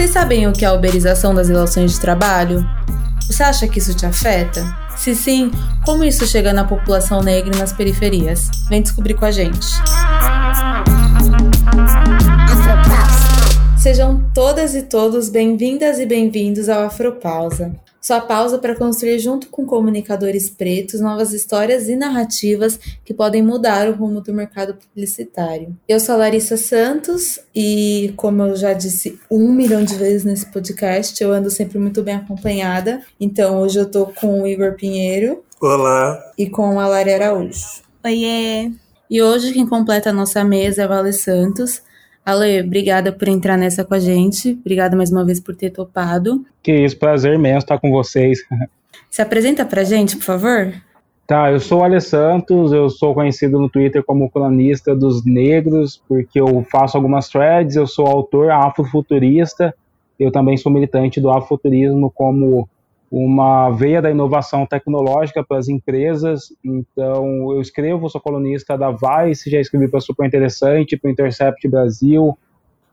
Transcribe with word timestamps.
Vocês 0.00 0.12
sabem 0.12 0.48
o 0.48 0.52
que 0.54 0.64
é 0.64 0.68
a 0.68 0.72
uberização 0.72 1.34
das 1.34 1.50
relações 1.50 1.92
de 1.92 2.00
trabalho? 2.00 2.66
Você 3.26 3.42
acha 3.42 3.68
que 3.68 3.78
isso 3.78 3.94
te 3.94 4.06
afeta? 4.06 4.64
Se 4.96 5.14
sim, 5.14 5.50
como 5.84 6.02
isso 6.02 6.26
chega 6.26 6.54
na 6.54 6.64
população 6.64 7.22
negra 7.22 7.54
e 7.54 7.58
nas 7.58 7.70
periferias? 7.70 8.48
Vem 8.70 8.80
descobrir 8.80 9.12
com 9.12 9.26
a 9.26 9.30
gente. 9.30 9.66
Sejam 13.76 14.24
todas 14.32 14.74
e 14.74 14.84
todos 14.84 15.28
bem-vindas 15.28 15.98
e 15.98 16.06
bem-vindos 16.06 16.70
ao 16.70 16.84
Afropausa. 16.84 17.70
Sua 18.00 18.20
pausa 18.20 18.58
para 18.58 18.74
construir 18.74 19.18
junto 19.18 19.48
com 19.48 19.66
comunicadores 19.66 20.48
pretos 20.48 21.00
novas 21.00 21.34
histórias 21.34 21.88
e 21.88 21.94
narrativas 21.94 22.80
que 23.04 23.12
podem 23.12 23.42
mudar 23.42 23.88
o 23.88 23.92
rumo 23.92 24.22
do 24.22 24.32
mercado 24.32 24.74
publicitário. 24.74 25.76
Eu 25.86 26.00
sou 26.00 26.14
a 26.14 26.18
Larissa 26.18 26.56
Santos 26.56 27.38
e, 27.54 28.14
como 28.16 28.42
eu 28.42 28.56
já 28.56 28.72
disse 28.72 29.20
um 29.30 29.52
milhão 29.52 29.84
de 29.84 29.96
vezes 29.96 30.24
nesse 30.24 30.46
podcast, 30.46 31.22
eu 31.22 31.30
ando 31.30 31.50
sempre 31.50 31.78
muito 31.78 32.02
bem 32.02 32.14
acompanhada. 32.14 33.02
Então 33.20 33.60
hoje 33.60 33.78
eu 33.78 33.90
tô 33.90 34.06
com 34.06 34.42
o 34.42 34.46
Igor 34.46 34.74
Pinheiro. 34.74 35.44
Olá. 35.60 36.32
E 36.38 36.48
com 36.48 36.80
a 36.80 36.86
Lari 36.86 37.12
Araújo. 37.12 37.82
Oiê. 38.02 38.72
E 39.10 39.20
hoje 39.20 39.52
quem 39.52 39.66
completa 39.66 40.08
a 40.08 40.12
nossa 40.12 40.42
mesa 40.42 40.82
é 40.82 40.84
a 40.86 40.88
Vale 40.88 41.12
Santos. 41.12 41.82
Ale, 42.24 42.60
obrigada 42.60 43.12
por 43.12 43.28
entrar 43.28 43.56
nessa 43.56 43.84
com 43.84 43.94
a 43.94 43.98
gente. 43.98 44.52
Obrigada 44.60 44.96
mais 44.96 45.10
uma 45.10 45.24
vez 45.24 45.40
por 45.40 45.54
ter 45.56 45.70
topado. 45.70 46.44
Que 46.62 46.72
isso, 46.72 46.98
prazer 46.98 47.38
mesmo 47.38 47.58
estar 47.58 47.78
com 47.78 47.90
vocês. 47.90 48.40
Se 49.10 49.22
apresenta 49.22 49.64
pra 49.64 49.82
gente, 49.82 50.16
por 50.16 50.24
favor. 50.24 50.72
Tá, 51.26 51.50
eu 51.50 51.60
sou 51.60 51.80
o 51.80 51.84
Ale 51.84 52.00
Santos, 52.00 52.72
eu 52.72 52.90
sou 52.90 53.14
conhecido 53.14 53.58
no 53.58 53.68
Twitter 53.68 54.02
como 54.04 54.28
colunista 54.28 54.96
dos 54.96 55.24
negros, 55.24 56.02
porque 56.08 56.40
eu 56.40 56.66
faço 56.70 56.96
algumas 56.96 57.28
threads, 57.28 57.76
eu 57.76 57.86
sou 57.86 58.06
autor 58.06 58.50
afrofuturista, 58.50 59.72
eu 60.18 60.32
também 60.32 60.56
sou 60.56 60.72
militante 60.72 61.20
do 61.20 61.30
afrofuturismo 61.30 62.10
como 62.10 62.68
uma 63.10 63.70
veia 63.70 64.00
da 64.00 64.10
inovação 64.10 64.64
tecnológica 64.64 65.42
para 65.42 65.58
as 65.58 65.68
empresas. 65.68 66.52
Então, 66.64 67.52
eu 67.52 67.60
escrevo, 67.60 68.08
sou 68.08 68.20
colunista 68.20 68.78
da 68.78 68.90
Vice, 68.90 69.50
já 69.50 69.58
escrevi 69.58 69.88
para 69.88 70.00
Super 70.00 70.26
Interessante, 70.26 70.96
para 70.96 71.10
Intercept 71.10 71.66
Brasil, 71.68 72.38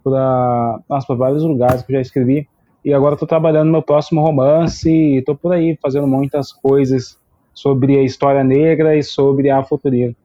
para 0.03 0.79
vários 1.09 1.43
lugares 1.43 1.83
que 1.83 1.91
eu 1.91 1.97
já 1.97 2.01
escrevi. 2.01 2.47
E 2.83 2.93
agora 2.93 3.13
estou 3.15 3.27
trabalhando 3.27 3.67
no 3.67 3.73
meu 3.73 3.81
próximo 3.81 4.21
romance 4.21 4.89
e 4.89 5.17
estou 5.17 5.35
por 5.35 5.53
aí 5.53 5.77
fazendo 5.81 6.07
muitas 6.07 6.51
coisas 6.51 7.17
sobre 7.53 7.97
a 7.97 8.03
história 8.03 8.43
negra 8.43 8.97
e 8.97 9.03
sobre 9.03 9.49
a 9.49 9.63
futurismo. 9.63 10.15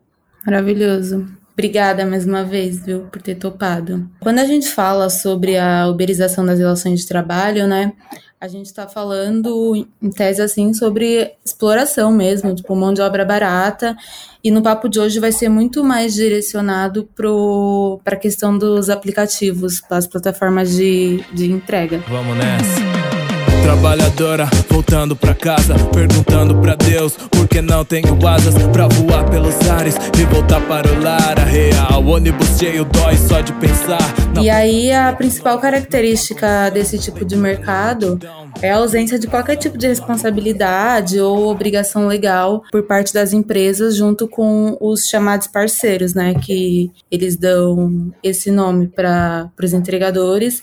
Maravilhoso. 0.46 1.26
Obrigada 1.52 2.06
mais 2.06 2.26
uma 2.26 2.44
vez, 2.44 2.84
viu, 2.84 3.00
por 3.12 3.20
ter 3.20 3.34
topado. 3.34 4.08
Quando 4.20 4.38
a 4.38 4.44
gente 4.44 4.68
fala 4.68 5.10
sobre 5.10 5.58
a 5.58 5.86
uberização 5.86 6.46
das 6.46 6.58
relações 6.58 7.00
de 7.00 7.06
trabalho, 7.06 7.66
né, 7.66 7.92
a 8.42 8.48
gente 8.48 8.66
está 8.66 8.88
falando, 8.88 9.86
em 10.02 10.10
tese, 10.10 10.42
assim, 10.42 10.74
sobre 10.74 11.32
exploração 11.44 12.10
mesmo, 12.10 12.52
tipo, 12.52 12.74
mão 12.74 12.92
de 12.92 13.00
obra 13.00 13.24
barata. 13.24 13.96
E 14.42 14.50
no 14.50 14.60
papo 14.60 14.88
de 14.88 14.98
hoje 14.98 15.20
vai 15.20 15.30
ser 15.30 15.48
muito 15.48 15.84
mais 15.84 16.12
direcionado 16.12 17.08
para 17.14 18.16
a 18.16 18.18
questão 18.18 18.58
dos 18.58 18.90
aplicativos, 18.90 19.80
para 19.80 19.98
as 19.98 20.08
plataformas 20.08 20.72
de, 20.72 21.24
de 21.32 21.52
entrega. 21.52 22.02
Vamos 22.08 22.36
nessa. 22.36 23.02
Trabalhadora 23.62 24.48
voltando 24.68 25.14
pra 25.14 25.34
casa, 25.34 25.74
perguntando 25.92 26.55
pra 26.60 26.74
Deus 26.74 27.12
por 27.30 27.48
que 27.48 27.62
não 27.62 27.84
tenho 27.84 28.27
asas 28.27 28.54
pra 28.72 28.88
voar 28.88 29.28
pelos 29.30 29.54
ares 29.70 29.96
e 30.19 30.24
voltar 30.24 30.60
para 30.66 30.88
o 30.92 31.00
lar. 31.00 31.38
A 31.38 31.44
real, 31.44 32.04
ônibus 32.04 32.58
cheio 32.58 32.84
dói 32.84 33.16
só 33.16 33.41
de 33.41 33.52
pensar. 33.54 34.00
E 34.41 34.50
aí 34.50 34.92
a 34.92 35.12
principal 35.12 35.58
característica 35.58 36.70
desse 36.70 36.98
tipo 36.98 37.24
de 37.24 37.36
mercado 37.36 38.19
é 38.60 38.70
a 38.70 38.77
ausência 38.77 39.19
de 39.19 39.27
qualquer 39.27 39.56
tipo 39.56 39.78
de 39.78 39.86
responsabilidade 39.86 41.20
ou 41.20 41.48
obrigação 41.48 42.06
legal 42.06 42.62
por 42.70 42.82
parte 42.82 43.14
das 43.14 43.32
empresas 43.32 43.97
junto 43.97 44.26
com 44.26 44.76
os 44.81 45.04
chamados 45.04 45.47
parceiros, 45.47 46.14
né, 46.14 46.34
que 46.34 46.91
eles 47.10 47.37
dão 47.37 48.12
esse 48.22 48.50
nome 48.50 48.88
para 48.88 49.50
os 49.62 49.72
entregadores 49.72 50.62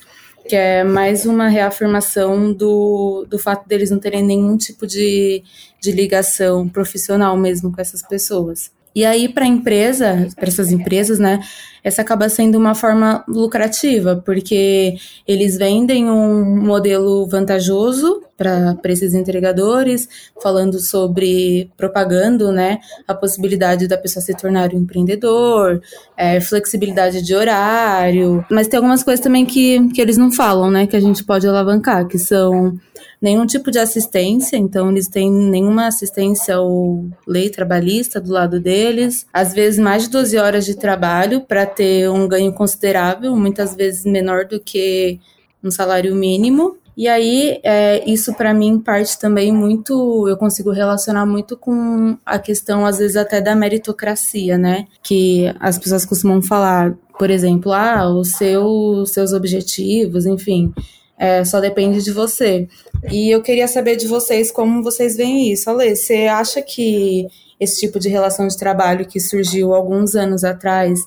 que 0.50 0.56
é 0.56 0.84
mais 0.84 1.28
uma 1.28 1.48
reafirmação 1.48 2.52
do, 2.52 3.24
do 3.30 3.38
fato 3.38 3.70
deles 3.70 3.92
não 3.92 4.00
terem 4.00 4.24
nenhum 4.24 4.58
tipo 4.58 4.88
de, 4.88 5.44
de 5.80 5.92
ligação 5.92 6.68
profissional 6.68 7.38
mesmo 7.38 7.72
com 7.72 7.80
essas 7.80 8.02
pessoas. 8.02 8.72
E 8.96 9.06
aí, 9.06 9.30
para 9.30 9.46
a 9.46 9.48
empresa, 9.48 10.28
para 10.36 10.48
essas 10.48 10.72
empresas, 10.72 11.20
né, 11.20 11.40
essa 11.84 12.02
acaba 12.02 12.30
sendo 12.30 12.58
uma 12.58 12.76
forma 12.76 13.24
lucrativa, 13.28 14.22
porque 14.26 14.96
eles 15.28 15.58
vendem 15.58 16.10
um 16.10 16.44
modelo 16.64 17.26
vantajoso 17.28 18.24
para 18.38 18.78
esses 18.86 19.14
entregadores, 19.14 20.08
falando 20.42 20.80
sobre 20.80 21.70
propagando, 21.76 22.54
né, 22.54 22.80
a 23.06 23.14
possibilidade 23.14 23.86
da 23.86 23.98
pessoa 23.98 24.24
se 24.24 24.34
tornar 24.34 24.74
um 24.74 24.80
empreendedor, 24.80 25.82
é, 26.16 26.40
flexibilidade 26.40 27.22
de 27.22 27.36
horário, 27.36 28.46
mas 28.50 28.68
tem 28.68 28.78
algumas 28.78 29.04
coisas 29.04 29.22
também 29.22 29.46
que, 29.46 29.90
que 29.90 30.00
eles 30.00 30.18
não 30.18 30.32
falam, 30.32 30.72
né, 30.72 30.88
que 30.88 30.96
a 30.96 31.02
gente 31.02 31.24
pode 31.24 31.46
alavancar, 31.48 32.08
que 32.08 32.18
são 32.18 32.80
nenhum 33.22 33.46
tipo 33.46 33.70
de 33.70 33.80
assistência, 33.80 34.56
então 34.56 34.90
eles 34.90 35.08
têm 35.08 35.30
nenhuma 35.30 35.88
assistência 35.88 36.60
ou 36.60 37.10
lei 37.28 37.50
trabalhista 37.50 38.22
do 38.22 38.32
lado 38.32 38.60
deles, 38.60 39.26
às 39.34 39.54
vezes 39.54 39.80
mais 39.80 40.04
de 40.04 40.10
12 40.10 40.38
horas 40.38 40.66
de 40.66 40.76
trabalho 40.76 41.42
para 41.42 41.66
ter 41.70 42.10
um 42.10 42.28
ganho 42.28 42.52
considerável, 42.54 43.36
muitas 43.36 43.76
vezes 43.76 44.04
menor 44.04 44.46
do 44.46 44.60
que 44.60 45.20
um 45.64 45.72
salário 45.72 46.16
mínimo. 46.16 46.78
E 46.98 47.08
aí, 47.08 47.62
é, 47.64 48.04
isso 48.10 48.34
para 48.34 48.54
mim 48.54 48.78
parte 48.78 49.18
também 49.18 49.54
muito, 49.54 50.28
eu 50.28 50.36
consigo 50.36 50.72
relacionar 50.72 51.26
muito 51.26 51.56
com 51.56 52.18
a 52.26 52.38
questão, 52.38 52.86
às 52.86 52.98
vezes, 52.98 53.16
até 53.16 53.40
da 53.40 53.56
meritocracia, 53.56 54.58
né? 54.58 54.86
Que 55.02 55.46
as 55.62 55.80
pessoas 55.80 56.06
costumam 56.06 56.42
falar, 56.42 56.94
por 57.18 57.30
exemplo, 57.30 57.72
ah, 57.72 58.10
os 58.10 58.32
seu, 58.32 59.06
seus 59.06 59.32
objetivos, 59.32 60.26
enfim, 60.26 60.74
é, 61.18 61.46
só 61.46 61.62
depende 61.62 62.04
de 62.04 62.12
você. 62.12 62.68
E 63.10 63.34
eu 63.34 63.42
queria 63.42 63.70
saber 63.70 63.96
de 63.96 64.06
vocês 64.06 64.52
como 64.52 64.84
vocês 64.84 65.16
veem 65.16 65.54
isso. 65.54 65.70
Ale, 65.70 65.96
você 65.96 66.28
acha 66.28 66.62
que 66.62 67.28
esse 67.60 67.80
tipo 67.80 68.00
de 68.00 68.10
relação 68.10 68.48
de 68.48 68.58
trabalho 68.58 69.06
que 69.06 69.20
surgiu 69.20 69.74
alguns 69.74 70.16
anos 70.16 70.44
atrás, 70.44 71.00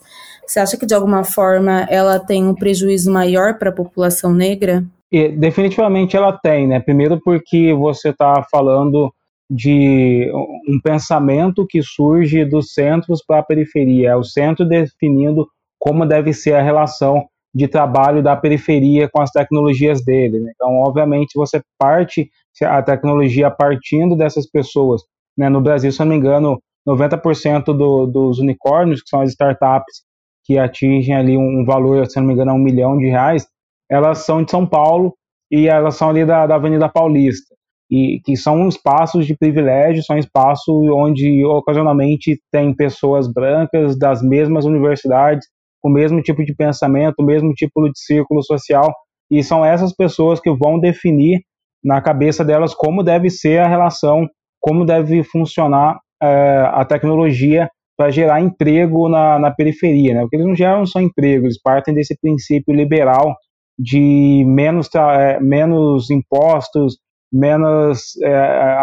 você 0.47 0.61
acha 0.61 0.77
que 0.77 0.87
de 0.87 0.95
alguma 0.95 1.25
forma 1.25 1.87
ela 1.91 2.19
tem 2.19 2.47
um 2.47 2.55
prejuízo 2.55 3.13
maior 3.13 3.59
para 3.59 3.71
a 3.71 3.75
população 3.75 4.33
negra? 4.35 4.85
E, 5.11 5.29
definitivamente 5.29 6.17
ela 6.17 6.33
tem, 6.33 6.67
né? 6.67 6.81
Primeiro 6.81 7.21
porque 7.23 7.73
você 7.75 8.11
está 8.11 8.45
falando 8.51 9.13
de 9.51 10.31
um 10.67 10.81
pensamento 10.83 11.67
que 11.67 11.83
surge 11.83 12.45
dos 12.45 12.73
centros 12.73 13.23
para 13.27 13.41
a 13.41 13.43
periferia, 13.43 14.11
é 14.11 14.17
o 14.17 14.25
centro 14.25 14.65
definindo 14.65 15.47
como 15.79 16.07
deve 16.07 16.33
ser 16.33 16.55
a 16.55 16.63
relação 16.63 17.27
de 17.55 17.69
trabalho 17.69 18.23
da 18.23 18.35
periferia 18.35 19.11
com 19.13 19.21
as 19.21 19.31
tecnologias 19.31 20.03
dele. 20.03 20.41
Né? 20.41 20.53
Então, 20.55 20.79
obviamente, 20.79 21.33
você 21.35 21.61
parte 21.79 22.31
a 22.63 22.83
tecnologia 22.83 23.51
partindo 23.51 24.17
dessas 24.17 24.49
pessoas. 24.49 25.03
Né? 25.37 25.49
No 25.51 25.61
Brasil, 25.61 25.93
se 25.93 26.01
eu 26.01 26.07
não 26.07 26.13
me 26.13 26.19
engano, 26.19 26.59
90% 26.89 27.65
do, 27.65 28.07
dos 28.07 28.39
unicórnios, 28.39 29.03
que 29.03 29.09
são 29.09 29.21
as 29.21 29.31
startups 29.31 30.03
que 30.45 30.59
atingem 30.59 31.15
ali 31.15 31.37
um 31.37 31.65
valor, 31.65 32.07
se 32.07 32.19
não 32.19 32.27
me 32.27 32.35
engano, 32.35 32.53
um 32.53 32.59
milhão 32.59 32.99
de 32.99 33.07
reais, 33.07 33.47
elas 33.91 34.19
são 34.19 34.43
de 34.43 34.51
São 34.51 34.67
Paulo 34.67 35.15
e 35.51 35.69
elas 35.69 35.97
são 35.97 36.09
ali 36.09 36.25
da, 36.25 36.47
da 36.47 36.55
Avenida 36.55 36.89
Paulista. 36.89 37.55
E 37.91 38.21
que 38.25 38.37
são 38.37 38.69
espaços 38.69 39.27
de 39.27 39.37
privilégio, 39.37 40.03
são 40.03 40.17
espaços 40.17 40.75
onde 40.91 41.45
ocasionalmente 41.45 42.41
tem 42.51 42.75
pessoas 42.75 43.31
brancas 43.31 43.99
das 43.99 44.23
mesmas 44.23 44.65
universidades, 44.65 45.47
com 45.81 45.91
o 45.91 45.93
mesmo 45.93 46.23
tipo 46.23 46.43
de 46.45 46.55
pensamento, 46.55 47.17
o 47.19 47.25
mesmo 47.25 47.53
tipo 47.53 47.83
de 47.91 47.99
círculo 47.99 48.43
social, 48.43 48.95
e 49.31 49.43
são 49.43 49.65
essas 49.65 49.95
pessoas 49.95 50.41
que 50.41 50.51
vão 50.51 50.79
definir 50.79 51.41
na 51.85 52.01
cabeça 52.01 52.45
delas 52.45 52.75
como 52.75 53.03
deve 53.03 53.29
ser 53.29 53.59
a 53.61 53.69
relação, 53.69 54.27
como 54.61 54.87
deve 54.87 55.23
funcionar 55.25 55.99
é, 56.23 56.71
a 56.73 56.85
tecnologia 56.85 57.69
para 57.97 58.11
gerar 58.11 58.41
emprego 58.41 59.09
na, 59.09 59.39
na 59.39 59.51
periferia, 59.51 60.15
né? 60.15 60.21
Porque 60.23 60.37
eles 60.37 60.47
não 60.47 60.55
geram 60.55 60.87
só 60.87 61.01
emprego, 61.01 61.47
eles 61.47 61.61
partem 61.61 61.95
desse 61.95 62.17
princípio 62.19 62.75
liberal 62.75 63.37
de 63.79 64.45
menos, 64.47 64.89
é, 64.95 65.41
menos 65.41 66.11
impostos, 66.11 66.99
menos 67.33 68.17
é, 68.23 68.35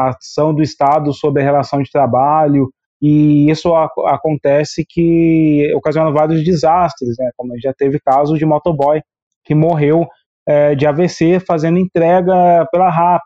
ação 0.10 0.54
do 0.54 0.64
Estado 0.64 1.14
sobre 1.14 1.42
a 1.42 1.46
relação 1.46 1.82
de 1.82 1.92
trabalho, 1.92 2.70
e 3.02 3.50
isso 3.50 3.74
a, 3.74 3.90
acontece 4.08 4.86
que 4.88 5.72
ocasiona 5.76 6.12
vários 6.12 6.44
desastres, 6.44 7.16
né? 7.18 7.32
Como 7.38 7.54
já 7.60 7.74
teve 7.74 8.00
casos 8.00 8.38
de 8.38 8.46
motoboy 8.46 9.02
que 9.44 9.56
morreu 9.56 10.08
é, 10.48 10.76
de 10.76 10.86
AVC 10.86 11.40
fazendo 11.40 11.80
entrega 11.80 12.68
pela 12.72 12.90
RAP. 12.90 13.24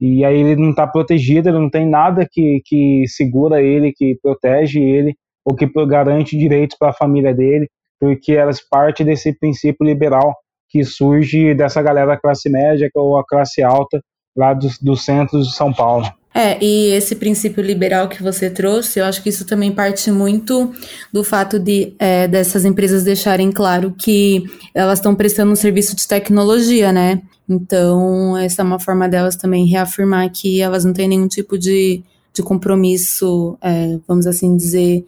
E 0.00 0.24
aí 0.24 0.40
ele 0.40 0.60
não 0.60 0.70
está 0.70 0.86
protegido, 0.86 1.48
ele 1.48 1.58
não 1.58 1.70
tem 1.70 1.88
nada 1.88 2.26
que, 2.30 2.60
que 2.64 3.04
segura 3.08 3.62
ele, 3.62 3.92
que 3.92 4.18
protege 4.22 4.80
ele, 4.80 5.14
ou 5.44 5.54
que 5.54 5.66
garante 5.86 6.36
direitos 6.36 6.76
para 6.76 6.90
a 6.90 6.94
família 6.94 7.34
dele, 7.34 7.68
porque 7.98 8.32
elas 8.32 8.60
parte 8.60 9.04
desse 9.04 9.32
princípio 9.38 9.86
liberal 9.86 10.34
que 10.68 10.84
surge 10.84 11.54
dessa 11.54 11.80
galera 11.80 12.18
classe 12.18 12.50
média 12.50 12.90
ou 12.94 13.16
a 13.16 13.24
classe 13.24 13.62
alta 13.62 14.00
lá 14.36 14.52
dos, 14.52 14.78
dos 14.78 15.04
centros 15.04 15.48
de 15.48 15.54
São 15.54 15.72
Paulo. 15.72 16.06
É, 16.36 16.62
e 16.62 16.88
esse 16.88 17.16
princípio 17.16 17.62
liberal 17.62 18.10
que 18.10 18.22
você 18.22 18.50
trouxe, 18.50 18.98
eu 18.98 19.06
acho 19.06 19.22
que 19.22 19.30
isso 19.30 19.46
também 19.46 19.72
parte 19.72 20.10
muito 20.10 20.70
do 21.10 21.24
fato 21.24 21.58
de 21.58 21.94
é, 21.98 22.28
dessas 22.28 22.66
empresas 22.66 23.02
deixarem 23.02 23.50
claro 23.50 23.94
que 23.98 24.44
elas 24.74 24.98
estão 24.98 25.14
prestando 25.14 25.50
um 25.50 25.56
serviço 25.56 25.96
de 25.96 26.06
tecnologia, 26.06 26.92
né? 26.92 27.22
Então, 27.48 28.36
essa 28.36 28.60
é 28.60 28.64
uma 28.66 28.78
forma 28.78 29.08
delas 29.08 29.34
também 29.34 29.64
reafirmar 29.64 30.30
que 30.30 30.60
elas 30.60 30.84
não 30.84 30.92
têm 30.92 31.08
nenhum 31.08 31.26
tipo 31.26 31.56
de, 31.56 32.02
de 32.34 32.42
compromisso, 32.42 33.56
é, 33.62 33.98
vamos 34.06 34.26
assim 34.26 34.54
dizer, 34.58 35.06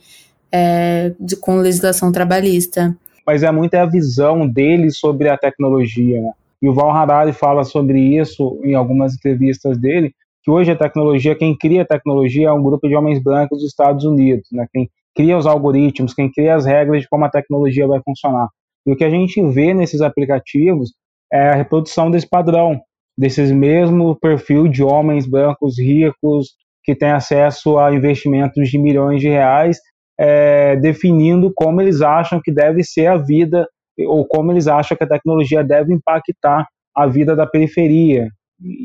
é, 0.50 1.12
de, 1.20 1.36
com 1.36 1.58
legislação 1.58 2.10
trabalhista. 2.10 2.96
Mas 3.26 3.42
é 3.42 3.52
muito 3.52 3.74
a 3.74 3.84
visão 3.84 4.48
deles 4.48 4.98
sobre 4.98 5.28
a 5.28 5.36
tecnologia, 5.36 6.22
né? 6.22 6.30
E 6.62 6.68
o 6.70 6.72
Val 6.72 6.90
Harari 6.90 7.34
fala 7.34 7.64
sobre 7.64 8.00
isso 8.18 8.58
em 8.64 8.74
algumas 8.74 9.14
entrevistas 9.14 9.76
dele, 9.76 10.14
que 10.42 10.50
hoje 10.50 10.70
a 10.70 10.76
tecnologia, 10.76 11.34
quem 11.34 11.56
cria 11.56 11.82
a 11.82 11.86
tecnologia 11.86 12.48
é 12.48 12.52
um 12.52 12.62
grupo 12.62 12.88
de 12.88 12.94
homens 12.94 13.22
brancos 13.22 13.58
dos 13.58 13.68
Estados 13.68 14.04
Unidos, 14.04 14.48
né? 14.52 14.66
Quem 14.72 14.88
cria 15.14 15.36
os 15.36 15.46
algoritmos, 15.46 16.14
quem 16.14 16.30
cria 16.30 16.54
as 16.54 16.64
regras 16.64 17.02
de 17.02 17.08
como 17.08 17.24
a 17.24 17.30
tecnologia 17.30 17.86
vai 17.86 18.00
funcionar. 18.04 18.48
E 18.86 18.92
o 18.92 18.96
que 18.96 19.04
a 19.04 19.10
gente 19.10 19.42
vê 19.50 19.74
nesses 19.74 20.00
aplicativos 20.00 20.92
é 21.32 21.50
a 21.50 21.54
reprodução 21.54 22.10
desse 22.10 22.28
padrão, 22.28 22.80
desses 23.16 23.50
mesmo 23.50 24.16
perfil 24.16 24.68
de 24.68 24.82
homens 24.82 25.26
brancos 25.26 25.78
ricos 25.78 26.54
que 26.84 26.94
têm 26.94 27.10
acesso 27.10 27.78
a 27.78 27.92
investimentos 27.92 28.68
de 28.70 28.78
milhões 28.78 29.20
de 29.20 29.28
reais, 29.28 29.78
é, 30.18 30.76
definindo 30.76 31.52
como 31.54 31.80
eles 31.80 32.00
acham 32.00 32.40
que 32.42 32.52
deve 32.52 32.82
ser 32.82 33.06
a 33.06 33.16
vida 33.16 33.68
ou 34.06 34.26
como 34.26 34.52
eles 34.52 34.66
acham 34.66 34.96
que 34.96 35.04
a 35.04 35.08
tecnologia 35.08 35.62
deve 35.64 35.92
impactar 35.92 36.66
a 36.94 37.06
vida 37.06 37.36
da 37.36 37.46
periferia. 37.46 38.28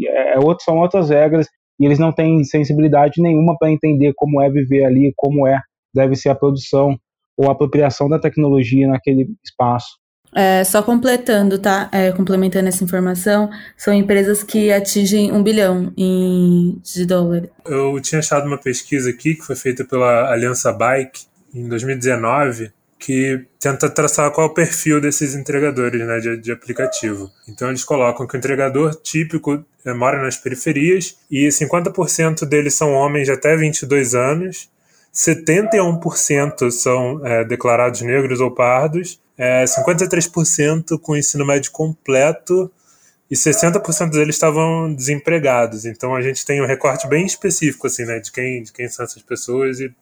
É, 0.06 0.36
é 0.36 0.40
outro, 0.40 0.64
são 0.64 0.78
outras 0.78 1.10
regras 1.10 1.48
e 1.80 1.86
eles 1.86 2.00
não 2.00 2.12
têm 2.12 2.44
sensibilidade 2.44 3.22
nenhuma 3.22 3.58
para 3.58 3.72
entender 3.72 4.14
como 4.16 4.42
é 4.42 4.50
viver 4.50 4.86
ali, 4.86 5.14
como 5.16 5.48
é 5.48 5.60
deve 5.94 6.16
ser 6.16 6.30
a 6.30 6.36
produção 6.36 6.98
ou 7.38 7.50
a 7.50 7.52
apropriação 7.52 8.10
da 8.10 8.20
tecnologia 8.20 8.88
naquele 8.88 9.30
espaço. 9.44 9.98
É, 10.36 10.64
só 10.64 10.82
completando, 10.82 11.60
tá? 11.60 11.90
É, 11.92 12.12
complementando 12.12 12.68
essa 12.68 12.84
informação, 12.84 13.52
são 13.78 13.94
empresas 13.94 14.42
que 14.42 14.72
atingem 14.72 15.32
um 15.32 15.44
bilhão 15.44 15.94
em, 15.96 16.80
de 16.84 17.06
dólares. 17.06 17.50
Eu 17.66 18.00
tinha 18.02 18.20
achado 18.20 18.48
uma 18.48 18.58
pesquisa 18.58 19.12
aqui 19.12 19.36
que 19.36 19.44
foi 19.44 19.56
feita 19.56 19.86
pela 19.86 20.32
Aliança 20.32 20.74
Bike 20.74 21.26
em 21.54 21.68
2019 21.68 22.72
que 23.04 23.46
tenta 23.60 23.90
traçar 23.90 24.32
qual 24.32 24.48
é 24.48 24.50
o 24.50 24.54
perfil 24.54 25.02
desses 25.02 25.36
entregadores 25.36 26.08
né, 26.08 26.20
de, 26.22 26.38
de 26.38 26.54
aplicativo. 26.54 27.30
Então 27.50 27.68
eles 27.68 27.84
colocam 27.84 28.26
que 28.26 28.34
o 28.34 28.38
entregador 28.38 28.96
típico 28.96 29.62
é, 29.84 29.94
mora 29.94 30.22
nas 30.22 30.38
periferias 30.38 31.18
e 31.30 31.50
50% 31.50 32.46
deles 32.46 32.76
são 32.76 32.94
homens 32.94 33.26
de 33.26 33.34
até 33.34 33.58
22 33.58 34.16
anos, 34.16 34.70
71% 35.14 36.72
são 36.72 37.20
é, 37.26 37.44
declarados 37.44 38.00
negros 38.04 38.40
ou 38.40 38.52
pardos, 38.52 39.20
é, 39.38 39.66
53% 39.66 40.98
com 40.98 41.18
ensino 41.18 41.46
médio 41.46 41.72
completo 41.74 42.72
e 43.30 43.36
60% 43.36 44.12
deles 44.12 44.36
estavam 44.36 44.94
desempregados. 44.94 45.86
Então 45.86 46.16
a 46.16 46.22
gente 46.22 46.46
tem 46.46 46.62
um 46.62 46.66
recorte 46.66 47.06
bem 47.10 47.26
específico 47.26 47.86
assim, 47.86 48.06
né, 48.06 48.22
de 48.22 48.32
quem, 48.32 48.64
de 48.64 48.72
quem 48.72 48.88
são 48.88 49.04
essas 49.04 49.22
pessoas 49.22 49.82
e 49.82 49.94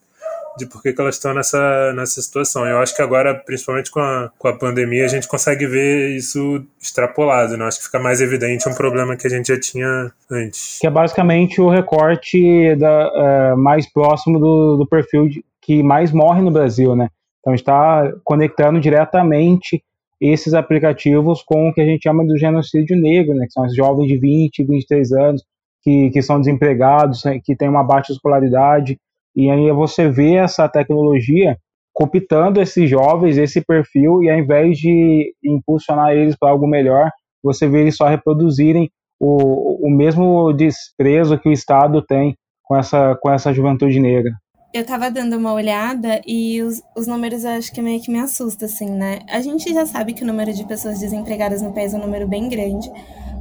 de 0.57 0.65
por 0.65 0.81
que, 0.81 0.93
que 0.93 1.01
elas 1.01 1.15
estão 1.15 1.33
nessa, 1.33 1.93
nessa 1.93 2.21
situação. 2.21 2.65
Eu 2.65 2.79
acho 2.79 2.95
que 2.95 3.01
agora, 3.01 3.33
principalmente 3.33 3.89
com 3.89 3.99
a, 3.99 4.29
com 4.37 4.47
a 4.47 4.57
pandemia, 4.57 5.05
a 5.05 5.07
gente 5.07 5.27
consegue 5.27 5.65
ver 5.65 6.15
isso 6.15 6.63
extrapolado. 6.79 7.57
Né? 7.57 7.65
Acho 7.65 7.79
que 7.79 7.85
fica 7.85 7.99
mais 7.99 8.21
evidente 8.21 8.67
um 8.67 8.73
problema 8.73 9.15
que 9.15 9.27
a 9.27 9.29
gente 9.29 9.47
já 9.47 9.59
tinha 9.59 10.11
antes. 10.29 10.79
Que 10.79 10.87
é 10.87 10.89
basicamente 10.89 11.61
o 11.61 11.69
recorte 11.69 12.75
da, 12.75 13.11
é, 13.15 13.55
mais 13.55 13.91
próximo 13.91 14.39
do, 14.39 14.77
do 14.77 14.87
perfil 14.87 15.29
de, 15.29 15.43
que 15.61 15.81
mais 15.81 16.11
morre 16.11 16.41
no 16.41 16.51
Brasil, 16.51 16.95
né? 16.95 17.07
Então, 17.39 17.55
está 17.55 18.11
conectando 18.23 18.79
diretamente 18.79 19.83
esses 20.19 20.53
aplicativos 20.53 21.41
com 21.41 21.69
o 21.69 21.73
que 21.73 21.81
a 21.81 21.85
gente 21.85 22.03
chama 22.03 22.25
do 22.25 22.37
genocídio 22.37 22.95
negro, 22.95 23.33
né? 23.33 23.45
Que 23.45 23.53
são 23.53 23.65
os 23.65 23.75
jovens 23.75 24.07
de 24.07 24.17
20, 24.17 24.63
23 24.63 25.11
anos 25.13 25.43
que, 25.81 26.09
que 26.11 26.21
são 26.21 26.39
desempregados, 26.39 27.23
né? 27.23 27.39
que 27.43 27.55
têm 27.55 27.69
uma 27.69 27.83
baixa 27.83 28.13
escolaridade. 28.13 28.97
E 29.35 29.49
aí 29.49 29.71
você 29.71 30.09
vê 30.09 30.35
essa 30.35 30.67
tecnologia 30.67 31.57
cooptando 31.93 32.61
esses 32.61 32.89
jovens, 32.89 33.37
esse 33.37 33.61
perfil, 33.61 34.23
e 34.23 34.29
ao 34.29 34.37
invés 34.37 34.77
de 34.77 35.33
impulsionar 35.43 36.11
eles 36.11 36.35
para 36.37 36.49
algo 36.49 36.67
melhor, 36.67 37.09
você 37.43 37.67
vê 37.67 37.81
eles 37.81 37.97
só 37.97 38.07
reproduzirem 38.07 38.89
o, 39.19 39.87
o 39.87 39.89
mesmo 39.89 40.51
desprezo 40.53 41.37
que 41.37 41.49
o 41.49 41.51
Estado 41.51 42.01
tem 42.01 42.35
com 42.63 42.77
essa, 42.77 43.15
com 43.21 43.31
essa 43.31 43.53
juventude 43.53 43.99
negra 43.99 44.31
eu 44.73 44.85
tava 44.85 45.11
dando 45.11 45.37
uma 45.37 45.51
olhada 45.53 46.21
e 46.25 46.61
os, 46.61 46.81
os 46.95 47.05
números 47.05 47.43
eu 47.43 47.51
acho 47.51 47.71
que 47.73 47.81
meio 47.81 48.01
que 48.01 48.11
me 48.11 48.19
assusta, 48.19 48.65
assim, 48.65 48.89
né? 48.89 49.19
A 49.29 49.41
gente 49.41 49.73
já 49.73 49.85
sabe 49.85 50.13
que 50.13 50.23
o 50.23 50.27
número 50.27 50.53
de 50.53 50.65
pessoas 50.65 50.99
desempregadas 50.99 51.61
no 51.61 51.73
país 51.73 51.93
é 51.93 51.97
um 51.97 52.01
número 52.01 52.27
bem 52.27 52.47
grande, 52.47 52.89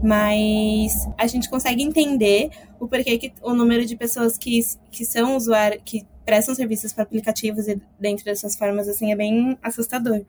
mas 0.03 1.09
a 1.19 1.27
gente 1.27 1.49
consegue 1.49 1.83
entender 1.83 2.51
o 2.79 2.89
porquê 2.89 3.19
que 3.19 3.33
o 3.43 3.55
número 3.55 3.85
de 3.85 3.97
pessoas 3.97 4.39
que, 4.39 4.61
que 4.91 5.05
são 5.05 5.37
usuários, 5.37 5.83
que 5.85 6.07
prestam 6.25 6.55
serviços 6.55 6.93
para 6.93 7.03
aplicativos 7.03 7.69
e 7.69 7.81
dentro 7.99 8.25
dessas 8.25 8.57
formas, 8.57 8.89
assim, 8.89 9.13
é 9.13 9.17
bem 9.17 9.59
assustador. 9.63 10.25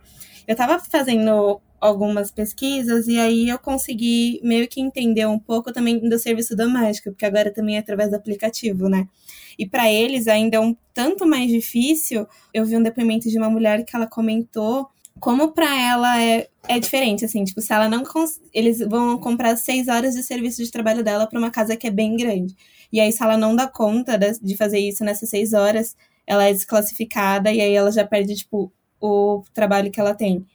Eu 0.47 0.56
tava 0.56 0.79
fazendo 0.79 1.62
algumas 1.79 2.31
pesquisas 2.31 3.07
e 3.07 3.19
aí 3.19 3.50
eu 3.50 3.57
consegui 3.57 4.39
meio 4.44 4.68
que 4.68 4.81
entender 4.81 5.25
um 5.25 5.39
pouco 5.39 5.71
também 5.71 5.97
do 5.97 6.19
serviço 6.19 6.56
doméstico, 6.56 7.12
porque 7.12 7.25
agora 7.25 7.51
também 7.51 7.75
é 7.75 7.79
através 7.79 8.09
do 8.09 8.15
aplicativo, 8.15 8.88
né? 8.88 9.07
E 9.57 9.68
para 9.68 9.91
eles 9.91 10.27
ainda 10.27 10.57
é 10.57 10.59
um 10.59 10.75
tanto 10.94 11.25
mais 11.25 11.50
difícil. 11.50 12.27
Eu 12.53 12.65
vi 12.65 12.77
um 12.77 12.83
depoimento 12.83 13.29
de 13.29 13.38
uma 13.38 13.50
mulher 13.50 13.83
que 13.83 13.95
ela 13.95 14.07
comentou 14.07 14.88
como 15.21 15.51
para 15.51 15.79
ela 15.79 16.19
é, 16.21 16.50
é 16.68 16.79
diferente, 16.79 17.23
assim, 17.23 17.44
tipo, 17.45 17.62
se 17.62 17.71
ela 17.71 17.88
não. 17.88 18.03
Eles 18.53 18.79
vão 18.79 19.18
comprar 19.19 19.56
seis 19.56 19.88
horas 19.88 20.15
de 20.15 20.23
serviço 20.23 20.63
de 20.63 20.71
trabalho 20.71 21.03
dela 21.03 21.27
para 21.27 21.39
uma 21.39 21.51
casa 21.51 21.77
que 21.77 21.88
é 21.88 21.91
bem 21.91 22.18
grande. 22.18 22.56
E 22.91 23.00
aí, 23.00 23.12
se 23.12 23.23
ela 23.23 23.38
não 23.38 23.56
dá 23.56 23.68
conta 23.68 24.18
de, 24.18 24.39
de 24.41 24.57
fazer 24.57 24.79
isso 24.79 25.03
nessas 25.06 25.29
seis 25.29 25.53
horas, 25.53 25.95
ela 26.25 26.45
é 26.45 26.51
desclassificada 26.51 27.51
e 27.51 27.62
aí 27.62 27.73
ela 27.73 27.91
já 27.91 28.06
perde, 28.06 28.35
tipo, 28.35 28.73
o 29.00 29.44
trabalho 29.53 29.91
que 29.91 30.00
ela 30.00 30.15
tem. 30.15 30.45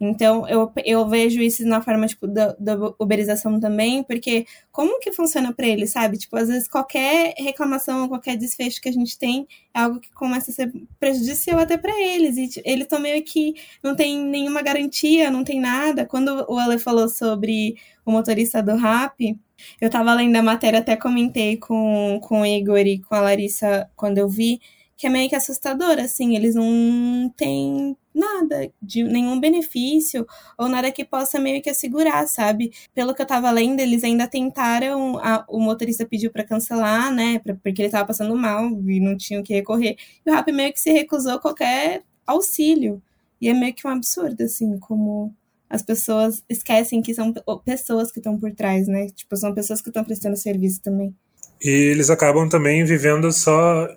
Então, 0.00 0.46
eu, 0.48 0.70
eu 0.84 1.08
vejo 1.08 1.40
isso 1.40 1.64
na 1.66 1.80
forma, 1.80 2.06
tipo, 2.06 2.26
da, 2.26 2.54
da 2.58 2.76
uberização 2.98 3.60
também, 3.60 4.02
porque 4.02 4.44
como 4.72 4.98
que 4.98 5.12
funciona 5.12 5.52
para 5.52 5.66
ele, 5.66 5.86
sabe? 5.86 6.18
Tipo, 6.18 6.36
às 6.36 6.48
vezes 6.48 6.68
qualquer 6.68 7.34
reclamação, 7.38 8.08
qualquer 8.08 8.36
desfecho 8.36 8.80
que 8.80 8.88
a 8.88 8.92
gente 8.92 9.16
tem 9.18 9.46
é 9.72 9.80
algo 9.80 10.00
que 10.00 10.12
começa 10.12 10.50
a 10.50 10.54
ser 10.54 10.72
prejudicial 10.98 11.60
até 11.60 11.78
para 11.78 11.92
eles. 12.00 12.36
E 12.36 12.48
tipo, 12.48 12.68
eles 12.68 12.84
estão 12.84 12.98
meio 13.00 13.22
que 13.24 13.54
não 13.82 13.94
tem 13.94 14.18
nenhuma 14.18 14.62
garantia, 14.62 15.30
não 15.30 15.44
tem 15.44 15.60
nada. 15.60 16.04
Quando 16.04 16.44
o 16.48 16.58
Ale 16.58 16.78
falou 16.78 17.08
sobre 17.08 17.76
o 18.04 18.10
motorista 18.10 18.62
do 18.62 18.76
rap, 18.76 19.38
eu 19.80 19.90
tava 19.90 20.12
lendo 20.14 20.36
a 20.36 20.42
matéria, 20.42 20.80
até 20.80 20.96
comentei 20.96 21.56
com, 21.56 22.18
com 22.22 22.42
o 22.42 22.46
Igor 22.46 22.78
e 22.78 22.98
com 23.00 23.14
a 23.14 23.20
Larissa 23.20 23.88
quando 23.96 24.18
eu 24.18 24.28
vi, 24.28 24.60
que 24.96 25.06
é 25.06 25.10
meio 25.10 25.28
que 25.28 25.36
assustador, 25.36 25.98
assim, 25.98 26.36
eles 26.36 26.54
não 26.54 27.32
têm 27.36 27.96
nada, 28.14 28.70
de 28.80 29.02
nenhum 29.02 29.40
benefício 29.40 30.26
ou 30.56 30.68
nada 30.68 30.92
que 30.92 31.04
possa 31.04 31.40
meio 31.40 31.60
que 31.60 31.68
assegurar, 31.68 32.26
sabe? 32.28 32.72
Pelo 32.94 33.14
que 33.14 33.20
eu 33.20 33.26
tava 33.26 33.50
lendo, 33.50 33.80
eles 33.80 34.04
ainda 34.04 34.28
tentaram, 34.28 35.18
a, 35.18 35.44
o 35.48 35.58
motorista 35.58 36.06
pediu 36.06 36.30
para 36.30 36.44
cancelar, 36.44 37.12
né, 37.12 37.40
pra, 37.40 37.54
porque 37.56 37.82
ele 37.82 37.90
tava 37.90 38.06
passando 38.06 38.36
mal 38.36 38.66
e 38.88 39.00
não 39.00 39.16
tinha 39.16 39.40
o 39.40 39.42
que 39.42 39.54
recorrer. 39.54 39.96
E 40.24 40.30
o 40.30 40.34
RAP 40.34 40.48
meio 40.48 40.72
que 40.72 40.80
se 40.80 40.92
recusou 40.92 41.40
qualquer 41.40 42.02
auxílio. 42.26 43.02
E 43.40 43.48
é 43.48 43.54
meio 43.54 43.74
que 43.74 43.86
um 43.86 43.90
absurdo, 43.90 44.42
assim, 44.42 44.78
como 44.78 45.34
as 45.68 45.82
pessoas 45.82 46.42
esquecem 46.48 47.02
que 47.02 47.12
são 47.12 47.34
pessoas 47.64 48.12
que 48.12 48.20
estão 48.20 48.38
por 48.38 48.52
trás, 48.52 48.86
né? 48.86 49.08
Tipo, 49.08 49.36
são 49.36 49.52
pessoas 49.52 49.82
que 49.82 49.88
estão 49.88 50.04
prestando 50.04 50.36
serviço 50.36 50.80
também. 50.80 51.14
E 51.60 51.68
eles 51.68 52.10
acabam 52.10 52.48
também 52.48 52.84
vivendo 52.84 53.32
só 53.32 53.88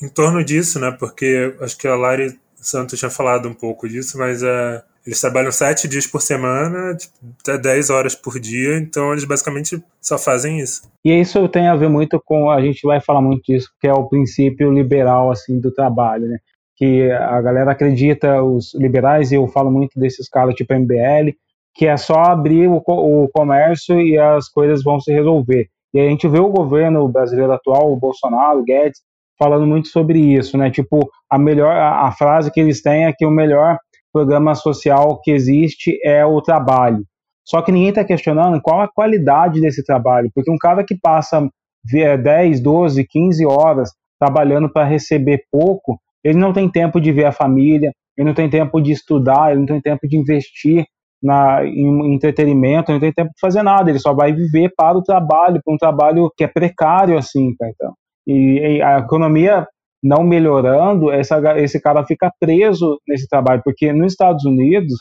em 0.00 0.08
torno 0.08 0.42
disso, 0.42 0.78
né? 0.80 0.90
Porque 0.98 1.54
acho 1.60 1.76
que 1.76 1.86
a 1.86 1.96
Lari 1.96 2.38
Santos 2.60 2.98
tinha 2.98 3.10
falado 3.10 3.48
um 3.48 3.54
pouco 3.54 3.88
disso, 3.88 4.18
mas 4.18 4.42
é, 4.42 4.82
eles 5.06 5.20
trabalham 5.20 5.50
sete 5.50 5.88
dias 5.88 6.06
por 6.06 6.20
semana, 6.20 6.94
tipo, 6.94 7.14
até 7.40 7.56
dez 7.56 7.88
horas 7.88 8.14
por 8.14 8.38
dia, 8.38 8.78
então 8.78 9.12
eles 9.12 9.24
basicamente 9.24 9.82
só 10.00 10.18
fazem 10.18 10.58
isso. 10.58 10.82
E 11.04 11.12
isso 11.12 11.48
tem 11.48 11.68
a 11.68 11.76
ver 11.76 11.88
muito 11.88 12.20
com, 12.24 12.50
a 12.50 12.60
gente 12.60 12.82
vai 12.82 13.00
falar 13.00 13.22
muito 13.22 13.42
disso, 13.42 13.70
que 13.80 13.86
é 13.86 13.92
o 13.92 14.08
princípio 14.08 14.70
liberal 14.72 15.30
assim 15.30 15.58
do 15.60 15.72
trabalho, 15.72 16.26
né? 16.26 16.38
Que 16.76 17.10
a 17.10 17.40
galera 17.40 17.72
acredita, 17.72 18.42
os 18.42 18.74
liberais, 18.74 19.32
e 19.32 19.36
eu 19.36 19.48
falo 19.48 19.70
muito 19.70 19.98
desses 19.98 20.28
caras 20.28 20.54
tipo 20.54 20.74
MBL, 20.74 21.32
que 21.74 21.86
é 21.86 21.96
só 21.96 22.14
abrir 22.24 22.68
o, 22.68 22.82
o 22.86 23.28
comércio 23.32 24.00
e 24.00 24.18
as 24.18 24.48
coisas 24.48 24.82
vão 24.82 25.00
se 25.00 25.12
resolver. 25.12 25.68
E 25.94 26.00
a 26.00 26.08
gente 26.08 26.28
vê 26.28 26.38
o 26.38 26.50
governo 26.50 27.08
brasileiro 27.08 27.52
atual, 27.52 27.92
o 27.92 27.96
Bolsonaro, 27.96 28.60
o 28.60 28.64
Guedes, 28.64 29.00
falando 29.38 29.66
muito 29.66 29.88
sobre 29.88 30.18
isso, 30.18 30.58
né? 30.58 30.70
Tipo, 30.70 31.08
a 31.30 31.38
melhor 31.38 31.70
a, 31.70 32.06
a 32.06 32.12
frase 32.12 32.50
que 32.50 32.60
eles 32.60 32.82
têm 32.82 33.06
é 33.06 33.12
que 33.12 33.24
o 33.24 33.30
melhor 33.30 33.78
programa 34.12 34.54
social 34.54 35.20
que 35.22 35.30
existe 35.30 35.98
é 36.04 36.24
o 36.24 36.40
trabalho. 36.40 37.04
Só 37.44 37.62
que 37.62 37.72
ninguém 37.72 37.90
está 37.90 38.04
questionando 38.04 38.60
qual 38.60 38.80
a 38.80 38.88
qualidade 38.88 39.60
desse 39.60 39.82
trabalho, 39.82 40.30
porque 40.34 40.50
um 40.50 40.58
cara 40.58 40.84
que 40.84 40.98
passa 41.00 41.48
10, 41.84 42.60
12, 42.60 43.06
15 43.06 43.46
horas 43.46 43.90
trabalhando 44.18 44.70
para 44.70 44.84
receber 44.84 45.44
pouco, 45.50 45.98
ele 46.22 46.38
não 46.38 46.52
tem 46.52 46.68
tempo 46.68 47.00
de 47.00 47.12
ver 47.12 47.26
a 47.26 47.32
família, 47.32 47.92
ele 48.16 48.26
não 48.26 48.34
tem 48.34 48.50
tempo 48.50 48.80
de 48.80 48.92
estudar, 48.92 49.52
ele 49.52 49.60
não 49.60 49.66
tem 49.66 49.80
tempo 49.80 50.06
de 50.06 50.16
investir 50.16 50.84
na, 51.22 51.64
em 51.64 52.14
entretenimento, 52.14 52.92
não 52.92 53.00
tem 53.00 53.12
tempo 53.12 53.30
de 53.30 53.40
fazer 53.40 53.62
nada, 53.62 53.90
ele 53.90 53.98
só 53.98 54.12
vai 54.12 54.32
viver 54.32 54.72
para 54.76 54.98
o 54.98 55.02
trabalho, 55.02 55.60
para 55.64 55.74
um 55.74 55.78
trabalho 55.78 56.30
que 56.36 56.44
é 56.44 56.48
precário 56.48 57.16
assim, 57.16 57.54
tá, 57.56 57.68
então. 57.68 57.94
E, 58.28 58.76
e 58.76 58.82
a 58.82 58.98
economia 58.98 59.66
não 60.02 60.22
melhorando, 60.22 61.10
essa, 61.10 61.40
esse 61.58 61.80
cara 61.80 62.04
fica 62.04 62.30
preso 62.38 63.00
nesse 63.08 63.26
trabalho, 63.26 63.62
porque 63.64 63.92
nos 63.92 64.12
Estados 64.12 64.44
Unidos, 64.44 64.92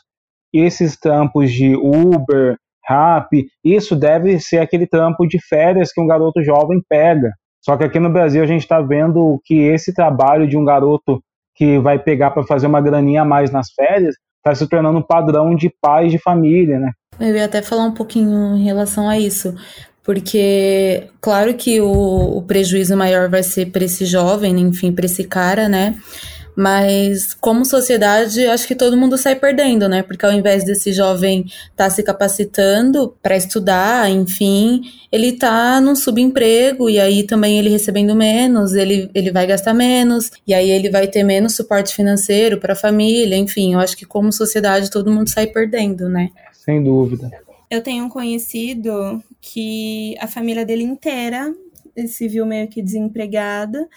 esses 0.51 0.97
trampos 0.97 1.51
de 1.51 1.75
Uber, 1.75 2.57
Rap, 2.87 3.27
isso 3.63 3.95
deve 3.95 4.39
ser 4.39 4.59
aquele 4.59 4.87
trampo 4.87 5.27
de 5.27 5.37
férias 5.45 5.91
que 5.91 6.01
um 6.01 6.07
garoto 6.07 6.41
jovem 6.41 6.81
pega. 6.89 7.31
Só 7.61 7.75
que 7.75 7.83
aqui 7.83 7.99
no 7.99 8.09
Brasil 8.09 8.41
a 8.41 8.47
gente 8.47 8.61
está 8.61 8.79
vendo 8.79 9.41
que 9.43 9.59
esse 9.59 9.93
trabalho 9.93 10.47
de 10.47 10.57
um 10.57 10.63
garoto 10.63 11.21
que 11.53 11.77
vai 11.79 11.99
pegar 11.99 12.31
para 12.31 12.43
fazer 12.43 12.65
uma 12.65 12.79
graninha 12.79 13.23
a 13.23 13.25
mais 13.25 13.51
nas 13.51 13.71
férias 13.73 14.15
está 14.37 14.55
se 14.55 14.69
tornando 14.69 14.99
um 14.99 15.03
padrão 15.03 15.53
de 15.53 15.69
pais 15.81 16.11
de 16.11 16.17
família, 16.17 16.79
né? 16.79 16.91
Eu 17.19 17.35
ia 17.35 17.45
até 17.45 17.61
falar 17.61 17.83
um 17.83 17.93
pouquinho 17.93 18.55
em 18.55 18.63
relação 18.63 19.09
a 19.09 19.19
isso, 19.19 19.53
porque 20.07 21.09
claro 21.19 21.53
que 21.53 21.81
o, 21.81 22.37
o 22.37 22.41
prejuízo 22.41 22.95
maior 22.95 23.29
vai 23.29 23.43
ser 23.43 23.71
para 23.71 23.83
esse 23.83 24.05
jovem, 24.05 24.57
enfim, 24.57 24.89
para 24.89 25.05
esse 25.05 25.25
cara, 25.25 25.67
né? 25.67 25.97
Mas 26.55 27.33
como 27.33 27.65
sociedade, 27.65 28.47
acho 28.47 28.65
que 28.65 28.73
todo 28.73 28.95
mundo 28.95 29.17
sai 29.17 29.35
perdendo, 29.35 29.89
né? 29.89 30.01
Porque 30.01 30.25
ao 30.25 30.31
invés 30.31 30.63
desse 30.63 30.93
jovem 30.93 31.41
estar 31.41 31.71
tá 31.75 31.89
se 31.89 32.01
capacitando 32.03 33.17
para 33.21 33.35
estudar, 33.35 34.09
enfim, 34.09 34.79
ele 35.11 35.33
tá 35.33 35.81
num 35.81 35.93
subemprego 35.93 36.89
e 36.89 37.01
aí 37.01 37.23
também 37.23 37.59
ele 37.59 37.67
recebendo 37.67 38.15
menos, 38.15 38.75
ele, 38.75 39.11
ele 39.13 39.29
vai 39.29 39.45
gastar 39.45 39.73
menos 39.73 40.31
e 40.47 40.53
aí 40.53 40.71
ele 40.71 40.89
vai 40.89 41.07
ter 41.07 41.23
menos 41.23 41.53
suporte 41.53 41.93
financeiro 41.93 42.61
para 42.61 42.71
a 42.71 42.77
família, 42.77 43.35
enfim, 43.35 43.73
eu 43.73 43.79
acho 43.81 43.97
que 43.97 44.05
como 44.05 44.31
sociedade 44.31 44.89
todo 44.89 45.11
mundo 45.11 45.29
sai 45.29 45.47
perdendo, 45.47 46.07
né? 46.07 46.29
Sem 46.53 46.81
dúvida. 46.81 47.29
Eu 47.69 47.83
tenho 47.83 48.05
um 48.05 48.09
conhecido 48.09 49.21
que 49.41 50.15
a 50.19 50.27
família 50.27 50.65
dele 50.65 50.83
inteira 50.83 51.53
se 52.07 52.27
viu 52.27 52.45
meio 52.45 52.67
que 52.67 52.81
desempregada 52.81 53.87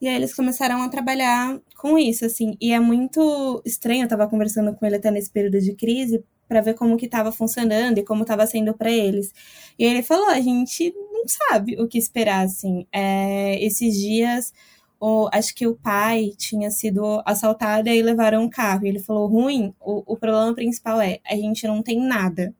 e 0.00 0.08
aí 0.08 0.16
eles 0.16 0.34
começaram 0.34 0.82
a 0.82 0.88
trabalhar 0.88 1.60
com 1.76 1.98
isso, 1.98 2.24
assim. 2.24 2.56
E 2.60 2.72
é 2.72 2.80
muito 2.80 3.62
estranho, 3.66 4.04
eu 4.04 4.08
tava 4.08 4.26
conversando 4.28 4.74
com 4.74 4.86
ele 4.86 4.96
até 4.96 5.10
nesse 5.10 5.30
período 5.30 5.60
de 5.60 5.74
crise, 5.74 6.24
para 6.48 6.62
ver 6.62 6.74
como 6.74 6.96
que 6.96 7.06
tava 7.06 7.30
funcionando 7.30 7.98
e 7.98 8.04
como 8.04 8.24
tava 8.24 8.46
sendo 8.46 8.72
para 8.74 8.90
eles. 8.90 9.32
E 9.78 9.84
ele 9.84 10.02
falou, 10.02 10.28
a 10.30 10.40
gente 10.40 10.92
não 11.12 11.24
sabe 11.28 11.76
o 11.80 11.86
que 11.86 11.98
esperar, 11.98 12.46
assim. 12.46 12.86
É, 12.90 13.62
esses 13.62 13.94
dias, 13.94 14.52
o, 14.98 15.28
acho 15.32 15.54
que 15.54 15.66
o 15.66 15.76
pai 15.76 16.32
tinha 16.36 16.70
sido 16.70 17.22
assaltado 17.26 17.88
e 17.88 17.92
aí 17.92 18.02
levaram 18.02 18.42
um 18.44 18.48
carro. 18.50 18.86
E 18.86 18.88
ele 18.88 19.00
falou, 19.00 19.28
ruim, 19.28 19.74
o, 19.78 20.14
o 20.14 20.16
problema 20.16 20.54
principal 20.54 21.00
é, 21.00 21.20
a 21.26 21.36
gente 21.36 21.66
não 21.66 21.82
tem 21.82 22.00
nada. 22.00 22.54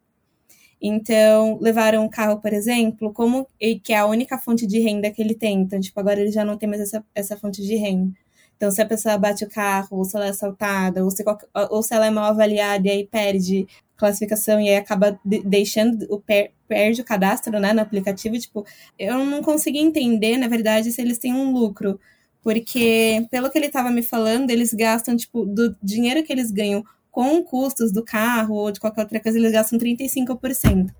Então, 0.80 1.58
levaram 1.60 2.04
um 2.04 2.08
carro, 2.08 2.40
por 2.40 2.52
exemplo, 2.52 3.12
como 3.12 3.46
que 3.82 3.92
é 3.92 3.98
a 3.98 4.06
única 4.06 4.38
fonte 4.38 4.66
de 4.66 4.78
renda 4.80 5.10
que 5.10 5.20
ele 5.20 5.34
tem. 5.34 5.60
Então, 5.60 5.78
tipo, 5.80 5.98
agora 6.00 6.20
ele 6.20 6.30
já 6.30 6.44
não 6.44 6.56
tem 6.56 6.68
mais 6.68 6.80
essa, 6.80 7.04
essa 7.14 7.36
fonte 7.36 7.62
de 7.62 7.76
renda. 7.76 8.12
Então, 8.56 8.70
se 8.70 8.82
a 8.82 8.86
pessoa 8.86 9.16
bate 9.16 9.44
o 9.44 9.48
carro, 9.48 9.98
ou 9.98 10.04
se 10.04 10.16
ela 10.16 10.26
é 10.26 10.30
assaltada, 10.30 11.02
ou 11.02 11.10
se, 11.10 11.24
ou 11.70 11.82
se 11.82 11.94
ela 11.94 12.06
é 12.06 12.10
mal 12.10 12.24
avaliada 12.24 12.86
e 12.88 12.90
aí 12.90 13.06
perde 13.06 13.66
classificação 13.96 14.60
e 14.60 14.68
aí 14.68 14.76
acaba 14.76 15.18
deixando, 15.24 16.06
o 16.10 16.20
per, 16.20 16.52
perde 16.68 17.00
o 17.00 17.04
cadastro, 17.04 17.58
né, 17.58 17.72
no 17.72 17.80
aplicativo, 17.80 18.38
tipo, 18.38 18.64
eu 18.98 19.24
não 19.24 19.42
consegui 19.42 19.78
entender, 19.78 20.38
na 20.38 20.48
verdade, 20.48 20.90
se 20.92 21.00
eles 21.00 21.18
têm 21.18 21.34
um 21.34 21.52
lucro. 21.52 21.98
Porque, 22.42 23.26
pelo 23.30 23.50
que 23.50 23.58
ele 23.58 23.66
estava 23.66 23.90
me 23.90 24.02
falando, 24.02 24.50
eles 24.50 24.72
gastam, 24.72 25.16
tipo, 25.16 25.44
do 25.44 25.76
dinheiro 25.82 26.22
que 26.22 26.32
eles 26.32 26.50
ganham 26.50 26.84
com 27.10 27.42
custos 27.42 27.92
do 27.92 28.04
carro 28.04 28.54
ou 28.54 28.70
de 28.70 28.80
qualquer 28.80 29.02
outra 29.02 29.20
coisa, 29.20 29.38
eles 29.38 29.52
gastam 29.52 29.78
35%. 29.78 30.90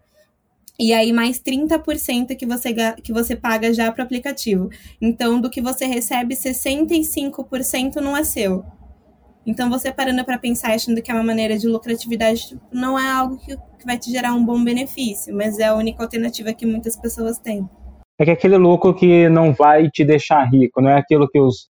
E 0.78 0.94
aí, 0.94 1.12
mais 1.12 1.38
30% 1.38 2.34
que 2.36 2.46
você, 2.46 2.72
que 3.02 3.12
você 3.12 3.36
paga 3.36 3.72
já 3.72 3.92
para 3.92 4.00
o 4.00 4.04
aplicativo. 4.04 4.70
Então, 5.00 5.38
do 5.38 5.50
que 5.50 5.60
você 5.60 5.84
recebe, 5.84 6.34
65% 6.34 7.96
não 7.96 8.16
é 8.16 8.24
seu. 8.24 8.64
Então, 9.46 9.68
você 9.68 9.92
parando 9.92 10.24
para 10.24 10.38
pensar, 10.38 10.72
achando 10.72 11.02
que 11.02 11.10
é 11.10 11.14
uma 11.14 11.22
maneira 11.22 11.58
de 11.58 11.66
lucratividade, 11.66 12.58
não 12.72 12.98
é 12.98 13.10
algo 13.10 13.36
que, 13.36 13.54
que 13.56 13.84
vai 13.84 13.98
te 13.98 14.10
gerar 14.10 14.32
um 14.32 14.44
bom 14.44 14.62
benefício, 14.62 15.34
mas 15.34 15.58
é 15.58 15.66
a 15.66 15.74
única 15.74 16.02
alternativa 16.02 16.52
que 16.54 16.64
muitas 16.64 16.96
pessoas 16.96 17.38
têm. 17.38 17.68
É 18.18 18.24
que 18.24 18.30
aquele 18.30 18.56
lucro 18.56 18.94
que 18.94 19.28
não 19.28 19.52
vai 19.52 19.90
te 19.90 20.02
deixar 20.04 20.44
rico, 20.44 20.80
não 20.80 20.90
é 20.90 20.98
aquilo 20.98 21.28
que 21.28 21.38
os 21.38 21.68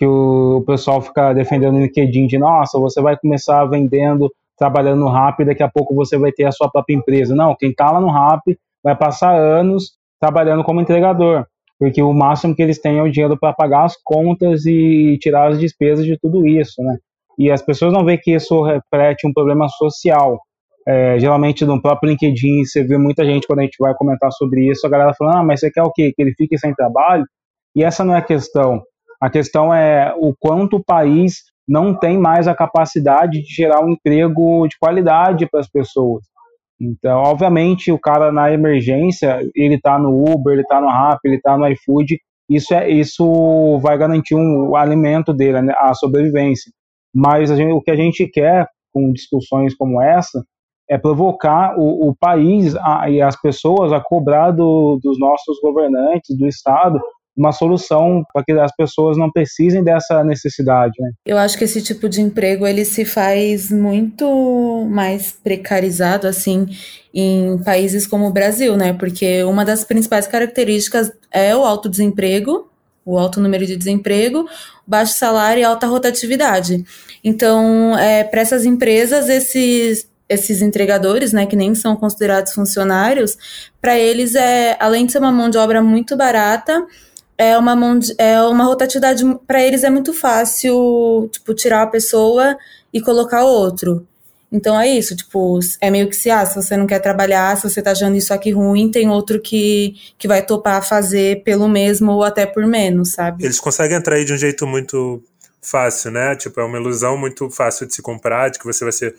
que 0.00 0.06
o 0.06 0.64
pessoal 0.66 1.02
fica 1.02 1.34
defendendo 1.34 1.74
no 1.74 1.82
LinkedIn 1.82 2.26
de 2.26 2.38
nossa, 2.38 2.80
você 2.80 3.02
vai 3.02 3.18
começar 3.18 3.66
vendendo, 3.66 4.32
trabalhando 4.56 5.00
no 5.00 5.10
Rap, 5.10 5.44
daqui 5.44 5.62
a 5.62 5.68
pouco 5.68 5.94
você 5.94 6.16
vai 6.16 6.32
ter 6.32 6.44
a 6.44 6.52
sua 6.52 6.70
própria 6.70 6.94
empresa. 6.94 7.34
Não, 7.34 7.54
quem 7.54 7.68
está 7.68 7.90
lá 7.90 8.00
no 8.00 8.10
Rap 8.10 8.40
vai 8.82 8.96
passar 8.96 9.36
anos 9.36 9.98
trabalhando 10.18 10.64
como 10.64 10.80
entregador, 10.80 11.44
porque 11.78 12.00
o 12.02 12.14
máximo 12.14 12.56
que 12.56 12.62
eles 12.62 12.80
têm 12.80 12.96
é 12.96 13.02
o 13.02 13.12
dinheiro 13.12 13.38
para 13.38 13.52
pagar 13.52 13.84
as 13.84 13.94
contas 14.02 14.64
e 14.64 15.18
tirar 15.20 15.50
as 15.50 15.60
despesas 15.60 16.06
de 16.06 16.18
tudo 16.18 16.46
isso, 16.46 16.82
né? 16.82 16.96
E 17.38 17.50
as 17.50 17.60
pessoas 17.60 17.92
não 17.92 18.02
veem 18.02 18.18
que 18.18 18.32
isso 18.32 18.62
reflete 18.62 19.28
um 19.28 19.34
problema 19.34 19.68
social. 19.68 20.40
É, 20.88 21.18
geralmente 21.18 21.66
no 21.66 21.80
próprio 21.80 22.08
LinkedIn 22.08 22.64
você 22.64 22.82
vê 22.82 22.96
muita 22.96 23.22
gente 23.22 23.46
quando 23.46 23.58
a 23.58 23.64
gente 23.64 23.76
vai 23.78 23.94
comentar 23.94 24.32
sobre 24.32 24.66
isso, 24.70 24.86
a 24.86 24.90
galera 24.90 25.12
falando, 25.12 25.36
ah, 25.36 25.44
mas 25.44 25.60
você 25.60 25.70
quer 25.70 25.82
o 25.82 25.92
quê? 25.92 26.10
Que 26.16 26.22
ele 26.22 26.32
fique 26.34 26.56
sem 26.56 26.74
trabalho? 26.74 27.26
E 27.76 27.84
essa 27.84 28.02
não 28.02 28.14
é 28.14 28.18
a 28.18 28.22
questão. 28.22 28.82
A 29.20 29.28
questão 29.28 29.72
é 29.72 30.14
o 30.16 30.34
quanto 30.38 30.76
o 30.76 30.84
país 30.84 31.42
não 31.68 31.94
tem 31.94 32.18
mais 32.18 32.48
a 32.48 32.54
capacidade 32.54 33.42
de 33.42 33.54
gerar 33.54 33.84
um 33.84 33.90
emprego 33.90 34.66
de 34.66 34.76
qualidade 34.78 35.46
para 35.48 35.60
as 35.60 35.68
pessoas. 35.68 36.24
Então, 36.80 37.18
obviamente, 37.18 37.92
o 37.92 37.98
cara 37.98 38.32
na 38.32 38.50
emergência, 38.50 39.40
ele 39.54 39.74
está 39.74 39.98
no 39.98 40.24
Uber, 40.32 40.54
ele 40.54 40.62
está 40.62 40.80
no 40.80 40.88
Rap, 40.88 41.18
ele 41.24 41.36
está 41.36 41.56
no 41.56 41.68
iFood, 41.68 42.18
isso, 42.48 42.74
é, 42.74 42.88
isso 42.88 43.78
vai 43.78 43.96
garantir 43.98 44.34
um, 44.34 44.70
o 44.70 44.76
alimento 44.76 45.32
dele, 45.32 45.60
né, 45.60 45.74
a 45.76 45.94
sobrevivência. 45.94 46.72
Mas 47.14 47.50
gente, 47.50 47.72
o 47.72 47.82
que 47.82 47.90
a 47.90 47.96
gente 47.96 48.26
quer 48.26 48.66
com 48.92 49.12
discussões 49.12 49.74
como 49.76 50.02
essa 50.02 50.42
é 50.88 50.98
provocar 50.98 51.78
o, 51.78 52.08
o 52.08 52.16
país 52.16 52.74
a, 52.76 53.08
e 53.08 53.22
as 53.22 53.40
pessoas 53.40 53.92
a 53.92 54.00
cobrar 54.00 54.50
do, 54.50 54.98
dos 55.00 55.20
nossos 55.20 55.60
governantes, 55.60 56.36
do 56.36 56.48
Estado, 56.48 56.98
uma 57.36 57.52
solução 57.52 58.24
para 58.32 58.44
que 58.44 58.52
as 58.52 58.74
pessoas 58.74 59.16
não 59.16 59.30
precisem 59.30 59.82
dessa 59.82 60.22
necessidade. 60.24 60.92
Né? 60.98 61.10
Eu 61.24 61.38
acho 61.38 61.56
que 61.56 61.64
esse 61.64 61.80
tipo 61.82 62.08
de 62.08 62.20
emprego 62.20 62.66
ele 62.66 62.84
se 62.84 63.04
faz 63.04 63.70
muito 63.70 64.86
mais 64.90 65.32
precarizado 65.32 66.26
assim 66.26 66.66
em 67.14 67.58
países 67.62 68.06
como 68.06 68.26
o 68.26 68.32
Brasil, 68.32 68.76
né? 68.76 68.92
Porque 68.92 69.42
uma 69.44 69.64
das 69.64 69.84
principais 69.84 70.26
características 70.26 71.10
é 71.32 71.54
o 71.56 71.64
alto 71.64 71.88
desemprego, 71.88 72.68
o 73.04 73.18
alto 73.18 73.40
número 73.40 73.66
de 73.66 73.76
desemprego, 73.76 74.46
baixo 74.86 75.14
salário 75.14 75.60
e 75.60 75.64
alta 75.64 75.86
rotatividade. 75.86 76.84
Então, 77.24 77.98
é, 77.98 78.22
para 78.22 78.40
essas 78.40 78.64
empresas, 78.64 79.28
esses 79.28 80.08
esses 80.28 80.62
entregadores, 80.62 81.32
né, 81.32 81.44
que 81.44 81.56
nem 81.56 81.74
são 81.74 81.96
considerados 81.96 82.52
funcionários, 82.52 83.36
para 83.80 83.98
eles 83.98 84.36
é, 84.36 84.76
além 84.78 85.04
de 85.04 85.10
ser 85.10 85.18
uma 85.18 85.32
mão 85.32 85.50
de 85.50 85.58
obra 85.58 85.82
muito 85.82 86.16
barata, 86.16 86.86
é 87.40 87.56
uma 87.56 87.74
mão 87.74 87.98
de, 87.98 88.14
é 88.18 88.38
uma 88.42 88.64
rotatividade 88.64 89.24
para 89.46 89.62
eles 89.62 89.82
é 89.82 89.88
muito 89.88 90.12
fácil, 90.12 91.26
tipo, 91.32 91.54
tirar 91.54 91.82
a 91.82 91.86
pessoa 91.86 92.54
e 92.92 93.00
colocar 93.00 93.44
outro. 93.44 94.06
Então 94.52 94.78
é 94.78 94.86
isso, 94.86 95.16
tipo, 95.16 95.58
é 95.80 95.90
meio 95.90 96.06
que 96.06 96.16
se, 96.16 96.28
ah, 96.28 96.44
se 96.44 96.54
você 96.54 96.76
não 96.76 96.86
quer 96.86 96.98
trabalhar, 96.98 97.56
se 97.56 97.62
você 97.62 97.80
tá 97.80 97.92
achando 97.92 98.14
isso 98.14 98.34
aqui 98.34 98.50
ruim, 98.50 98.90
tem 98.90 99.08
outro 99.08 99.40
que, 99.40 99.94
que 100.18 100.28
vai 100.28 100.44
topar 100.44 100.86
fazer 100.86 101.42
pelo 101.42 101.66
mesmo 101.66 102.12
ou 102.12 102.24
até 102.24 102.44
por 102.44 102.66
menos, 102.66 103.12
sabe? 103.12 103.42
Eles 103.42 103.58
conseguem 103.58 103.96
atrair 103.96 104.26
de 104.26 104.34
um 104.34 104.36
jeito 104.36 104.66
muito 104.66 105.22
fácil, 105.62 106.10
né? 106.10 106.36
Tipo, 106.36 106.60
é 106.60 106.64
uma 106.64 106.78
ilusão 106.78 107.16
muito 107.16 107.48
fácil 107.48 107.86
de 107.86 107.94
se 107.94 108.02
comprar, 108.02 108.50
de 108.50 108.58
que 108.58 108.66
você 108.66 108.84
vai 108.84 108.92
ser 108.92 109.14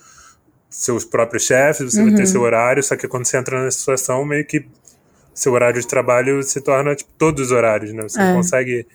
seus 0.70 1.04
próprios 1.04 1.44
chefes, 1.44 1.92
você 1.92 2.00
uhum. 2.00 2.08
vai 2.08 2.16
ter 2.16 2.22
uhum. 2.22 2.28
seu 2.28 2.42
horário, 2.42 2.84
só 2.84 2.96
que 2.96 3.08
quando 3.08 3.26
você 3.26 3.38
entra 3.38 3.64
nessa 3.64 3.80
situação, 3.80 4.24
meio 4.24 4.46
que 4.46 4.66
seu 5.34 5.54
horário 5.54 5.80
de 5.80 5.88
trabalho 5.88 6.42
se 6.44 6.62
torna 6.62 6.96
tipo, 6.96 7.10
todos 7.18 7.48
os 7.48 7.52
horários, 7.52 7.94
né? 7.94 8.04
Você 8.04 8.20
é. 8.20 8.26
não 8.26 8.36
consegue 8.38 8.86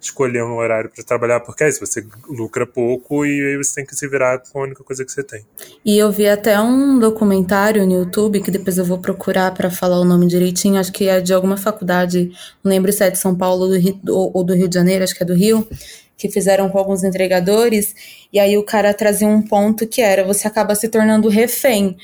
escolher 0.00 0.42
um 0.42 0.56
horário 0.56 0.90
para 0.90 1.04
trabalhar, 1.04 1.40
porque 1.40 1.62
é 1.62 1.68
isso, 1.68 1.84
você 1.84 2.04
lucra 2.26 2.66
pouco 2.66 3.26
e 3.26 3.48
aí 3.48 3.56
você 3.56 3.74
tem 3.76 3.84
que 3.84 3.94
se 3.94 4.08
virar 4.08 4.38
com 4.38 4.60
a 4.60 4.62
única 4.62 4.82
coisa 4.82 5.04
que 5.04 5.12
você 5.12 5.22
tem. 5.22 5.44
E 5.84 5.98
eu 5.98 6.10
vi 6.10 6.26
até 6.26 6.58
um 6.58 6.98
documentário 6.98 7.84
no 7.84 7.92
YouTube, 7.92 8.40
que 8.40 8.50
depois 8.50 8.78
eu 8.78 8.84
vou 8.84 8.98
procurar 8.98 9.52
para 9.52 9.70
falar 9.70 10.00
o 10.00 10.04
nome 10.04 10.26
direitinho, 10.26 10.80
acho 10.80 10.90
que 10.90 11.06
é 11.06 11.20
de 11.20 11.34
alguma 11.34 11.58
faculdade, 11.58 12.32
não 12.64 12.70
lembro 12.70 12.90
se 12.92 13.04
é 13.04 13.10
de 13.10 13.18
São 13.18 13.36
Paulo 13.36 13.68
do 13.68 13.76
Rio, 13.76 14.00
ou 14.08 14.42
do 14.42 14.54
Rio 14.54 14.68
de 14.68 14.74
Janeiro, 14.74 15.04
acho 15.04 15.14
que 15.14 15.22
é 15.22 15.26
do 15.26 15.34
Rio, 15.34 15.68
que 16.16 16.30
fizeram 16.30 16.68
com 16.70 16.78
alguns 16.78 17.04
entregadores, 17.04 17.94
e 18.32 18.38
aí 18.38 18.56
o 18.56 18.62
cara 18.62 18.94
trazia 18.94 19.28
um 19.28 19.42
ponto 19.42 19.86
que 19.86 20.00
era, 20.00 20.24
você 20.24 20.46
acaba 20.46 20.74
se 20.74 20.88
tornando 20.88 21.28
refém, 21.28 21.96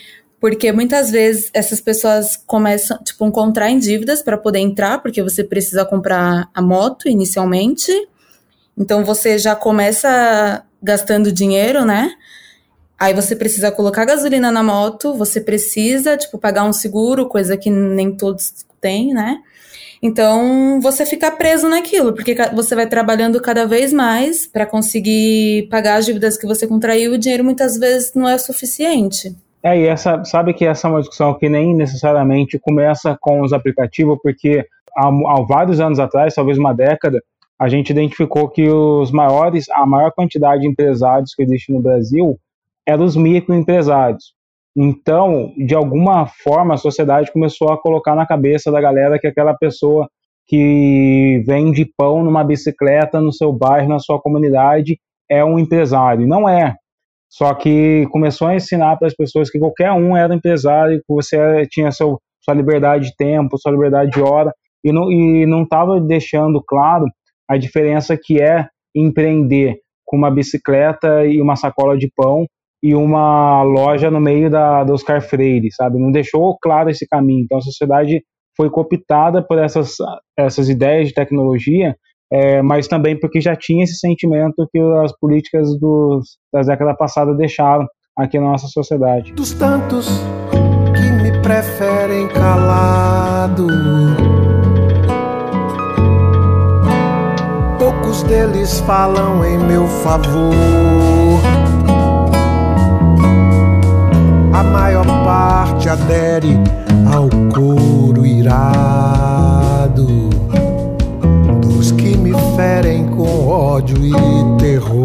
Porque 0.46 0.70
muitas 0.70 1.10
vezes 1.10 1.50
essas 1.52 1.80
pessoas 1.80 2.36
começam, 2.36 2.96
tipo, 3.02 3.28
contraem 3.32 3.80
dívidas 3.80 4.22
para 4.22 4.38
poder 4.38 4.60
entrar, 4.60 5.02
porque 5.02 5.20
você 5.20 5.42
precisa 5.42 5.84
comprar 5.84 6.48
a 6.54 6.62
moto 6.62 7.08
inicialmente. 7.08 7.90
Então 8.78 9.04
você 9.04 9.38
já 9.40 9.56
começa 9.56 10.64
gastando 10.80 11.32
dinheiro, 11.32 11.84
né? 11.84 12.12
Aí 12.96 13.12
você 13.12 13.34
precisa 13.34 13.72
colocar 13.72 14.04
gasolina 14.04 14.52
na 14.52 14.62
moto, 14.62 15.14
você 15.14 15.40
precisa, 15.40 16.16
tipo, 16.16 16.38
pagar 16.38 16.62
um 16.62 16.72
seguro, 16.72 17.26
coisa 17.26 17.56
que 17.56 17.68
nem 17.68 18.16
todos 18.16 18.64
têm, 18.80 19.12
né? 19.12 19.38
Então, 20.00 20.80
você 20.80 21.04
fica 21.04 21.28
preso 21.28 21.68
naquilo, 21.68 22.12
porque 22.12 22.36
você 22.54 22.76
vai 22.76 22.86
trabalhando 22.86 23.42
cada 23.42 23.66
vez 23.66 23.92
mais 23.92 24.46
para 24.46 24.64
conseguir 24.64 25.66
pagar 25.72 25.96
as 25.96 26.06
dívidas 26.06 26.38
que 26.38 26.46
você 26.46 26.68
contraiu 26.68 27.14
e 27.14 27.16
o 27.16 27.18
dinheiro 27.18 27.42
muitas 27.42 27.76
vezes 27.76 28.12
não 28.14 28.28
é 28.28 28.38
suficiente. 28.38 29.34
É, 29.66 29.80
e 29.80 29.86
essa, 29.88 30.22
sabe 30.22 30.54
que 30.54 30.64
essa 30.64 30.86
é 30.86 30.90
uma 30.92 31.00
discussão 31.00 31.34
que 31.34 31.48
nem 31.48 31.74
necessariamente 31.74 32.56
começa 32.56 33.18
com 33.20 33.40
os 33.40 33.52
aplicativos, 33.52 34.16
porque 34.22 34.64
há, 34.96 35.08
há 35.08 35.42
vários 35.42 35.80
anos 35.80 35.98
atrás, 35.98 36.36
talvez 36.36 36.56
uma 36.56 36.72
década, 36.72 37.20
a 37.58 37.68
gente 37.68 37.90
identificou 37.90 38.48
que 38.48 38.68
os 38.68 39.10
maiores, 39.10 39.68
a 39.70 39.84
maior 39.84 40.12
quantidade 40.12 40.62
de 40.62 40.68
empresários 40.68 41.34
que 41.34 41.42
existe 41.42 41.72
no 41.72 41.82
Brasil 41.82 42.38
eram 42.86 43.04
os 43.04 43.16
microempresários. 43.16 44.34
Então, 44.76 45.52
de 45.56 45.74
alguma 45.74 46.26
forma, 46.26 46.74
a 46.74 46.78
sociedade 46.78 47.32
começou 47.32 47.72
a 47.72 47.76
colocar 47.76 48.14
na 48.14 48.24
cabeça 48.24 48.70
da 48.70 48.80
galera 48.80 49.18
que 49.18 49.26
aquela 49.26 49.52
pessoa 49.52 50.08
que 50.46 51.42
vende 51.44 51.90
pão 51.96 52.22
numa 52.22 52.44
bicicleta 52.44 53.20
no 53.20 53.32
seu 53.32 53.52
bairro, 53.52 53.88
na 53.88 53.98
sua 53.98 54.20
comunidade, 54.20 54.96
é 55.28 55.44
um 55.44 55.58
empresário. 55.58 56.24
Não 56.24 56.48
é. 56.48 56.76
Só 57.36 57.52
que 57.52 58.06
começou 58.10 58.48
a 58.48 58.54
ensinar 58.54 58.96
para 58.96 59.08
as 59.08 59.14
pessoas 59.14 59.50
que 59.50 59.58
qualquer 59.58 59.92
um 59.92 60.16
era 60.16 60.34
empresário, 60.34 61.00
que 61.00 61.14
você 61.14 61.66
tinha 61.70 61.92
seu, 61.92 62.18
sua 62.42 62.54
liberdade 62.54 63.10
de 63.10 63.16
tempo, 63.16 63.58
sua 63.58 63.72
liberdade 63.72 64.10
de 64.10 64.22
hora, 64.22 64.54
e 64.82 65.44
não 65.44 65.62
estava 65.62 66.00
deixando 66.00 66.62
claro 66.66 67.04
a 67.46 67.58
diferença 67.58 68.16
que 68.16 68.40
é 68.40 68.66
empreender 68.94 69.76
com 70.06 70.16
uma 70.16 70.30
bicicleta 70.30 71.26
e 71.26 71.38
uma 71.38 71.56
sacola 71.56 71.98
de 71.98 72.10
pão 72.16 72.46
e 72.82 72.94
uma 72.94 73.62
loja 73.62 74.10
no 74.10 74.20
meio 74.20 74.48
da, 74.48 74.82
do 74.82 74.94
Oscar 74.94 75.20
Freire, 75.20 75.70
sabe? 75.72 75.98
Não 75.98 76.10
deixou 76.10 76.56
claro 76.58 76.88
esse 76.88 77.06
caminho. 77.06 77.44
Então 77.44 77.58
a 77.58 77.62
sociedade 77.62 78.22
foi 78.56 78.70
cooptada 78.70 79.42
por 79.42 79.58
essas, 79.58 79.96
essas 80.38 80.70
ideias 80.70 81.08
de 81.08 81.14
tecnologia, 81.14 81.94
é, 82.32 82.60
mas 82.62 82.88
também 82.88 83.18
porque 83.18 83.40
já 83.40 83.54
tinha 83.54 83.84
esse 83.84 83.96
sentimento 83.96 84.66
que 84.72 84.78
as 85.04 85.16
políticas 85.18 85.78
dos, 85.78 86.38
das 86.52 86.66
décadas 86.66 86.96
passadas 86.96 87.36
deixaram 87.36 87.86
aqui 88.16 88.38
na 88.38 88.46
nossa 88.46 88.66
sociedade. 88.66 89.32
Dos 89.32 89.52
tantos 89.52 90.08
que 90.94 91.22
me 91.22 91.40
preferem 91.42 92.28
calado, 92.28 93.66
poucos 97.78 98.22
deles 98.24 98.80
falam 98.80 99.44
em 99.44 99.58
meu 99.58 99.86
favor. 99.86 100.56
a 104.56 104.62
maior 104.62 105.04
parte 105.22 105.86
adere 105.86 106.56
ao 107.12 107.28
coro 107.52 108.24
irado 108.24 109.35
ferem 112.56 113.06
com 113.08 113.48
ódio 113.48 113.98
e 113.98 114.58
terror. 114.58 115.04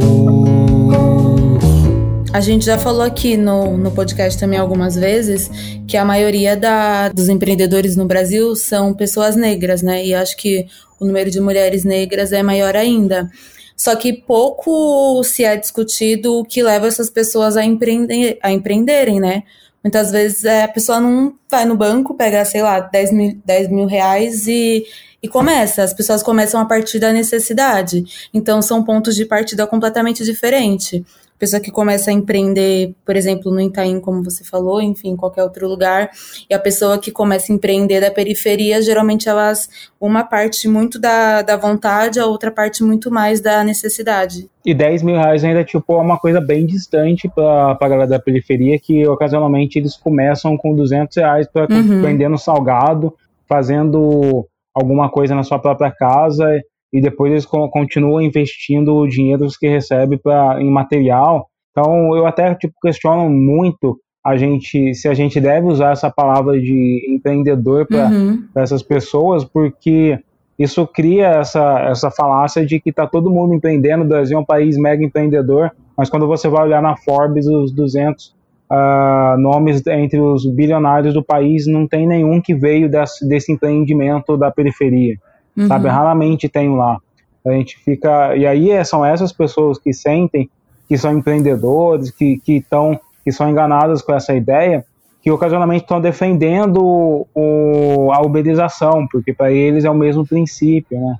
A 2.32 2.40
gente 2.40 2.64
já 2.66 2.78
falou 2.78 3.02
aqui 3.02 3.36
no, 3.36 3.78
no 3.78 3.92
podcast 3.92 4.40
também 4.40 4.58
algumas 4.58 4.96
vezes 4.96 5.52
que 5.86 5.98
a 5.98 6.06
maioria 6.06 6.56
da, 6.56 7.10
dos 7.10 7.28
empreendedores 7.28 7.98
no 7.98 8.06
Brasil 8.06 8.56
são 8.56 8.94
pessoas 8.94 9.36
negras, 9.36 9.82
né? 9.82 10.06
E 10.06 10.16
acho 10.16 10.38
que 10.38 10.66
o 10.98 11.06
número 11.06 11.30
de 11.30 11.42
mulheres 11.42 11.84
negras 11.84 12.32
é 12.32 12.42
maior 12.42 12.78
ainda. 12.78 13.30
Só 13.76 13.98
que 13.98 14.14
pouco 14.14 15.22
se 15.26 15.44
é 15.44 15.58
discutido 15.58 16.40
o 16.40 16.46
que 16.46 16.64
leva 16.64 16.88
essas 16.88 17.10
pessoas 17.10 17.58
a, 17.58 17.66
empreender, 17.66 18.40
a 18.42 18.50
empreenderem, 18.50 19.20
né? 19.20 19.44
Muitas 19.84 20.10
vezes 20.10 20.46
é, 20.46 20.64
a 20.64 20.70
pessoa 20.70 21.02
não 21.02 21.36
vai 21.50 21.66
no 21.66 21.76
banco, 21.76 22.14
pega, 22.14 22.46
sei 22.46 22.62
lá, 22.62 22.80
10 22.80 23.12
mil, 23.12 23.42
10 23.44 23.68
mil 23.68 23.88
reais 23.88 24.48
e, 24.48 24.86
e 25.22 25.28
começa. 25.28 25.84
As 25.84 25.94
pessoas 25.94 26.24
começam 26.24 26.60
a 26.60 26.66
partir 26.66 27.00
da 27.00 27.12
necessidade. 27.12 28.04
Então, 28.34 28.62
são 28.62 28.84
pontos 28.84 29.16
de 29.16 29.26
partida 29.26 29.68
completamente 29.68 30.24
diferentes 30.24 31.04
pessoa 31.42 31.60
que 31.60 31.72
começa 31.72 32.12
a 32.12 32.14
empreender, 32.14 32.94
por 33.04 33.16
exemplo, 33.16 33.52
no 33.52 33.60
Itaim, 33.60 34.00
como 34.00 34.24
você 34.24 34.44
falou, 34.44 34.80
enfim, 34.80 35.10
em 35.10 35.16
qualquer 35.16 35.42
outro 35.42 35.68
lugar, 35.68 36.12
e 36.48 36.54
a 36.54 36.60
pessoa 36.60 37.00
que 37.00 37.10
começa 37.10 37.52
a 37.52 37.56
empreender 37.56 38.00
da 38.00 38.12
periferia, 38.12 38.80
geralmente 38.80 39.28
elas, 39.28 39.68
uma 40.00 40.24
parte 40.24 40.68
muito 40.68 41.00
da, 41.00 41.42
da 41.42 41.58
vontade, 41.58 42.20
a 42.20 42.28
outra 42.28 42.52
parte 42.52 42.84
muito 42.84 43.10
mais 43.10 43.42
da 43.42 43.64
necessidade. 43.64 44.48
E 44.64 44.72
10 44.72 45.02
mil 45.02 45.16
reais 45.16 45.44
ainda, 45.44 45.64
tipo, 45.64 45.94
é 45.94 46.02
uma 46.02 46.20
coisa 46.20 46.40
bem 46.40 46.68
distante 46.68 47.28
para 47.28 47.72
a 47.72 47.90
galera 47.90 48.08
da 48.08 48.20
periferia, 48.20 48.78
que 48.78 49.08
ocasionalmente 49.08 49.80
eles 49.80 49.98
começam 49.98 50.56
com 50.56 50.76
200 50.76 51.18
reais 51.18 51.48
para 51.52 51.66
uhum. 51.74 52.04
vendendo 52.04 52.38
salgado, 52.38 53.16
fazendo 53.50 54.48
alguma 54.74 55.10
coisa 55.10 55.36
na 55.36 55.44
sua 55.44 55.60
própria 55.60 55.92
casa 55.92 56.62
e 56.94 57.00
depois 57.00 57.32
eles 57.32 57.46
continuam 57.46 58.22
investindo 58.22 58.96
o 58.96 59.08
dinheiro 59.08 59.48
que 59.60 59.68
recebe 59.68 60.18
pra, 60.18 60.62
em 60.62 60.70
material. 60.70 61.48
Então 61.72 62.16
eu 62.16 62.26
até 62.26 62.54
tipo 62.56 62.74
questiono 62.82 63.30
muito 63.30 63.98
a 64.24 64.36
gente 64.36 64.94
se 64.94 65.08
a 65.08 65.14
gente 65.14 65.40
deve 65.40 65.68
usar 65.68 65.92
essa 65.92 66.12
palavra 66.12 66.60
de 66.60 67.06
empreendedor 67.10 67.88
para 67.88 68.08
uhum. 68.08 68.46
essas 68.56 68.84
pessoas, 68.84 69.44
porque 69.44 70.20
isso 70.60 70.86
cria 70.86 71.28
essa, 71.28 71.80
essa 71.90 72.12
falácia 72.12 72.64
de 72.64 72.80
que 72.80 72.92
está 72.92 73.08
todo 73.08 73.32
mundo 73.32 73.54
empreendendo, 73.54 74.04
o 74.04 74.08
Brasil 74.08 74.38
é 74.38 74.42
um 74.42 74.46
país 74.46 74.78
mega 74.78 75.04
empreendedor, 75.04 75.72
mas 75.98 76.08
quando 76.10 76.28
você 76.28 76.48
vai 76.48 76.66
olhar 76.66 76.84
na 76.84 76.96
Forbes, 76.98 77.48
os 77.48 77.72
200 77.72 78.36
uh, 78.72 79.38
nomes 79.38 79.86
entre 79.86 80.20
os 80.20 80.46
bilionários 80.46 81.14
do 81.14 81.24
país, 81.24 81.68
não 81.68 81.86
tem 81.86 82.08
nenhum 82.08 82.42
que 82.42 82.56
veio 82.56 82.90
desse, 82.90 83.28
desse 83.28 83.52
empreendimento 83.52 84.38
da 84.38 84.50
periferia 84.50 85.18
uhum. 85.58 85.68
sabe? 85.68 85.88
Raramente 85.88 86.50
tem 86.50 86.76
lá. 86.76 86.98
A 87.46 87.52
gente 87.52 87.78
fica. 87.80 88.36
E 88.36 88.46
aí 88.46 88.72
é, 88.72 88.84
são 88.84 89.06
essas 89.06 89.32
pessoas 89.32 89.78
que 89.78 89.94
sentem 89.94 90.50
que 90.88 90.98
são 90.98 91.18
empreendedores, 91.18 92.12
que, 92.12 92.38
que, 92.40 92.62
tão, 92.70 93.00
que 93.24 93.32
são 93.32 93.50
enganadas 93.50 94.02
com 94.02 94.14
essa 94.14 94.34
ideia, 94.36 94.84
que 95.24 95.32
ocasionalmente 95.32 95.84
estão 95.84 96.02
defendendo 96.02 97.26
o, 97.34 98.12
a 98.12 98.22
uberização, 98.22 99.08
porque 99.10 99.34
para 99.34 99.54
eles 99.54 99.86
é 99.86 99.90
o 99.90 99.96
mesmo 99.96 100.28
princípio, 100.28 101.00
né? 101.00 101.16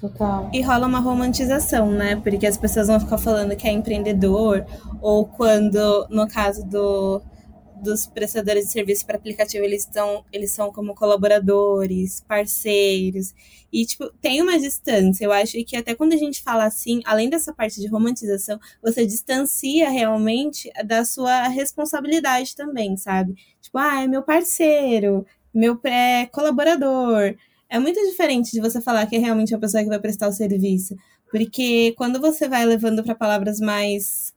Total. 0.00 0.50
E 0.52 0.60
rola 0.60 0.86
uma 0.86 1.00
romantização, 1.00 1.90
né? 1.90 2.16
Porque 2.16 2.46
as 2.46 2.56
pessoas 2.56 2.88
vão 2.88 3.00
ficar 3.00 3.18
falando 3.18 3.56
que 3.56 3.66
é 3.66 3.72
empreendedor, 3.72 4.64
ou 5.00 5.26
quando, 5.26 6.06
no 6.10 6.28
caso 6.28 6.66
do, 6.66 7.22
dos 7.82 8.06
prestadores 8.06 8.66
de 8.66 8.72
serviço 8.72 9.06
para 9.06 9.16
aplicativo, 9.16 9.64
eles 9.64 9.82
estão, 9.82 10.24
eles 10.32 10.50
são 10.50 10.72
como 10.72 10.94
colaboradores, 10.94 12.20
parceiros. 12.26 13.34
E, 13.72 13.84
tipo, 13.84 14.10
tem 14.20 14.42
uma 14.42 14.58
distância. 14.58 15.24
Eu 15.24 15.32
acho 15.32 15.62
que 15.64 15.76
até 15.76 15.94
quando 15.94 16.12
a 16.12 16.16
gente 16.16 16.42
fala 16.42 16.64
assim, 16.64 17.00
além 17.04 17.28
dessa 17.28 17.52
parte 17.52 17.80
de 17.80 17.86
romantização, 17.86 18.58
você 18.82 19.06
distancia 19.06 19.90
realmente 19.90 20.70
da 20.84 21.04
sua 21.04 21.48
responsabilidade 21.48 22.54
também, 22.54 22.96
sabe? 22.96 23.34
Tipo, 23.60 23.78
ah, 23.78 24.02
é 24.02 24.06
meu 24.06 24.22
parceiro, 24.22 25.26
meu 25.52 25.76
pré-colaborador. 25.76 27.34
É 27.68 27.78
muito 27.78 28.00
diferente 28.08 28.52
de 28.52 28.60
você 28.60 28.80
falar 28.80 29.06
que 29.06 29.16
é 29.16 29.18
realmente 29.18 29.54
a 29.54 29.58
pessoa 29.58 29.82
que 29.82 29.88
vai 29.88 29.98
prestar 29.98 30.28
o 30.28 30.32
serviço. 30.32 30.94
Porque 31.30 31.92
quando 31.96 32.20
você 32.20 32.48
vai 32.48 32.64
levando 32.64 33.02
para 33.02 33.14
palavras 33.14 33.60
mais 33.60 34.32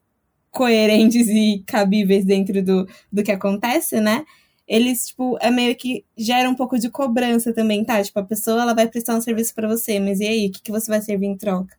coerentes 0.52 1.28
e 1.28 1.64
cabíveis 1.66 2.26
dentro 2.26 2.64
do, 2.64 2.88
do 3.12 3.24
que 3.24 3.32
acontece, 3.32 4.00
né? 4.02 4.26
Eles, 4.68 5.08
tipo, 5.08 5.38
é 5.42 5.50
meio 5.50 5.76
que 5.76 6.06
gera 6.18 6.50
um 6.50 6.56
pouco 6.56 6.78
de 6.78 6.90
cobrança 6.90 7.54
também, 7.54 7.84
tá? 7.84 8.04
Tipo, 8.04 8.20
a 8.20 8.24
pessoa, 8.24 8.62
ela 8.62 8.74
vai 8.74 8.88
prestar 8.88 9.16
um 9.16 9.22
serviço 9.22 9.54
para 9.56 9.68
você, 9.68 10.00
mas 10.00 10.20
e 10.20 10.28
aí, 10.28 10.48
o 10.48 10.52
que, 10.52 10.62
que 10.62 10.72
você 10.72 10.92
vai 10.92 11.02
servir 11.02 11.26
em 11.28 11.38
troca? 11.38 11.76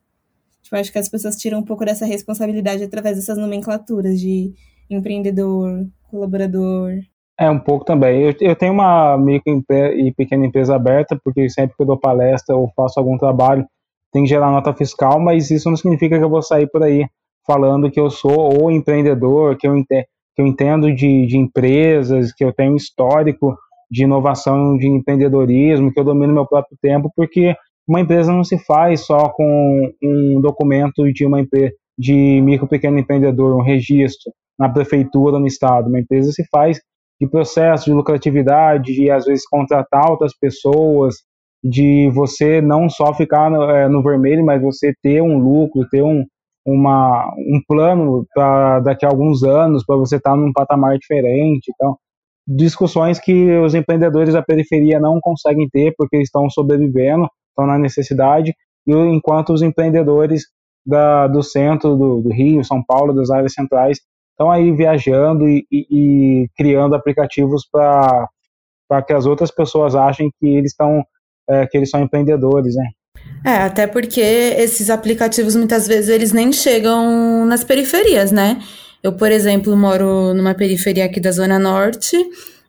Tipo, 0.61 0.75
acho 0.75 0.91
que 0.91 0.99
as 0.99 1.09
pessoas 1.09 1.37
tiram 1.37 1.59
um 1.59 1.63
pouco 1.63 1.85
dessa 1.85 2.05
responsabilidade 2.05 2.83
através 2.83 3.17
dessas 3.17 3.37
nomenclaturas 3.37 4.19
de 4.19 4.53
empreendedor, 4.89 5.87
colaborador. 6.09 7.01
É, 7.41 7.49
um 7.49 7.57
pouco 7.57 7.83
também. 7.83 8.21
Eu, 8.21 8.35
eu 8.39 8.55
tenho 8.55 8.71
uma 8.71 9.17
micro 9.17 9.63
e 9.97 10.13
pequena 10.13 10.45
empresa 10.45 10.75
aberta, 10.75 11.19
porque 11.23 11.49
sempre 11.49 11.75
que 11.75 11.81
eu 11.81 11.87
dou 11.87 11.97
palestra 11.97 12.55
ou 12.55 12.71
faço 12.75 12.99
algum 12.99 13.17
trabalho, 13.17 13.65
tem 14.13 14.21
que 14.21 14.29
gerar 14.29 14.51
nota 14.51 14.71
fiscal, 14.75 15.19
mas 15.19 15.49
isso 15.49 15.67
não 15.67 15.75
significa 15.75 16.19
que 16.19 16.23
eu 16.23 16.29
vou 16.29 16.43
sair 16.43 16.69
por 16.69 16.83
aí 16.83 17.07
falando 17.47 17.89
que 17.89 17.99
eu 17.99 18.11
sou 18.11 18.61
o 18.61 18.69
empreendedor, 18.69 19.57
que 19.57 19.67
eu, 19.67 19.75
entendo, 19.75 20.05
que 20.35 20.41
eu 20.43 20.45
entendo 20.45 20.93
de, 20.93 21.25
de 21.25 21.35
empresas, 21.35 22.31
que 22.31 22.45
eu 22.45 22.53
tenho 22.53 22.75
histórico 22.75 23.57
de 23.89 24.03
inovação, 24.03 24.77
de 24.77 24.87
empreendedorismo, 24.87 25.91
que 25.91 25.99
eu 25.99 26.03
domino 26.03 26.31
meu 26.31 26.45
próprio 26.45 26.77
tempo, 26.79 27.11
porque 27.15 27.55
uma 27.87 28.01
empresa 28.01 28.31
não 28.31 28.43
se 28.43 28.59
faz 28.59 29.01
só 29.01 29.29
com 29.29 29.91
um 30.03 30.39
documento 30.39 31.11
de 31.11 31.25
uma 31.25 31.41
empresa 31.41 31.73
de 31.97 32.39
micro 32.43 32.67
pequeno 32.67 32.99
empreendedor, 32.99 33.55
um 33.55 33.63
registro 33.63 34.31
na 34.59 34.69
prefeitura, 34.69 35.39
no 35.39 35.47
estado. 35.47 35.89
Uma 35.89 35.99
empresa 35.99 36.31
se 36.31 36.45
faz 36.51 36.79
de 37.21 37.27
processo, 37.27 37.85
de 37.85 37.93
lucratividade, 37.93 38.95
de 38.95 39.11
às 39.11 39.25
vezes 39.25 39.47
contratar 39.47 40.09
outras 40.09 40.35
pessoas, 40.35 41.17
de 41.63 42.09
você 42.09 42.59
não 42.59 42.89
só 42.89 43.13
ficar 43.13 43.51
no, 43.51 43.61
é, 43.69 43.87
no 43.87 44.01
vermelho, 44.01 44.43
mas 44.43 44.59
você 44.59 44.91
ter 45.03 45.21
um 45.21 45.37
lucro, 45.37 45.87
ter 45.87 46.01
um, 46.01 46.25
uma, 46.65 47.31
um 47.37 47.61
plano 47.67 48.25
para 48.33 48.79
daqui 48.79 49.05
a 49.05 49.09
alguns 49.09 49.43
anos, 49.43 49.85
para 49.85 49.95
você 49.97 50.15
estar 50.15 50.31
tá 50.31 50.35
num 50.35 50.51
patamar 50.51 50.97
diferente. 50.97 51.71
Então, 51.75 51.95
discussões 52.47 53.19
que 53.19 53.55
os 53.57 53.75
empreendedores 53.75 54.33
da 54.33 54.41
periferia 54.41 54.99
não 54.99 55.19
conseguem 55.21 55.69
ter 55.69 55.93
porque 55.95 56.17
estão 56.17 56.49
sobrevivendo, 56.49 57.27
estão 57.49 57.67
na 57.67 57.77
necessidade, 57.77 58.51
e 58.87 58.93
enquanto 58.93 59.53
os 59.53 59.61
empreendedores 59.61 60.45
da, 60.83 61.27
do 61.27 61.43
centro 61.43 61.95
do, 61.95 62.21
do 62.23 62.33
Rio, 62.33 62.63
São 62.63 62.83
Paulo, 62.83 63.13
das 63.13 63.29
áreas 63.29 63.53
centrais, 63.53 63.99
estão 64.41 64.51
aí 64.51 64.71
viajando 64.71 65.47
e, 65.47 65.65
e, 65.71 65.85
e 65.89 66.49
criando 66.57 66.95
aplicativos 66.95 67.67
para 67.71 69.01
que 69.05 69.13
as 69.13 69.25
outras 69.25 69.51
pessoas 69.51 69.95
achem 69.95 70.31
que 70.39 70.47
eles 70.47 70.71
estão 70.71 71.03
é, 71.47 71.67
que 71.67 71.77
eles 71.77 71.89
são 71.89 72.01
empreendedores, 72.01 72.75
né? 72.75 72.89
É, 73.45 73.55
até 73.57 73.87
porque 73.87 74.21
esses 74.21 74.89
aplicativos 74.89 75.55
muitas 75.55 75.87
vezes 75.87 76.09
eles 76.09 76.31
nem 76.31 76.51
chegam 76.51 77.45
nas 77.45 77.63
periferias, 77.63 78.31
né? 78.31 78.59
Eu, 79.03 79.13
por 79.13 79.31
exemplo, 79.31 79.75
moro 79.75 80.33
numa 80.33 80.53
periferia 80.53 81.05
aqui 81.05 81.19
da 81.19 81.31
Zona 81.31 81.59
Norte 81.59 82.15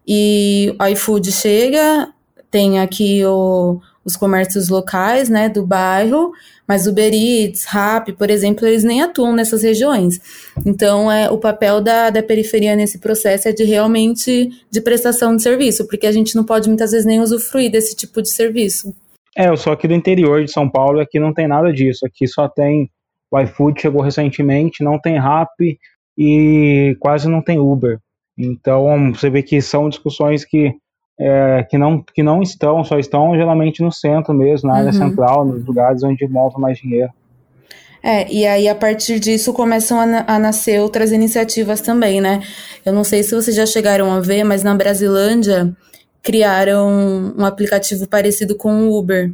e 0.07 0.75
o 0.81 0.87
iFood 0.87 1.31
chega, 1.31 2.09
tem 2.51 2.81
aqui 2.81 3.25
o, 3.25 3.81
os 4.05 4.17
comércios 4.17 4.69
locais, 4.69 5.29
né, 5.29 5.49
do 5.49 5.65
bairro, 5.65 6.33
mas 6.67 6.87
Uber 6.87 7.13
Eats, 7.13 7.65
Rappi, 7.65 8.13
por 8.13 8.31
exemplo, 8.31 8.67
eles 8.67 8.85
nem 8.85 9.03
atuam 9.03 9.35
nessas 9.35 9.63
regiões. 9.63 10.21
Então, 10.65 11.11
é, 11.11 11.31
o 11.31 11.39
papel 11.39 11.81
da, 11.81 12.11
da 12.11 12.23
periferia 12.23 12.75
nesse 12.75 12.99
processo 12.99 13.49
é 13.49 13.53
de 13.53 13.65
realmente 13.65 14.51
de 14.71 14.81
prestação 14.81 15.37
de 15.37 15.43
serviço, 15.43 15.87
porque 15.87 16.07
a 16.07 16.13
gente 16.13 16.35
não 16.35 16.45
pode 16.45 16.69
muitas 16.69 16.91
vezes 16.91 17.07
nem 17.07 17.21
usufruir 17.21 17.71
desse 17.71 17.95
tipo 17.95 18.23
de 18.23 18.31
serviço. 18.31 18.95
É, 19.37 19.49
eu 19.49 19.57
sou 19.57 19.73
aqui 19.73 19.89
do 19.89 19.95
interior 19.95 20.45
de 20.45 20.51
São 20.51 20.69
Paulo 20.69 21.01
aqui 21.01 21.19
não 21.19 21.33
tem 21.33 21.49
nada 21.49 21.73
disso. 21.73 22.05
Aqui 22.07 22.27
só 22.27 22.49
tem 22.49 22.91
o 23.31 23.41
iFood, 23.41 23.81
chegou 23.81 24.03
recentemente, 24.03 24.85
não 24.85 24.99
tem 24.99 25.19
Rappi 25.19 25.79
e 26.19 26.97
quase 27.01 27.29
não 27.29 27.43
tem 27.43 27.59
Uber. 27.59 27.99
Então, 28.37 29.13
você 29.13 29.31
vê 29.31 29.43
que 29.43 29.61
são 29.61 29.89
discussões 29.89 30.45
que 30.45 30.75
é, 31.25 31.63
que, 31.63 31.79
não, 31.79 32.03
que 32.03 32.23
não 32.23 32.43
estão, 32.43 32.83
só 32.83 32.99
estão 32.99 33.35
geralmente 33.37 33.81
no 33.81 33.93
centro 33.93 34.35
mesmo, 34.35 34.69
na 34.69 34.79
área 34.79 34.87
uhum. 34.87 34.93
central, 34.93 35.45
nos 35.45 35.65
lugares 35.65 36.03
onde 36.03 36.27
move 36.27 36.61
mais 36.61 36.79
dinheiro. 36.79 37.11
É, 38.03 38.29
e 38.33 38.45
aí 38.45 38.69
a 38.69 38.75
partir 38.75 39.21
disso 39.21 39.53
começam 39.53 40.01
a, 40.01 40.25
a, 40.27 40.39
nascer 40.39 40.81
outras 40.81 41.13
iniciativas 41.13 41.81
também, 41.81 42.21
né? 42.21 42.43
Eu 42.85 42.93
não 42.93 43.05
sei 43.05 43.23
se 43.23 43.33
vocês 43.33 43.55
já 43.55 43.65
chegaram 43.65 44.11
a 44.13 44.19
ver, 44.19 44.43
mas 44.43 44.65
na 44.65 44.75
Brasilândia 44.75 45.73
criaram 46.21 47.35
um 47.39 47.45
aplicativo 47.45 48.09
parecido 48.09 48.57
com 48.57 48.89
o 48.89 48.99
Uber 48.99 49.31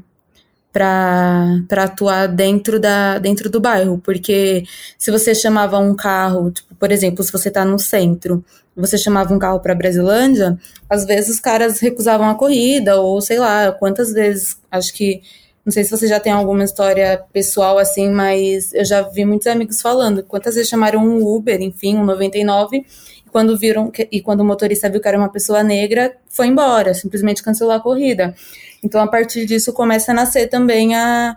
para 0.72 1.84
atuar 1.84 2.28
dentro, 2.28 2.78
da, 2.78 3.18
dentro 3.18 3.48
do 3.50 3.60
bairro, 3.60 3.98
porque 3.98 4.64
se 4.98 5.10
você 5.10 5.34
chamava 5.34 5.78
um 5.78 5.94
carro, 5.94 6.50
tipo, 6.50 6.74
por 6.74 6.92
exemplo, 6.92 7.24
se 7.24 7.32
você 7.32 7.48
está 7.48 7.64
no 7.64 7.78
centro, 7.78 8.44
você 8.76 8.96
chamava 8.96 9.34
um 9.34 9.38
carro 9.38 9.60
para 9.60 9.74
Brasilândia, 9.74 10.56
às 10.88 11.04
vezes 11.04 11.30
os 11.30 11.40
caras 11.40 11.80
recusavam 11.80 12.28
a 12.28 12.34
corrida, 12.34 13.00
ou 13.00 13.20
sei 13.20 13.38
lá, 13.38 13.72
quantas 13.72 14.12
vezes, 14.12 14.56
acho 14.70 14.92
que, 14.94 15.20
não 15.64 15.72
sei 15.72 15.84
se 15.84 15.90
você 15.90 16.06
já 16.06 16.20
tem 16.20 16.32
alguma 16.32 16.64
história 16.64 17.22
pessoal 17.32 17.78
assim, 17.78 18.08
mas 18.10 18.72
eu 18.72 18.84
já 18.84 19.02
vi 19.02 19.24
muitos 19.24 19.46
amigos 19.48 19.80
falando, 19.80 20.22
quantas 20.22 20.54
vezes 20.54 20.70
chamaram 20.70 21.00
um 21.00 21.26
Uber, 21.26 21.60
enfim, 21.60 21.96
um 21.96 22.04
99, 22.04 22.84
e 23.26 23.30
quando 23.30 23.56
viram, 23.58 23.90
e 24.12 24.20
quando 24.20 24.40
o 24.40 24.44
motorista 24.44 24.88
viu 24.88 25.00
que 25.00 25.08
era 25.08 25.18
uma 25.18 25.30
pessoa 25.30 25.62
negra, 25.62 26.16
foi 26.28 26.46
embora, 26.46 26.94
simplesmente 26.94 27.42
cancelou 27.42 27.72
a 27.72 27.80
corrida. 27.80 28.34
Então, 28.84 29.00
a 29.00 29.06
partir 29.06 29.46
disso, 29.46 29.72
começa 29.72 30.12
a 30.12 30.14
nascer 30.14 30.48
também 30.48 30.94
a 30.94 31.36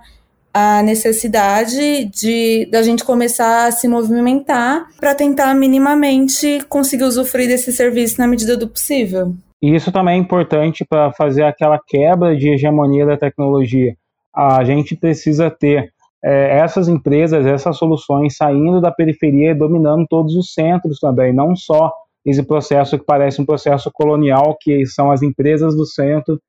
a 0.54 0.84
necessidade 0.84 2.06
de 2.06 2.68
da 2.70 2.84
gente 2.84 3.06
começar 3.06 3.68
a 3.68 3.72
se 3.72 3.88
movimentar 3.88 4.88
para 5.00 5.16
tentar 5.16 5.54
minimamente 5.56 6.60
conseguir 6.68 7.06
usufruir 7.06 7.48
desse 7.48 7.72
serviço 7.72 8.20
na 8.20 8.28
medida 8.28 8.58
do 8.58 8.68
possível. 8.68 9.34
E 9.62 9.74
isso 9.74 9.92
também 9.92 10.16
é 10.16 10.18
importante 10.18 10.84
para 10.88 11.12
fazer 11.14 11.44
aquela 11.44 11.80
quebra 11.80 12.36
de 12.36 12.50
hegemonia 12.50 13.06
da 13.06 13.16
tecnologia. 13.16 13.96
A 14.36 14.64
gente 14.64 14.96
precisa 14.96 15.50
ter 15.50 15.92
é, 16.24 16.58
essas 16.58 16.88
empresas, 16.88 17.46
essas 17.46 17.78
soluções 17.78 18.36
saindo 18.36 18.82
da 18.82 18.92
periferia 18.92 19.52
e 19.52 19.56
dominando 19.56 20.06
todos 20.10 20.36
os 20.36 20.54
centros 20.54 21.00
também, 21.00 21.34
não 21.34 21.56
só 21.56 21.92
esse 22.26 22.44
processo 22.44 22.98
que 22.98 23.06
parece 23.06 23.42
um 23.42 23.46
processo 23.46 23.90
colonial, 23.94 24.58
que 24.60 24.86
são 24.86 25.12
as 25.12 25.22
empresas 25.22 25.76
do 25.76 25.86
centro 25.86 26.40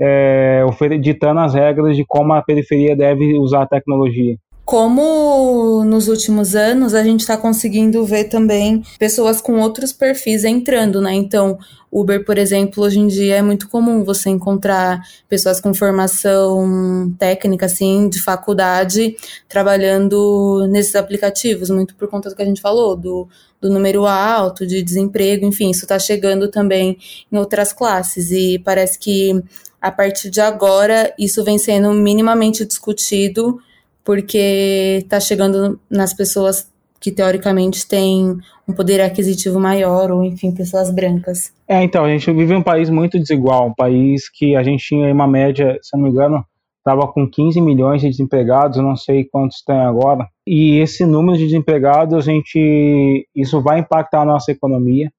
é, 0.00 0.64
ditando 1.00 1.40
as 1.40 1.54
regras 1.54 1.96
de 1.96 2.04
como 2.06 2.32
a 2.32 2.42
periferia 2.42 2.96
deve 2.96 3.38
usar 3.38 3.62
a 3.62 3.66
tecnologia. 3.66 4.36
Como 4.64 5.84
nos 5.84 6.08
últimos 6.08 6.54
anos 6.54 6.94
a 6.94 7.02
gente 7.02 7.20
está 7.20 7.36
conseguindo 7.36 8.04
ver 8.04 8.24
também 8.24 8.82
pessoas 8.98 9.40
com 9.40 9.60
outros 9.60 9.92
perfis 9.92 10.44
entrando, 10.44 11.00
né? 11.00 11.12
Então, 11.14 11.58
Uber, 11.90 12.24
por 12.24 12.38
exemplo, 12.38 12.82
hoje 12.84 12.98
em 13.00 13.08
dia 13.08 13.36
é 13.36 13.42
muito 13.42 13.68
comum 13.68 14.04
você 14.04 14.30
encontrar 14.30 15.02
pessoas 15.28 15.60
com 15.60 15.74
formação 15.74 17.12
técnica, 17.18 17.66
assim, 17.66 18.08
de 18.08 18.22
faculdade, 18.22 19.16
trabalhando 19.48 20.66
nesses 20.70 20.94
aplicativos, 20.94 21.68
muito 21.68 21.94
por 21.96 22.08
conta 22.08 22.30
do 22.30 22.36
que 22.36 22.42
a 22.42 22.46
gente 22.46 22.62
falou, 22.62 22.96
do, 22.96 23.28
do 23.60 23.68
número 23.68 24.06
alto 24.06 24.66
de 24.66 24.80
desemprego, 24.80 25.44
enfim, 25.44 25.70
isso 25.70 25.84
está 25.84 25.98
chegando 25.98 26.48
também 26.48 26.96
em 27.30 27.36
outras 27.36 27.72
classes 27.72 28.30
e 28.30 28.58
parece 28.60 28.98
que 28.98 29.42
a 29.82 29.90
partir 29.90 30.30
de 30.30 30.40
agora 30.40 31.12
isso 31.18 31.42
vem 31.42 31.58
sendo 31.58 31.92
minimamente 31.92 32.64
discutido 32.64 33.58
porque 34.04 35.00
está 35.02 35.18
chegando 35.18 35.78
nas 35.90 36.14
pessoas 36.14 36.70
que 37.00 37.10
teoricamente 37.10 37.86
têm 37.86 38.38
um 38.66 38.72
poder 38.72 39.00
aquisitivo 39.00 39.58
maior, 39.58 40.12
ou 40.12 40.22
enfim, 40.24 40.54
pessoas 40.54 40.88
brancas. 40.88 41.52
É, 41.66 41.82
então, 41.82 42.04
a 42.04 42.08
gente 42.08 42.32
vive 42.32 42.54
um 42.54 42.62
país 42.62 42.88
muito 42.88 43.18
desigual, 43.18 43.66
um 43.66 43.74
país 43.74 44.28
que 44.28 44.54
a 44.54 44.62
gente 44.62 44.84
tinha 44.84 45.12
uma 45.12 45.26
média, 45.26 45.76
se 45.82 45.96
não 45.96 46.04
me 46.04 46.10
engano, 46.10 46.44
estava 46.78 47.06
com 47.12 47.28
15 47.28 47.60
milhões 47.60 48.00
de 48.00 48.08
desempregados, 48.08 48.78
não 48.78 48.96
sei 48.96 49.24
quantos 49.24 49.62
tem 49.66 49.76
agora. 49.76 50.28
E 50.46 50.78
esse 50.78 51.04
número 51.04 51.36
de 51.38 51.46
desempregados, 51.46 52.14
a 52.14 52.20
gente, 52.20 53.26
isso 53.34 53.60
vai 53.60 53.80
impactar 53.80 54.22
a 54.22 54.26
nossa 54.26 54.52
economia, 54.52 55.10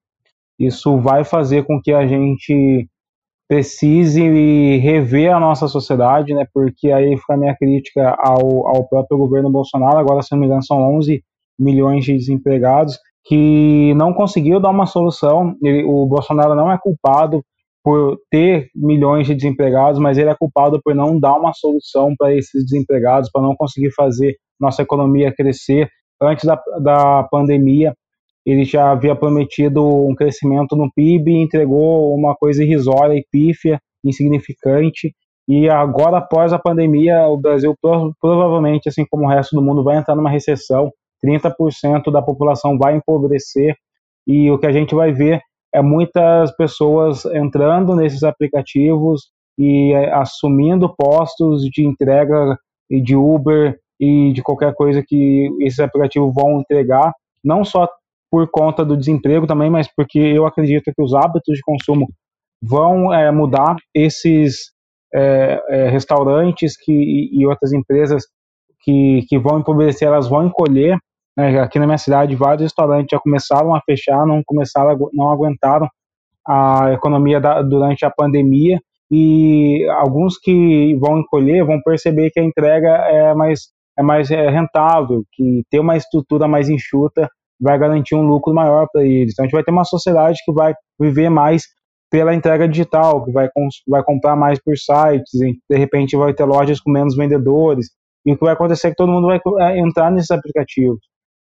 isso 0.58 0.96
vai 0.98 1.22
fazer 1.22 1.64
com 1.64 1.80
que 1.82 1.92
a 1.92 2.06
gente 2.06 2.88
precise 3.48 4.22
rever 4.78 5.34
a 5.34 5.40
nossa 5.40 5.68
sociedade, 5.68 6.34
né? 6.34 6.46
Porque 6.52 6.90
aí 6.90 7.16
fica 7.16 7.34
a 7.34 7.36
minha 7.36 7.56
crítica 7.56 8.16
ao, 8.18 8.66
ao 8.66 8.88
próprio 8.88 9.18
governo 9.18 9.50
Bolsonaro. 9.50 9.98
Agora, 9.98 10.22
se 10.22 10.32
não 10.32 10.38
me 10.38 10.46
engano, 10.46 10.64
são 10.64 10.96
11 10.96 11.22
milhões 11.58 12.04
de 12.04 12.16
desempregados 12.16 12.98
que 13.24 13.94
não 13.94 14.12
conseguiu 14.12 14.60
dar 14.60 14.70
uma 14.70 14.86
solução. 14.86 15.54
Ele, 15.62 15.84
o 15.84 16.06
Bolsonaro 16.06 16.54
não 16.54 16.70
é 16.70 16.78
culpado 16.78 17.42
por 17.82 18.18
ter 18.30 18.70
milhões 18.74 19.26
de 19.26 19.34
desempregados, 19.34 20.00
mas 20.00 20.16
ele 20.16 20.30
é 20.30 20.34
culpado 20.34 20.80
por 20.82 20.94
não 20.94 21.18
dar 21.20 21.34
uma 21.34 21.52
solução 21.52 22.14
para 22.16 22.34
esses 22.34 22.64
desempregados, 22.64 23.30
para 23.30 23.42
não 23.42 23.54
conseguir 23.54 23.90
fazer 23.92 24.36
nossa 24.58 24.82
economia 24.82 25.34
crescer. 25.34 25.88
Antes 26.20 26.44
da, 26.44 26.58
da 26.80 27.24
pandemia, 27.24 27.94
ele 28.44 28.64
já 28.64 28.90
havia 28.90 29.14
prometido 29.14 29.82
um 29.84 30.14
crescimento 30.14 30.76
no 30.76 30.90
PIB 30.92 31.30
e 31.30 31.42
entregou 31.42 32.14
uma 32.14 32.34
coisa 32.34 32.62
irrisória 32.62 33.14
e 33.14 33.24
pífia, 33.30 33.80
insignificante. 34.04 35.14
E 35.48 35.68
agora, 35.68 36.18
após 36.18 36.52
a 36.52 36.58
pandemia, 36.58 37.26
o 37.26 37.36
Brasil 37.36 37.74
provavelmente, 38.20 38.88
assim 38.88 39.04
como 39.10 39.24
o 39.24 39.28
resto 39.28 39.56
do 39.56 39.62
mundo, 39.62 39.82
vai 39.82 39.96
entrar 39.96 40.14
numa 40.14 40.30
recessão. 40.30 40.92
30% 41.24 42.12
da 42.12 42.20
população 42.20 42.76
vai 42.76 42.96
empobrecer. 42.96 43.74
E 44.26 44.50
o 44.50 44.58
que 44.58 44.66
a 44.66 44.72
gente 44.72 44.94
vai 44.94 45.12
ver 45.12 45.40
é 45.74 45.82
muitas 45.82 46.54
pessoas 46.56 47.24
entrando 47.26 47.96
nesses 47.96 48.22
aplicativos 48.22 49.28
e 49.58 49.92
é, 49.92 50.12
assumindo 50.12 50.94
postos 50.94 51.62
de 51.62 51.84
entrega 51.84 52.58
de 52.90 53.16
Uber 53.16 53.76
e 53.98 54.32
de 54.32 54.42
qualquer 54.42 54.74
coisa 54.74 55.02
que 55.06 55.48
esses 55.60 55.78
aplicativos 55.78 56.32
vão 56.34 56.60
entregar, 56.60 57.12
não 57.42 57.64
só 57.64 57.88
por 58.30 58.48
conta 58.50 58.84
do 58.84 58.96
desemprego 58.96 59.46
também, 59.46 59.70
mas 59.70 59.88
porque 59.94 60.18
eu 60.18 60.46
acredito 60.46 60.92
que 60.94 61.02
os 61.02 61.14
hábitos 61.14 61.56
de 61.56 61.62
consumo 61.62 62.08
vão 62.62 63.12
é, 63.12 63.30
mudar. 63.30 63.76
Esses 63.94 64.72
é, 65.14 65.62
é, 65.68 65.88
restaurantes 65.88 66.76
que, 66.76 67.30
e 67.32 67.46
outras 67.46 67.72
empresas 67.72 68.24
que, 68.82 69.24
que 69.28 69.38
vão 69.38 69.60
empobrecer, 69.60 70.08
elas 70.08 70.28
vão 70.28 70.46
encolher. 70.46 70.98
Né? 71.36 71.60
Aqui 71.60 71.78
na 71.78 71.86
minha 71.86 71.98
cidade, 71.98 72.34
vários 72.34 72.62
restaurantes 72.62 73.08
já 73.10 73.18
começaram 73.18 73.74
a 73.74 73.80
fechar, 73.80 74.26
não 74.26 74.42
começaram, 74.44 75.10
não 75.12 75.30
aguentaram 75.30 75.88
a 76.46 76.92
economia 76.92 77.40
da, 77.40 77.62
durante 77.62 78.04
a 78.04 78.10
pandemia 78.10 78.78
e 79.10 79.86
alguns 79.90 80.38
que 80.38 80.94
vão 80.96 81.20
encolher 81.20 81.64
vão 81.64 81.80
perceber 81.82 82.30
que 82.30 82.40
a 82.40 82.44
entrega 82.44 82.88
é 82.88 83.34
mais 83.34 83.72
é 83.96 84.02
mais 84.02 84.30
é, 84.30 84.50
rentável, 84.50 85.22
que 85.32 85.62
ter 85.70 85.78
uma 85.78 85.96
estrutura 85.96 86.48
mais 86.48 86.68
enxuta 86.68 87.30
vai 87.60 87.78
garantir 87.78 88.14
um 88.14 88.26
lucro 88.26 88.54
maior 88.54 88.86
para 88.92 89.04
eles. 89.04 89.32
Então 89.32 89.44
a 89.44 89.46
gente 89.46 89.54
vai 89.54 89.64
ter 89.64 89.70
uma 89.70 89.84
sociedade 89.84 90.38
que 90.44 90.52
vai 90.52 90.74
viver 91.00 91.28
mais 91.28 91.64
pela 92.10 92.34
entrega 92.34 92.68
digital, 92.68 93.24
que 93.24 93.32
vai, 93.32 93.48
vai 93.88 94.02
comprar 94.04 94.36
mais 94.36 94.60
por 94.62 94.76
sites, 94.76 95.32
de 95.32 95.76
repente 95.76 96.16
vai 96.16 96.32
ter 96.32 96.44
lojas 96.44 96.80
com 96.80 96.90
menos 96.90 97.16
vendedores, 97.16 97.88
e 98.24 98.32
o 98.32 98.36
que 98.36 98.44
vai 98.44 98.54
acontecer 98.54 98.88
é 98.88 98.90
que 98.90 98.96
todo 98.96 99.10
mundo 99.10 99.26
vai 99.26 99.40
é, 99.60 99.78
entrar 99.80 100.10
nesses 100.10 100.30
aplicativos. 100.30 101.00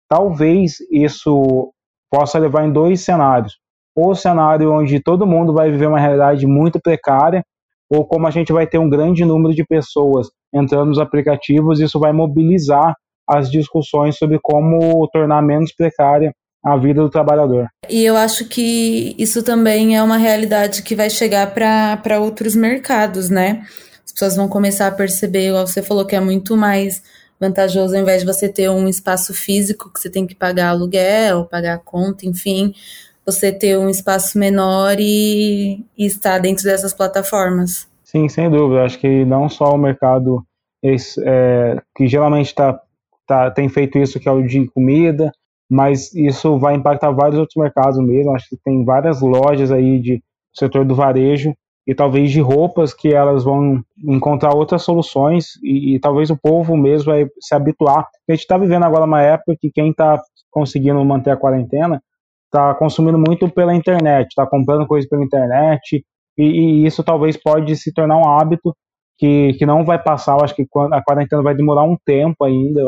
Talvez 0.09 0.77
isso 0.91 1.71
possa 2.11 2.37
levar 2.39 2.65
em 2.65 2.71
dois 2.71 3.01
cenários. 3.01 3.57
Ou 3.95 4.11
o 4.11 4.15
cenário 4.15 4.73
onde 4.73 4.99
todo 4.99 5.27
mundo 5.27 5.53
vai 5.53 5.71
viver 5.71 5.87
uma 5.87 5.99
realidade 5.99 6.45
muito 6.47 6.79
precária, 6.81 7.43
ou 7.89 8.05
como 8.05 8.25
a 8.25 8.31
gente 8.31 8.51
vai 8.51 8.65
ter 8.65 8.79
um 8.79 8.89
grande 8.89 9.23
número 9.23 9.53
de 9.53 9.63
pessoas 9.63 10.27
entrando 10.53 10.89
nos 10.89 10.99
aplicativos, 10.99 11.79
isso 11.79 11.99
vai 11.99 12.11
mobilizar 12.11 12.95
as 13.27 13.49
discussões 13.49 14.17
sobre 14.17 14.39
como 14.41 15.07
tornar 15.11 15.41
menos 15.41 15.73
precária 15.73 16.33
a 16.63 16.77
vida 16.77 17.01
do 17.01 17.09
trabalhador. 17.09 17.67
E 17.89 18.03
eu 18.05 18.15
acho 18.15 18.47
que 18.47 19.15
isso 19.17 19.43
também 19.43 19.97
é 19.97 20.03
uma 20.03 20.17
realidade 20.17 20.81
que 20.81 20.95
vai 20.95 21.09
chegar 21.09 21.53
para 21.53 22.19
outros 22.19 22.55
mercados, 22.55 23.29
né? 23.29 23.65
As 24.05 24.11
pessoas 24.13 24.35
vão 24.35 24.47
começar 24.47 24.87
a 24.87 24.91
perceber, 24.91 25.49
igual 25.49 25.67
você 25.67 25.81
falou, 25.81 26.05
que 26.05 26.15
é 26.15 26.19
muito 26.19 26.55
mais 26.55 27.03
vantajoso 27.39 27.95
ao 27.95 28.01
invés 28.01 28.21
de 28.21 28.25
você 28.25 28.47
ter 28.47 28.69
um 28.69 28.87
espaço 28.87 29.33
físico 29.33 29.91
que 29.91 29.99
você 29.99 30.09
tem 30.09 30.25
que 30.25 30.35
pagar 30.35 30.69
aluguel, 30.69 31.45
pagar 31.45 31.79
conta, 31.79 32.25
enfim, 32.25 32.73
você 33.25 33.51
ter 33.51 33.77
um 33.77 33.89
espaço 33.89 34.37
menor 34.37 34.95
e, 34.99 35.83
e 35.97 36.05
estar 36.05 36.39
dentro 36.39 36.63
dessas 36.63 36.93
plataformas. 36.93 37.87
Sim, 38.03 38.29
sem 38.29 38.49
dúvida. 38.49 38.83
Acho 38.83 38.99
que 38.99 39.25
não 39.25 39.49
só 39.49 39.73
o 39.73 39.77
mercado 39.77 40.45
é, 40.83 41.81
que 41.95 42.07
geralmente 42.07 42.53
tá, 42.53 42.79
tá, 43.33 43.51
tem 43.51 43.67
feito 43.69 43.97
isso, 43.97 44.19
que 44.19 44.29
é 44.29 44.31
o 44.31 44.45
de 44.45 44.67
comida, 44.67 45.31
mas 45.69 46.13
isso 46.13 46.57
vai 46.59 46.75
impactar 46.75 47.11
vários 47.11 47.39
outros 47.39 47.55
mercados 47.55 47.99
mesmo. 47.99 48.35
Acho 48.35 48.49
que 48.49 48.57
tem 48.63 48.85
várias 48.85 49.21
lojas 49.21 49.71
aí 49.71 49.99
de 49.99 50.21
setor 50.53 50.85
do 50.85 50.95
varejo 50.95 51.53
e 51.85 51.93
talvez 51.93 52.31
de 52.31 52.39
roupas 52.39 52.93
que 52.93 53.13
elas 53.13 53.43
vão 53.43 53.83
encontrar 54.07 54.55
outras 54.55 54.83
soluções 54.83 55.55
e, 55.61 55.95
e 55.95 55.99
talvez 55.99 56.29
o 56.29 56.37
povo 56.37 56.77
mesmo 56.77 57.11
vai 57.11 57.27
se 57.39 57.55
habituar. 57.55 58.07
A 58.29 58.31
gente 58.31 58.41
está 58.41 58.57
vivendo 58.57 58.83
agora 58.83 59.05
uma 59.05 59.21
época 59.21 59.57
que 59.59 59.71
quem 59.71 59.89
está 59.89 60.21
conseguindo 60.51 61.03
manter 61.03 61.31
a 61.31 61.37
quarentena 61.37 62.01
está 62.45 62.73
consumindo 62.75 63.17
muito 63.17 63.49
pela 63.49 63.73
internet, 63.73 64.27
está 64.27 64.45
comprando 64.45 64.85
coisas 64.85 65.09
pela 65.09 65.23
internet 65.23 66.05
e, 66.37 66.43
e, 66.43 66.85
isso 66.85 67.03
talvez 67.03 67.35
pode 67.35 67.75
se 67.75 67.91
tornar 67.91 68.17
um 68.17 68.29
hábito 68.29 68.75
que, 69.17 69.53
que 69.53 69.65
não 69.65 69.83
vai 69.83 70.01
passar. 70.01 70.37
Eu 70.37 70.43
acho 70.43 70.55
que 70.55 70.67
a 70.91 71.01
quarentena 71.03 71.41
vai 71.41 71.55
demorar 71.55 71.83
um 71.83 71.97
tempo 72.05 72.43
ainda. 72.45 72.81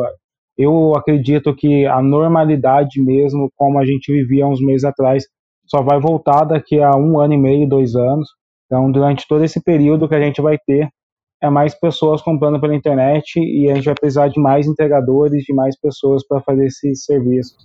Eu 0.57 0.95
acredito 0.95 1.55
que 1.55 1.85
a 1.85 2.01
normalidade 2.01 3.01
mesmo, 3.01 3.51
como 3.55 3.79
a 3.79 3.85
gente 3.85 4.11
vivia 4.11 4.47
uns 4.47 4.61
meses 4.61 4.85
atrás, 4.85 5.25
só 5.65 5.81
vai 5.81 5.99
voltar 5.99 6.45
daqui 6.45 6.81
a 6.81 6.95
um 6.95 7.19
ano 7.19 7.33
e 7.33 7.37
meio, 7.37 7.67
dois 7.67 7.95
anos. 7.95 8.29
Então, 8.65 8.91
durante 8.91 9.27
todo 9.27 9.43
esse 9.43 9.61
período 9.61 10.07
que 10.07 10.15
a 10.15 10.21
gente 10.21 10.41
vai 10.41 10.57
ter, 10.65 10.89
é 11.41 11.49
mais 11.49 11.77
pessoas 11.77 12.21
comprando 12.21 12.59
pela 12.59 12.75
internet 12.75 13.39
e 13.39 13.69
a 13.69 13.75
gente 13.75 13.85
vai 13.85 13.95
precisar 13.95 14.27
de 14.29 14.39
mais 14.39 14.65
entregadores, 14.67 15.43
de 15.43 15.53
mais 15.53 15.79
pessoas 15.79 16.25
para 16.25 16.41
fazer 16.41 16.65
esse 16.65 16.95
serviço. 16.95 17.55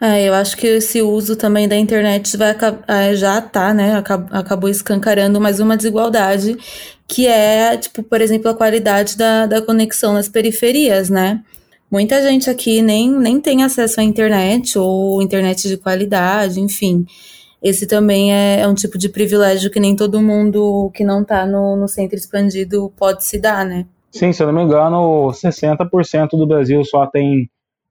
É, 0.00 0.28
eu 0.28 0.34
acho 0.34 0.56
que 0.56 0.66
esse 0.66 1.00
uso 1.00 1.36
também 1.36 1.68
da 1.68 1.76
internet 1.76 2.36
vai, 2.36 2.56
é, 2.88 3.14
já 3.14 3.40
tá, 3.40 3.72
né? 3.72 4.02
Acabou 4.32 4.68
escancarando 4.68 5.40
mais 5.40 5.60
uma 5.60 5.76
desigualdade, 5.76 6.56
que 7.06 7.28
é, 7.28 7.76
tipo, 7.76 8.02
por 8.02 8.20
exemplo, 8.20 8.50
a 8.50 8.54
qualidade 8.54 9.16
da, 9.16 9.46
da 9.46 9.62
conexão 9.62 10.12
nas 10.12 10.28
periferias, 10.28 11.08
né? 11.08 11.40
Muita 11.92 12.22
gente 12.22 12.48
aqui 12.48 12.80
nem, 12.80 13.10
nem 13.10 13.40
tem 13.40 13.62
acesso 13.62 14.00
à 14.00 14.02
internet 14.02 14.78
ou 14.78 15.22
internet 15.22 15.68
de 15.68 15.76
qualidade, 15.76 16.58
enfim 16.58 17.04
esse 17.62 17.86
também 17.86 18.34
é, 18.34 18.60
é, 18.60 18.68
um 18.68 18.74
tipo 18.74 18.98
de 18.98 19.08
privilégio 19.08 19.70
que 19.70 19.78
nem 19.78 19.94
todo 19.94 20.20
mundo 20.20 20.90
que 20.92 21.04
não 21.04 21.22
está 21.22 21.46
no, 21.46 21.76
no 21.76 21.86
centro 21.86 22.16
expandido 22.16 22.92
pode 22.98 23.24
se 23.24 23.40
dar, 23.40 23.64
né? 23.64 23.86
Sim, 24.10 24.32
se 24.32 24.42
eu 24.42 24.48
não 24.48 24.54
me 24.54 24.62
engano, 24.62 25.28
60% 25.28 26.30
do 26.32 26.46
Brasil 26.46 26.84
só 26.84 27.06
tem, 27.06 27.48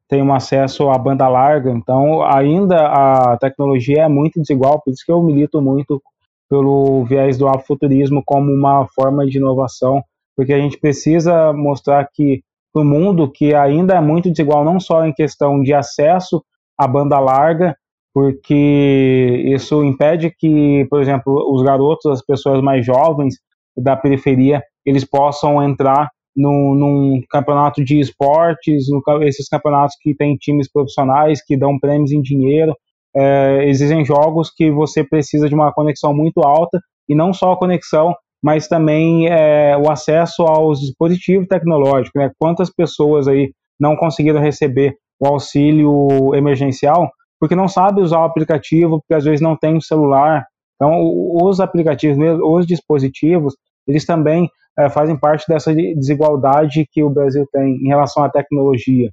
tem 0.09 0.21
um 0.21 0.33
acesso 0.33 0.89
à 0.89 0.97
banda 0.97 1.27
larga, 1.29 1.71
então 1.71 2.21
ainda 2.21 2.85
a 2.85 3.37
tecnologia 3.37 4.03
é 4.03 4.09
muito 4.09 4.41
desigual, 4.41 4.81
por 4.81 4.91
isso 4.91 5.05
que 5.05 5.11
eu 5.11 5.23
milito 5.23 5.61
muito 5.61 6.01
pelo 6.49 7.05
viés 7.05 7.37
do 7.37 7.47
afrofuturismo 7.47 8.21
como 8.25 8.51
uma 8.51 8.85
forma 8.93 9.25
de 9.25 9.37
inovação, 9.37 10.03
porque 10.35 10.53
a 10.53 10.59
gente 10.59 10.77
precisa 10.77 11.53
mostrar 11.53 12.05
que 12.13 12.43
o 12.73 12.83
mundo 12.83 13.29
que 13.29 13.53
ainda 13.53 13.95
é 13.95 14.01
muito 14.01 14.29
desigual, 14.29 14.63
não 14.63 14.79
só 14.79 15.05
em 15.05 15.13
questão 15.13 15.61
de 15.61 15.73
acesso 15.73 16.43
à 16.77 16.87
banda 16.87 17.19
larga, 17.19 17.75
porque 18.13 19.43
isso 19.53 19.83
impede 19.83 20.33
que, 20.37 20.85
por 20.89 21.01
exemplo, 21.01 21.33
os 21.53 21.63
garotos, 21.63 22.11
as 22.11 22.25
pessoas 22.25 22.61
mais 22.61 22.85
jovens 22.85 23.35
da 23.77 23.95
periferia, 23.95 24.61
eles 24.85 25.05
possam 25.05 25.63
entrar 25.63 26.09
num, 26.35 26.73
num 26.75 27.21
campeonato 27.29 27.83
de 27.83 27.99
esportes, 27.99 28.85
no, 28.89 29.01
esses 29.23 29.47
campeonatos 29.47 29.95
que 30.01 30.15
tem 30.15 30.35
times 30.35 30.69
profissionais 30.71 31.43
que 31.43 31.57
dão 31.57 31.79
prêmios 31.79 32.11
em 32.11 32.21
dinheiro. 32.21 32.75
É, 33.15 33.65
existem 33.67 34.05
jogos 34.05 34.49
que 34.49 34.71
você 34.71 35.03
precisa 35.03 35.47
de 35.47 35.55
uma 35.55 35.71
conexão 35.71 36.13
muito 36.13 36.41
alta 36.41 36.79
e 37.07 37.15
não 37.15 37.33
só 37.33 37.51
a 37.51 37.57
conexão, 37.57 38.15
mas 38.41 38.67
também 38.67 39.27
é, 39.27 39.77
o 39.77 39.91
acesso 39.91 40.43
aos 40.43 40.79
dispositivos 40.79 41.47
tecnológicos. 41.47 42.19
Né? 42.19 42.31
Quantas 42.39 42.69
pessoas 42.69 43.27
aí 43.27 43.53
não 43.79 43.95
conseguiram 43.95 44.41
receber 44.41 44.95
o 45.19 45.27
auxílio 45.27 46.33
emergencial 46.33 47.09
porque 47.41 47.55
não 47.55 47.67
sabe 47.67 48.01
usar 48.01 48.19
o 48.19 48.25
aplicativo, 48.25 48.99
porque 48.99 49.15
às 49.15 49.23
vezes 49.23 49.41
não 49.41 49.57
tem 49.57 49.75
um 49.75 49.81
celular. 49.81 50.45
Então, 50.75 51.01
os 51.41 51.59
aplicativos, 51.59 52.17
os 52.43 52.67
dispositivos, 52.67 53.55
eles 53.87 54.05
também 54.05 54.47
é, 54.77 54.87
fazem 54.89 55.17
parte 55.17 55.45
dessa 55.47 55.73
desigualdade 55.73 56.87
que 56.91 57.03
o 57.03 57.09
Brasil 57.09 57.47
tem 57.51 57.77
em 57.77 57.87
relação 57.87 58.23
à 58.23 58.29
tecnologia. 58.29 59.09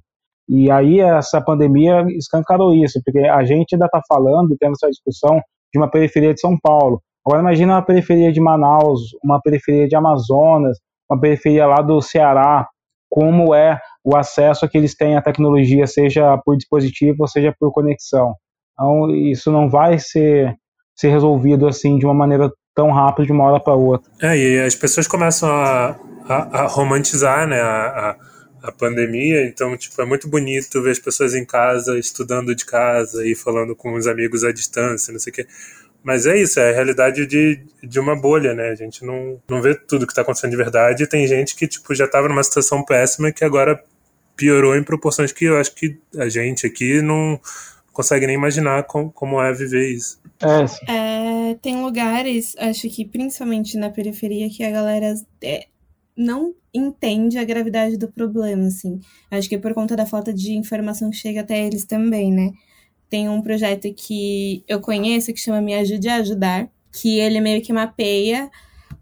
E 0.47 0.69
aí 0.69 0.99
essa 0.99 1.41
pandemia 1.41 2.05
escancarou 2.09 2.73
isso, 2.73 3.01
porque 3.03 3.19
a 3.19 3.43
gente 3.43 3.73
ainda 3.73 3.85
está 3.85 3.99
falando, 4.07 4.55
tendo 4.59 4.73
essa 4.73 4.89
discussão 4.89 5.41
de 5.73 5.79
uma 5.79 5.89
periferia 5.89 6.33
de 6.33 6.39
São 6.39 6.55
Paulo. 6.61 7.01
Agora 7.29 7.43
imagina 7.43 7.75
uma 7.75 7.85
periferia 7.85 8.31
de 8.31 8.41
Manaus, 8.41 9.01
uma 9.23 9.39
periferia 9.39 9.87
de 9.87 9.95
Amazonas, 9.95 10.79
uma 11.07 11.21
periferia 11.21 11.67
lá 11.67 11.79
do 11.79 12.01
Ceará, 12.01 12.67
como 13.07 13.53
é 13.53 13.79
o 14.03 14.17
acesso 14.17 14.67
que 14.67 14.75
eles 14.75 14.95
têm 14.95 15.15
à 15.15 15.21
tecnologia, 15.21 15.85
seja 15.85 16.35
por 16.43 16.57
dispositivo 16.57 17.27
seja 17.27 17.53
por 17.59 17.71
conexão. 17.71 18.33
Então, 18.73 19.11
isso 19.15 19.51
não 19.51 19.69
vai 19.69 19.99
ser, 19.99 20.55
ser 20.95 21.09
resolvido 21.09 21.67
assim 21.67 21.99
de 21.99 22.05
uma 22.07 22.15
maneira 22.15 22.51
tão 22.73 22.89
rápida 22.89 23.27
de 23.27 23.31
uma 23.31 23.43
hora 23.43 23.59
para 23.59 23.75
outra. 23.75 24.11
É, 24.19 24.35
e 24.35 24.59
as 24.61 24.73
pessoas 24.73 25.07
começam 25.07 25.49
a, 25.49 25.99
a, 26.25 26.61
a 26.63 26.67
romantizar 26.67 27.45
né, 27.45 27.61
a, 27.61 28.15
a, 28.63 28.69
a, 28.69 28.71
pandemia, 28.71 29.45
então 29.45 29.77
tipo, 29.77 30.01
é 30.01 30.05
muito 30.05 30.27
bonito 30.27 30.81
ver 30.81 30.89
as 30.89 30.99
pessoas 30.99 31.35
em 31.35 31.45
casa, 31.45 31.99
estudando 31.99 32.55
de 32.55 32.65
casa 32.65 33.23
e 33.23 33.35
falando 33.35 33.75
com 33.75 33.93
os 33.93 34.07
amigos 34.07 34.43
à 34.43 34.51
distância, 34.51 35.11
não 35.11 35.19
sei 35.19 35.29
o 35.29 35.35
quê. 35.35 35.47
Mas 36.03 36.25
é 36.25 36.41
isso, 36.41 36.59
é 36.59 36.69
a 36.69 36.73
realidade 36.73 37.25
de, 37.25 37.61
de 37.83 37.99
uma 37.99 38.15
bolha, 38.15 38.53
né? 38.53 38.69
A 38.69 38.75
gente 38.75 39.03
não, 39.05 39.41
não 39.49 39.61
vê 39.61 39.75
tudo 39.75 40.05
que 40.05 40.11
está 40.11 40.21
acontecendo 40.21 40.51
de 40.51 40.57
verdade. 40.57 41.03
E 41.03 41.07
tem 41.07 41.27
gente 41.27 41.55
que 41.55 41.67
tipo, 41.67 41.93
já 41.93 42.05
estava 42.05 42.27
numa 42.27 42.43
situação 42.43 42.83
péssima 42.83 43.31
que 43.31 43.43
agora 43.43 43.83
piorou 44.35 44.75
em 44.75 44.83
proporções 44.83 45.33
que 45.33 45.45
eu 45.45 45.57
acho 45.57 45.75
que 45.75 45.99
a 46.17 46.29
gente 46.29 46.65
aqui 46.65 47.01
não 47.01 47.39
consegue 47.91 48.25
nem 48.25 48.35
imaginar 48.35 48.83
com, 48.83 49.09
como 49.09 49.41
é 49.41 49.51
viver 49.51 49.93
isso. 49.93 50.21
É, 50.87 51.51
é, 51.51 51.55
tem 51.55 51.81
lugares, 51.81 52.55
acho 52.57 52.89
que 52.89 53.03
principalmente 53.03 53.77
na 53.77 53.89
periferia, 53.89 54.49
que 54.49 54.63
a 54.63 54.71
galera 54.71 55.13
é, 55.43 55.67
não 56.15 56.53
entende 56.73 57.37
a 57.37 57.43
gravidade 57.43 57.97
do 57.97 58.07
problema, 58.07 58.67
assim. 58.67 59.01
Acho 59.29 59.49
que 59.49 59.55
é 59.55 59.59
por 59.59 59.73
conta 59.73 59.97
da 59.97 60.05
falta 60.05 60.33
de 60.33 60.53
informação 60.53 61.09
que 61.09 61.17
chega 61.17 61.41
até 61.41 61.65
eles 61.65 61.85
também, 61.85 62.31
né? 62.31 62.51
Tem 63.09 63.27
um 63.27 63.41
projeto 63.41 63.91
que 63.93 64.63
eu 64.67 64.79
conheço 64.79 65.33
que 65.33 65.39
chama 65.39 65.61
Me 65.61 65.73
Ajude 65.73 66.07
a 66.07 66.15
Ajudar, 66.15 66.69
que 66.91 67.19
ele 67.19 67.41
meio 67.41 67.61
que 67.61 67.73
mapeia 67.73 68.49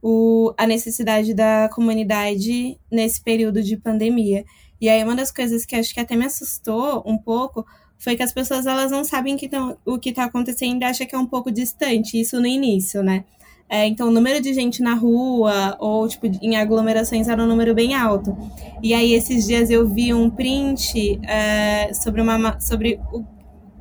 o, 0.01 0.53
a 0.57 0.65
necessidade 0.65 1.33
da 1.33 1.69
comunidade 1.73 2.77
nesse 2.91 3.21
período 3.21 3.61
de 3.61 3.75
pandemia. 3.75 4.45
E 4.79 4.87
aí 4.87 5.03
uma 5.03 5.15
das 5.15 5.31
coisas 5.31 5.65
que 5.65 5.75
acho 5.75 5.93
que 5.93 5.99
até 5.99 6.15
me 6.15 6.25
assustou 6.25 7.03
um 7.05 7.17
pouco 7.17 7.65
foi 7.97 8.15
que 8.15 8.23
as 8.23 8.31
pessoas 8.31 8.65
elas 8.65 8.91
não 8.91 9.03
sabem 9.03 9.35
que 9.35 9.49
tão, 9.49 9.77
o 9.85 9.97
que 9.97 10.09
está 10.09 10.25
acontecendo 10.25 10.81
e 10.81 10.85
acham 10.85 11.07
que 11.07 11.15
é 11.15 11.17
um 11.17 11.25
pouco 11.25 11.51
distante, 11.51 12.19
isso 12.19 12.39
no 12.39 12.45
início, 12.45 13.01
né? 13.01 13.25
É, 13.69 13.85
então, 13.85 14.07
o 14.07 14.11
número 14.11 14.39
de 14.41 14.53
gente 14.53 14.81
na 14.81 14.93
rua 14.93 15.75
ou, 15.79 16.07
tipo, 16.07 16.25
em 16.41 16.55
aglomerações 16.55 17.27
era 17.27 17.43
um 17.43 17.45
número 17.47 17.75
bem 17.75 17.93
alto. 17.93 18.37
E 18.81 18.93
aí, 18.93 19.13
esses 19.13 19.45
dias 19.45 19.69
eu 19.69 19.85
vi 19.85 20.13
um 20.13 20.29
print 20.29 21.19
é, 21.27 21.91
sobre, 21.93 22.21
uma, 22.21 22.59
sobre 22.61 22.97
o 23.11 23.25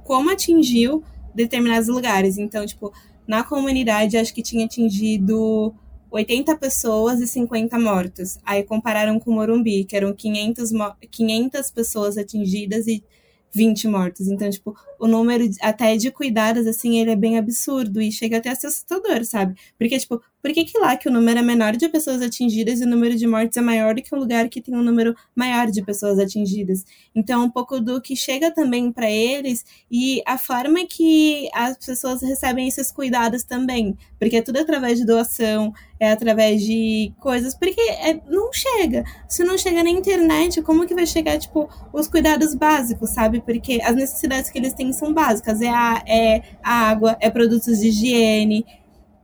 como 0.07 0.31
atingiu 0.31 1.03
determinados 1.35 1.88
lugares. 1.88 2.38
Então, 2.38 2.64
tipo, 2.64 2.92
na 3.27 3.42
comunidade, 3.42 4.16
acho 4.16 4.33
que 4.33 4.42
tinha 4.42 4.64
atingido 4.64 5.75
80 6.11 6.57
pessoas 6.57 7.21
e 7.21 7.27
50 7.27 7.77
mortos. 7.79 8.38
Aí 8.45 8.62
compararam 8.62 9.19
com 9.19 9.33
Morumbi, 9.33 9.85
que 9.85 9.97
eram 9.97 10.14
500, 10.14 10.71
500 11.11 11.71
pessoas 11.73 12.16
atingidas 12.16 12.87
e 12.87 13.05
20 13.53 13.88
mortos. 13.88 14.29
Então, 14.29 14.49
tipo, 14.49 14.77
o 14.99 15.09
número 15.09 15.45
até 15.61 15.97
de 15.97 16.11
cuidados, 16.11 16.66
assim, 16.66 17.01
ele 17.01 17.11
é 17.11 17.16
bem 17.16 17.37
absurdo 17.37 18.01
e 18.01 18.12
chega 18.12 18.37
até 18.37 18.51
a 18.51 18.55
ser 18.55 18.69
assustador, 18.69 19.25
sabe? 19.25 19.59
Porque, 19.77 19.99
tipo, 19.99 20.23
por 20.42 20.53
que, 20.53 20.64
que 20.64 20.79
lá 20.79 20.96
que 20.96 21.09
o 21.09 21.12
número 21.12 21.38
é 21.38 21.42
menor 21.42 21.77
de 21.77 21.88
pessoas 21.88 22.22
atingidas 22.22 22.81
e 22.81 22.85
o 22.85 22.88
número 22.88 23.16
de 23.16 23.27
mortes 23.27 23.57
é 23.57 23.61
maior 23.61 23.94
do 23.94 24.03
que 24.03 24.14
um 24.14 24.18
lugar 24.18 24.49
que 24.49 24.61
tem 24.61 24.75
um 24.75 24.83
número 24.83 25.14
maior 25.35 25.70
de 25.70 25.83
pessoas 25.83 26.18
atingidas? 26.18 26.85
Então, 27.14 27.44
um 27.44 27.51
pouco 27.51 27.81
do 27.81 28.01
que 28.01 28.14
chega 28.14 28.51
também 28.51 28.92
para 28.92 29.11
eles 29.11 29.64
e 29.90 30.22
a 30.27 30.38
forma 30.38 30.87
que 30.87 31.49
as 31.53 31.77
pessoas 31.77 32.22
recebem 32.22 32.68
esses 32.68 32.92
cuidados 32.92 33.42
também, 33.42 33.96
porque 34.18 34.37
é 34.37 34.42
tudo 34.42 34.59
através 34.59 34.99
de 34.99 35.05
doação, 35.05 35.72
é 35.99 36.12
através 36.12 36.62
de 36.62 37.12
coisas, 37.18 37.55
porque 37.55 37.81
é, 37.81 38.20
não 38.29 38.53
chega. 38.53 39.05
Se 39.29 39.42
não 39.42 39.57
chega 39.59 39.83
na 39.83 39.90
internet, 39.90 40.62
como 40.62 40.87
que 40.87 40.94
vai 40.94 41.07
chegar, 41.07 41.38
tipo, 41.38 41.68
os 41.92 42.07
cuidados 42.07 42.55
básicos, 42.55 43.11
sabe? 43.11 43.40
Porque 43.40 43.81
as 43.83 43.96
necessidades 43.96 44.51
que 44.51 44.59
eles 44.59 44.75
têm 44.75 44.92
são 44.92 45.12
básicas, 45.12 45.61
é 45.61 45.68
a, 45.68 46.03
é 46.07 46.42
a 46.62 46.88
água, 46.88 47.16
é 47.20 47.31
produtos 47.31 47.81
de 47.81 47.88
higiene, 47.88 48.64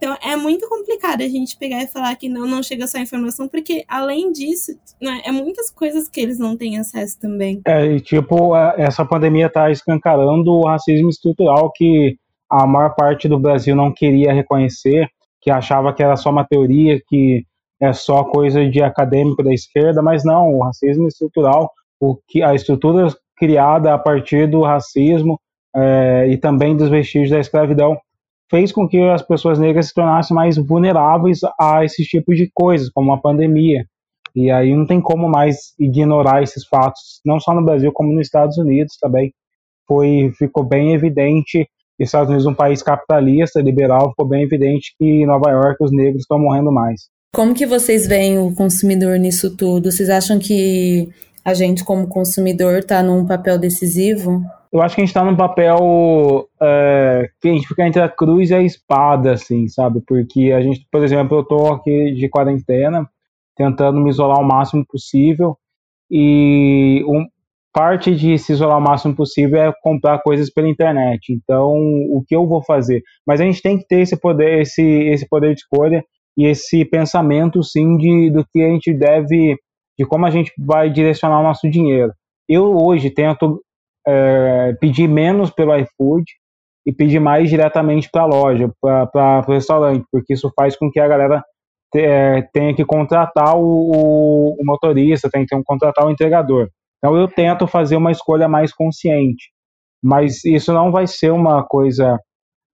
então 0.03 0.17
é 0.21 0.35
muito 0.35 0.69
complicado 0.69 1.23
a 1.23 1.29
gente 1.29 1.57
pegar 1.57 1.81
e 1.81 1.87
falar 1.87 2.17
que 2.17 2.29
não, 2.29 2.45
não 2.45 2.61
chega 2.61 2.89
só 2.89 2.99
a 2.99 3.03
informação, 3.03 3.47
porque 3.47 3.85
além 3.87 4.33
disso, 4.33 4.73
né, 5.01 5.23
é 5.25 5.31
muitas 5.31 5.71
coisas 5.71 6.09
que 6.09 6.21
eles 6.21 6.41
não 6.41 6.57
têm 6.57 6.77
acesso 6.77 7.21
também. 7.21 7.61
É, 7.65 7.87
e 7.87 8.01
tipo, 8.01 8.57
essa 8.77 9.05
pandemia 9.05 9.47
está 9.47 9.71
escancarando 9.71 10.51
o 10.51 10.67
racismo 10.67 11.09
estrutural 11.09 11.71
que 11.71 12.17
a 12.51 12.67
maior 12.67 12.97
parte 12.97 13.29
do 13.29 13.39
Brasil 13.39 13.77
não 13.77 13.93
queria 13.95 14.33
reconhecer, 14.33 15.09
que 15.41 15.53
achava 15.53 15.93
que 15.93 16.03
era 16.03 16.17
só 16.17 16.31
uma 16.31 16.45
teoria, 16.45 17.01
que 17.07 17.45
é 17.81 17.93
só 17.93 18.25
coisa 18.25 18.69
de 18.69 18.83
acadêmico 18.83 19.45
da 19.45 19.55
esquerda, 19.55 20.03
mas 20.03 20.25
não, 20.25 20.53
o 20.53 20.65
racismo 20.65 21.07
estrutural, 21.07 21.71
o 22.01 22.19
que 22.27 22.43
a 22.43 22.57
estrutura 22.57 23.07
criada 23.37 23.95
a 23.95 23.99
partir 23.99 24.49
do 24.49 24.63
racismo 24.63 25.39
é, 25.77 26.27
e 26.29 26.37
também 26.37 26.77
dos 26.77 26.89
vestígios 26.89 27.31
da 27.31 27.39
escravidão 27.39 27.97
fez 28.53 28.71
com 28.71 28.87
que 28.87 29.01
as 29.01 29.23
pessoas 29.23 29.59
negras 29.59 29.87
se 29.89 29.95
tornassem 29.95 30.35
mais 30.35 30.59
vulneráveis 30.59 31.41
a 31.59 31.83
esses 31.87 32.07
tipos 32.07 32.37
de 32.37 32.51
coisas, 32.53 32.91
como 32.91 33.11
a 33.11 33.19
pandemia. 33.19 33.87
E 34.37 34.51
aí 34.51 34.77
não 34.77 34.87
tem 34.87 35.01
como 35.01 35.27
mais 35.27 35.75
ignorar 35.81 36.43
esses 36.43 36.67
fatos, 36.67 37.21
não 37.25 37.41
só 37.41 37.55
no 37.55 37.65
Brasil, 37.65 37.91
como 37.95 38.13
nos 38.13 38.27
Estados 38.27 38.59
Unidos 38.59 38.99
também. 39.01 39.33
Foi, 39.89 40.31
ficou 40.39 40.65
bem 40.65 40.93
evidente, 40.93 41.67
Estados 41.99 42.29
Unidos 42.29 42.47
um 42.47 42.55
país 42.55 42.83
capitalista, 42.83 43.61
liberal, 43.61 44.11
ficou 44.11 44.29
bem 44.29 44.43
evidente 44.43 44.95
que 44.99 45.05
em 45.05 45.27
Nova 45.27 45.51
York 45.51 45.77
os 45.81 45.91
negros 45.91 46.23
estão 46.23 46.39
morrendo 46.39 46.71
mais. 46.71 47.09
Como 47.35 47.55
que 47.55 47.65
vocês 47.65 48.07
veem 48.07 48.39
o 48.39 48.55
consumidor 48.55 49.19
nisso 49.19 49.57
tudo? 49.57 49.91
Vocês 49.91 50.11
acham 50.11 50.39
que 50.39 51.09
a 51.43 51.55
gente, 51.55 51.85
como 51.85 52.07
consumidor, 52.07 52.81
está 52.81 53.03
num 53.03 53.27
papel 53.27 53.59
decisivo? 53.59 54.43
Eu 54.73 54.81
acho 54.81 54.95
que 54.95 55.03
a 55.03 55.05
gente 55.05 55.15
tá 55.15 55.23
num 55.23 55.37
papel 55.37 56.49
é, 56.61 57.29
que 57.41 57.49
a 57.49 57.53
gente 57.53 57.69
fica 57.69 57.87
entre 57.87 58.01
a 58.01 58.09
cruz 58.09 58.51
e 58.51 58.55
a 58.55 58.63
espada, 58.63 59.33
assim, 59.33 59.69
sabe? 59.69 60.01
Porque 60.07 60.51
a 60.51 60.63
gente, 60.63 60.87
por 60.91 61.05
exemplo, 61.05 61.39
eu 61.39 61.45
tô 61.45 61.67
aqui 61.73 62.13
de 62.13 62.29
quarentena, 62.29 63.07
tentando 63.55 64.01
me 64.01 64.09
isolar 64.09 64.41
o 64.41 64.45
máximo 64.45 64.83
possível, 64.87 65.59
e 66.11 67.05
um, 67.07 67.27
parte 67.73 68.15
de 68.15 68.39
se 68.39 68.53
isolar 68.53 68.79
o 68.79 68.83
máximo 68.83 69.15
possível 69.15 69.61
é 69.61 69.73
comprar 69.83 70.23
coisas 70.23 70.51
pela 70.51 70.69
internet. 70.69 71.33
Então, 71.33 71.75
o 72.11 72.23
que 72.27 72.35
eu 72.35 72.47
vou 72.47 72.63
fazer? 72.63 73.03
Mas 73.27 73.43
a 73.43 73.45
gente 73.45 73.61
tem 73.61 73.79
que 73.79 73.87
ter 73.87 74.01
esse 74.01 74.17
poder, 74.17 74.63
esse, 74.63 74.83
esse 74.83 75.29
poder 75.29 75.55
de 75.55 75.61
escolha 75.61 76.03
e 76.35 76.47
esse 76.47 76.83
pensamento, 76.87 77.63
sim, 77.63 77.99
de, 77.99 78.31
do 78.31 78.43
que 78.51 78.63
a 78.63 78.69
gente 78.69 78.93
deve, 78.95 79.57
de 79.99 80.07
como 80.07 80.25
a 80.25 80.31
gente 80.31 80.51
vai 80.59 80.89
direcionar 80.91 81.41
o 81.41 81.43
nosso 81.43 81.69
dinheiro. 81.69 82.13
Eu 82.49 82.75
hoje 82.75 83.11
tento 83.11 83.63
é, 84.07 84.75
pedir 84.81 85.09
menos 85.09 85.51
pelo 85.51 85.77
iFood 85.77 86.25
e 86.87 86.93
pedir 86.93 87.21
mais 87.21 87.49
diretamente 87.49 88.09
para 88.11 88.23
a 88.23 88.27
loja, 88.27 88.71
para 88.81 89.45
o 89.47 89.53
restaurante, 89.53 90.05
porque 90.11 90.35
isso 90.35 90.53
faz 90.57 90.77
com 90.77 90.91
que 90.91 90.99
a 90.99 91.07
galera 91.07 91.43
te, 91.93 92.01
é, 92.01 92.43
tenha 92.53 92.75
que 92.75 92.85
contratar 92.85 93.57
o, 93.57 94.57
o, 94.59 94.65
motorista, 94.65 95.31
tenha 95.31 95.47
que 95.47 95.63
contratar 95.65 96.07
o 96.07 96.11
entregador. 96.11 96.69
Então 96.99 97.17
eu 97.17 97.29
tento 97.29 97.67
fazer 97.67 97.97
uma 97.97 98.11
escolha 98.11 98.49
mais 98.49 98.73
consciente, 98.73 99.51
mas 100.03 100.45
isso 100.45 100.73
não 100.73 100.91
vai 100.91 101.07
ser 101.07 101.31
uma 101.31 101.63
coisa 101.65 102.19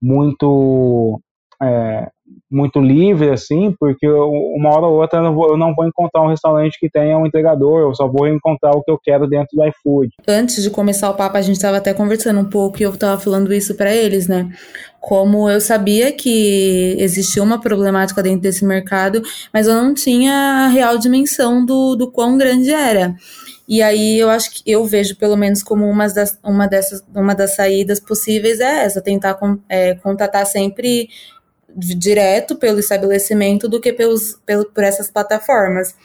muito 0.01 1.19
é, 1.61 2.07
muito 2.49 2.79
livre, 2.79 3.29
assim, 3.29 3.75
porque 3.79 4.07
uma 4.07 4.69
hora 4.69 4.85
ou 4.85 5.01
outra 5.01 5.19
eu 5.19 5.57
não, 5.57 5.75
vou, 5.75 5.87
encontrar 5.87 6.21
um 6.21 6.29
restaurante 6.29 6.77
que 6.79 6.89
tenha 6.89 7.17
um 7.17 7.25
entregador, 7.25 7.81
eu 7.81 7.93
só 7.93 8.07
vou 8.07 8.27
encontrar 8.27 8.71
o 8.71 8.83
que 8.83 8.91
eu 8.91 8.99
quero 9.01 9.27
dentro 9.27 9.49
do 9.53 9.65
iFood. 9.65 10.09
Antes 10.27 10.63
de 10.63 10.69
começar 10.69 11.09
o 11.09 11.15
papo, 11.15 11.37
a 11.37 11.41
gente 11.41 11.55
estava 11.55 11.77
até 11.77 11.93
conversando 11.93 12.39
um 12.39 12.49
pouco 12.49 12.79
e 12.79 12.83
eu 12.83 12.93
estava 12.93 13.19
falando 13.19 13.53
isso 13.53 13.75
para 13.75 13.93
eles, 13.93 14.27
né? 14.27 14.49
Como 14.99 15.49
eu 15.49 15.59
sabia 15.61 16.11
que 16.11 16.95
existia 16.99 17.43
uma 17.43 17.59
problemática 17.59 18.23
dentro 18.23 18.41
desse 18.41 18.65
mercado, 18.65 19.21
mas 19.53 19.67
eu 19.67 19.73
não 19.73 19.93
tinha 19.93 20.65
a 20.65 20.67
real 20.67 20.97
dimensão 20.97 21.65
do, 21.65 21.95
do 21.95 22.11
quão 22.11 22.37
grande 22.37 22.71
era. 22.71 23.15
E 23.67 23.81
aí 23.81 24.17
eu 24.17 24.29
acho 24.29 24.51
que 24.51 24.63
eu 24.65 24.85
vejo 24.85 25.17
pelo 25.17 25.35
menos 25.35 25.61
como 25.61 25.85
uma 25.85 26.07
das, 26.07 26.39
uma 26.41 26.67
dessas, 26.67 27.03
uma 27.13 27.35
das 27.35 27.55
saídas 27.55 27.99
possíveis 27.99 28.61
é 28.61 28.85
essa, 28.85 29.01
tentar 29.01 29.37
é, 29.67 29.93
contatar 29.95 30.45
sempre 30.45 31.09
direto 31.75 32.55
pelo 32.55 32.79
estabelecimento 32.79 33.67
do 33.67 33.79
que 33.79 33.93
pelos, 33.93 34.39
pelo, 34.45 34.65
por 34.65 34.83
essas 34.83 35.11
plataformas. 35.11 35.95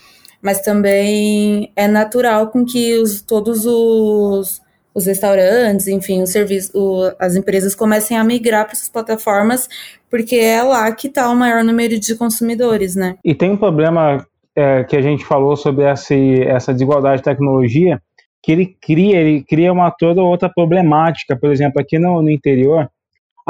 Mas 0.40 0.60
também 0.60 1.70
é 1.76 1.86
natural 1.86 2.48
com 2.48 2.64
que 2.64 2.98
os, 2.98 3.22
todos 3.22 3.64
os, 3.64 4.60
os 4.94 5.06
restaurantes, 5.06 5.86
enfim, 5.86 6.22
os 6.22 6.30
serviços, 6.30 6.72
as 7.18 7.36
empresas 7.36 7.74
comecem 7.74 8.16
a 8.16 8.24
migrar 8.24 8.64
para 8.64 8.72
essas 8.72 8.88
plataformas, 8.88 9.68
porque 10.10 10.36
é 10.36 10.62
lá 10.62 10.90
que 10.92 11.06
está 11.06 11.30
o 11.30 11.36
maior 11.36 11.62
número 11.62 11.98
de 11.98 12.14
consumidores, 12.16 12.96
né? 12.96 13.16
E 13.24 13.34
tem 13.34 13.52
um 13.52 13.56
problema 13.56 14.26
é, 14.56 14.84
que 14.84 14.96
a 14.96 15.00
gente 15.00 15.24
falou 15.24 15.56
sobre 15.56 15.84
essa, 15.84 16.14
essa 16.14 16.72
desigualdade 16.72 17.18
de 17.18 17.24
tecnologia, 17.24 18.00
que 18.42 18.52
ele 18.52 18.76
cria, 18.82 19.18
ele 19.18 19.44
cria 19.44 19.72
uma 19.72 19.90
toda 19.90 20.22
outra 20.22 20.50
problemática. 20.52 21.36
Por 21.36 21.50
exemplo, 21.52 21.80
aqui 21.80 21.98
no, 21.98 22.20
no 22.20 22.30
interior, 22.30 22.90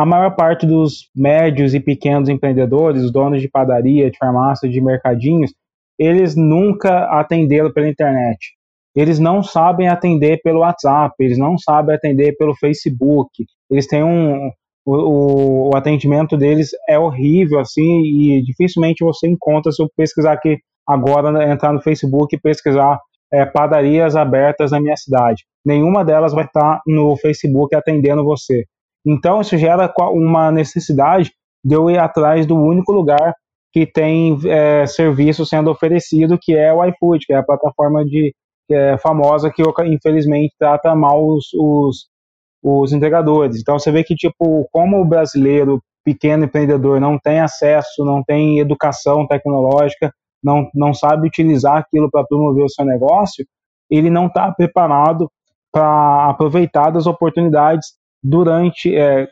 a 0.02 0.06
maior 0.06 0.34
parte 0.34 0.66
dos 0.66 1.08
médios 1.14 1.74
e 1.74 1.78
pequenos 1.78 2.28
empreendedores, 2.28 3.12
donos 3.12 3.40
de 3.40 3.48
padaria, 3.48 4.10
de 4.10 4.18
farmácia, 4.18 4.68
de 4.68 4.80
mercadinhos, 4.80 5.54
eles 5.96 6.34
nunca 6.34 7.04
atenderam 7.20 7.72
pela 7.72 7.88
internet. 7.88 8.56
Eles 8.96 9.20
não 9.20 9.44
sabem 9.44 9.86
atender 9.86 10.40
pelo 10.42 10.58
WhatsApp, 10.58 11.14
eles 11.20 11.38
não 11.38 11.56
sabem 11.56 11.94
atender 11.94 12.36
pelo 12.36 12.52
Facebook. 12.56 13.30
Eles 13.70 13.86
têm 13.86 14.02
um 14.02 14.50
o, 14.84 15.70
o 15.70 15.76
atendimento 15.76 16.36
deles 16.36 16.70
é 16.88 16.98
horrível 16.98 17.60
assim 17.60 18.00
e 18.02 18.42
dificilmente 18.42 19.04
você 19.04 19.28
encontra 19.28 19.70
se 19.70 19.80
eu 19.80 19.88
pesquisar 19.96 20.32
aqui 20.32 20.58
agora 20.84 21.30
né, 21.30 21.52
entrar 21.52 21.72
no 21.72 21.80
Facebook 21.80 22.34
e 22.34 22.40
pesquisar 22.40 22.98
é, 23.32 23.46
padarias 23.46 24.16
abertas 24.16 24.72
na 24.72 24.80
minha 24.80 24.96
cidade. 24.96 25.44
Nenhuma 25.64 26.04
delas 26.04 26.32
vai 26.32 26.44
estar 26.44 26.80
no 26.88 27.16
Facebook 27.16 27.72
atendendo 27.76 28.24
você. 28.24 28.64
Então, 29.04 29.40
isso 29.40 29.56
gera 29.56 29.92
uma 30.10 30.50
necessidade 30.50 31.32
de 31.64 31.74
eu 31.74 31.90
ir 31.90 31.98
atrás 31.98 32.46
do 32.46 32.56
único 32.56 32.92
lugar 32.92 33.34
que 33.72 33.86
tem 33.86 34.38
é, 34.46 34.86
serviço 34.86 35.46
sendo 35.46 35.70
oferecido, 35.70 36.38
que 36.40 36.54
é 36.54 36.72
o 36.72 36.84
iFood, 36.84 37.26
que 37.26 37.32
é 37.32 37.36
a 37.36 37.42
plataforma 37.42 38.04
de, 38.04 38.34
é 38.70 38.98
famosa 38.98 39.50
que, 39.50 39.62
infelizmente, 39.86 40.54
trata 40.58 40.94
mal 40.94 41.26
os, 41.26 41.46
os, 41.54 42.06
os 42.62 42.92
entregadores. 42.92 43.60
Então, 43.60 43.78
você 43.78 43.90
vê 43.90 44.04
que, 44.04 44.14
tipo, 44.14 44.68
como 44.70 45.00
o 45.00 45.04
brasileiro 45.04 45.82
pequeno 46.04 46.44
empreendedor 46.44 47.00
não 47.00 47.18
tem 47.18 47.40
acesso, 47.40 48.04
não 48.04 48.22
tem 48.22 48.58
educação 48.58 49.26
tecnológica, 49.26 50.12
não, 50.42 50.68
não 50.74 50.92
sabe 50.92 51.28
utilizar 51.28 51.76
aquilo 51.76 52.10
para 52.10 52.24
promover 52.24 52.64
o 52.64 52.68
seu 52.68 52.84
negócio, 52.84 53.46
ele 53.88 54.10
não 54.10 54.26
está 54.26 54.50
preparado 54.52 55.30
para 55.72 56.30
aproveitar 56.30 56.90
das 56.90 57.06
oportunidades 57.06 57.94
durante 58.22 58.94
é, 58.94 59.28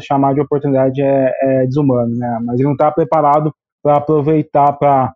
chamar 0.00 0.34
de 0.34 0.40
oportunidade 0.40 1.00
é, 1.00 1.32
é 1.42 1.66
desumano, 1.66 2.14
né? 2.16 2.38
Mas 2.44 2.56
ele 2.56 2.64
não 2.64 2.72
está 2.72 2.90
preparado 2.90 3.54
para 3.82 3.96
aproveitar, 3.96 4.72
para 4.72 5.12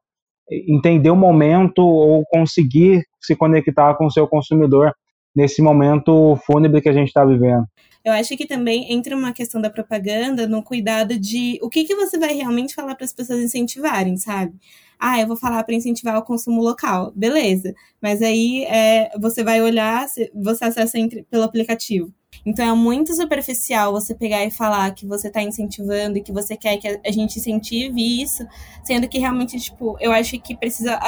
entender 0.50 1.10
o 1.10 1.16
momento 1.16 1.82
ou 1.82 2.24
conseguir 2.26 3.02
se 3.20 3.34
conectar 3.34 3.94
com 3.94 4.06
o 4.06 4.10
seu 4.10 4.28
consumidor 4.28 4.92
nesse 5.34 5.62
momento 5.62 6.36
fúnebre 6.46 6.80
que 6.80 6.88
a 6.88 6.92
gente 6.92 7.08
está 7.08 7.24
vivendo. 7.24 7.64
Eu 8.04 8.12
acho 8.12 8.36
que 8.36 8.46
também 8.46 8.92
entra 8.92 9.16
uma 9.16 9.32
questão 9.32 9.60
da 9.60 9.68
propaganda 9.68 10.46
no 10.46 10.62
cuidado 10.62 11.18
de 11.18 11.58
o 11.62 11.68
que, 11.68 11.84
que 11.84 11.94
você 11.94 12.18
vai 12.18 12.32
realmente 12.34 12.74
falar 12.74 12.94
para 12.94 13.04
as 13.04 13.12
pessoas 13.12 13.40
incentivarem, 13.40 14.16
sabe? 14.16 14.54
Ah, 14.98 15.20
eu 15.20 15.26
vou 15.26 15.36
falar 15.36 15.62
para 15.64 15.74
incentivar 15.74 16.16
o 16.18 16.22
consumo 16.22 16.62
local, 16.62 17.12
beleza. 17.14 17.74
Mas 18.00 18.22
aí 18.22 18.64
é, 18.64 19.10
você 19.18 19.42
vai 19.42 19.60
olhar, 19.62 20.06
você 20.34 20.64
acessa 20.64 20.98
entre, 20.98 21.22
pelo 21.24 21.42
aplicativo. 21.42 22.12
Então 22.44 22.66
é 22.66 22.74
muito 22.74 23.14
superficial 23.14 23.92
você 23.92 24.14
pegar 24.14 24.44
e 24.44 24.50
falar 24.50 24.94
que 24.94 25.06
você 25.06 25.28
está 25.28 25.42
incentivando 25.42 26.18
e 26.18 26.22
que 26.22 26.32
você 26.32 26.56
quer 26.56 26.78
que 26.78 26.88
a 26.88 27.10
gente 27.10 27.38
incentive 27.38 28.22
isso, 28.22 28.46
sendo 28.84 29.08
que 29.08 29.18
realmente, 29.18 29.58
tipo, 29.58 29.96
eu 30.00 30.12
acho 30.12 30.38
que 30.40 30.56
precisa 30.56 30.98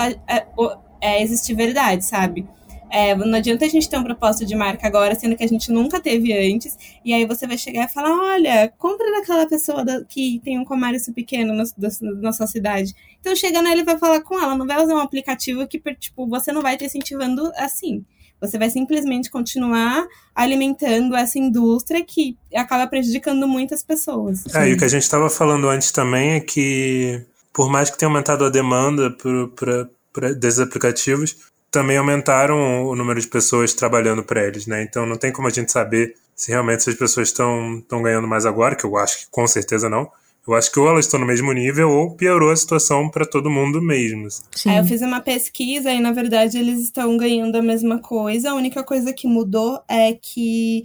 é, 1.01 1.23
existir 1.23 1.55
verdade, 1.55 2.05
sabe? 2.05 2.47
É, 2.93 3.15
não 3.15 3.39
adianta 3.39 3.65
a 3.65 3.69
gente 3.69 3.89
ter 3.89 3.97
um 3.97 4.05
propósito 4.05 4.45
de 4.45 4.55
marca 4.55 4.87
agora, 4.87 5.15
sendo 5.15 5.35
que 5.35 5.43
a 5.43 5.49
gente 5.49 5.73
nunca 5.73 5.99
teve 5.99 6.31
antes. 6.31 6.77
E 7.03 7.15
aí 7.15 7.25
você 7.25 7.47
vai 7.47 7.57
chegar 7.57 7.85
e 7.85 7.89
falar: 7.89 8.15
olha, 8.35 8.71
compra 8.77 9.11
daquela 9.13 9.47
pessoa 9.47 9.83
da, 9.83 10.05
que 10.05 10.43
tem 10.45 10.59
um 10.59 10.65
comércio 10.65 11.11
pequeno 11.15 11.55
no, 11.55 11.65
da, 11.79 11.89
na 12.21 12.33
sua 12.35 12.47
cidade. 12.47 12.95
Então 13.19 13.35
chega 13.35 13.63
nela 13.63 13.81
e 13.81 13.85
vai 13.85 13.99
falar 13.99 14.21
com 14.21 14.39
ela, 14.39 14.55
não 14.55 14.67
vai 14.67 14.85
usar 14.85 14.95
um 14.95 14.99
aplicativo 14.99 15.67
que, 15.67 15.81
tipo, 15.95 16.27
você 16.29 16.53
não 16.53 16.61
vai 16.61 16.77
te 16.77 16.85
incentivando 16.85 17.51
assim. 17.57 18.05
Você 18.43 18.59
vai 18.59 18.69
simplesmente 18.69 19.31
continuar 19.31 20.07
alimentando 20.35 21.17
essa 21.17 21.39
indústria 21.39 22.05
que 22.05 22.37
acaba 22.55 22.87
prejudicando 22.87 23.49
muitas 23.49 23.83
pessoas. 23.83 24.45
É, 24.55 24.69
e 24.69 24.75
o 24.75 24.77
que 24.77 24.85
a 24.85 24.89
gente 24.89 25.05
estava 25.05 25.31
falando 25.31 25.67
antes 25.69 25.93
também 25.93 26.33
é 26.33 26.41
que, 26.41 27.25
por 27.55 27.71
mais 27.71 27.89
que 27.89 27.97
tenha 27.97 28.09
aumentado 28.09 28.45
a 28.45 28.51
demanda 28.51 29.11
para 29.11 30.35
desses 30.35 30.61
aplicativos, 30.61 31.52
também 31.73 31.97
aumentaram 31.97 32.85
o 32.87 32.95
número 32.95 33.19
de 33.19 33.27
pessoas 33.27 33.73
trabalhando 33.73 34.23
para 34.23 34.47
eles, 34.47 34.67
né? 34.67 34.83
Então 34.83 35.07
não 35.07 35.17
tem 35.17 35.33
como 35.33 35.49
a 35.49 35.51
gente 35.51 35.73
saber 35.73 36.15
se 36.37 36.51
realmente 36.51 36.81
essas 36.81 36.95
pessoas 36.95 37.29
estão 37.29 37.83
ganhando 38.03 38.29
mais 38.29 38.45
agora, 38.45 38.77
que 38.77 38.85
eu 38.85 38.97
acho 38.99 39.21
que 39.21 39.27
com 39.31 39.47
certeza 39.47 39.89
não. 39.89 40.11
Eu 40.47 40.55
acho 40.55 40.71
que 40.73 40.79
ou 40.79 40.89
elas 40.89 41.07
estão 41.07 41.21
no 41.21 41.27
mesmo 41.27 41.53
nível 41.53 41.89
ou 41.89 42.15
piorou 42.17 42.51
a 42.51 42.57
situação 42.57 43.09
para 43.09 43.25
todo 43.25 43.49
mundo 43.49 43.81
mesmo. 43.81 44.27
É, 44.67 44.81
eu 44.81 44.85
fiz 44.85 45.01
uma 45.01 45.21
pesquisa 45.21 45.91
e, 45.93 46.01
na 46.01 46.11
verdade, 46.11 46.59
eles 46.59 46.81
estão 46.81 47.17
ganhando 47.17 47.57
a 47.57 47.63
mesma 47.63 48.01
coisa. 48.01 48.51
A 48.51 48.55
única 48.55 48.83
coisa 48.83 49.13
que 49.13 49.29
mudou 49.29 49.81
é 49.89 50.13
que 50.13 50.83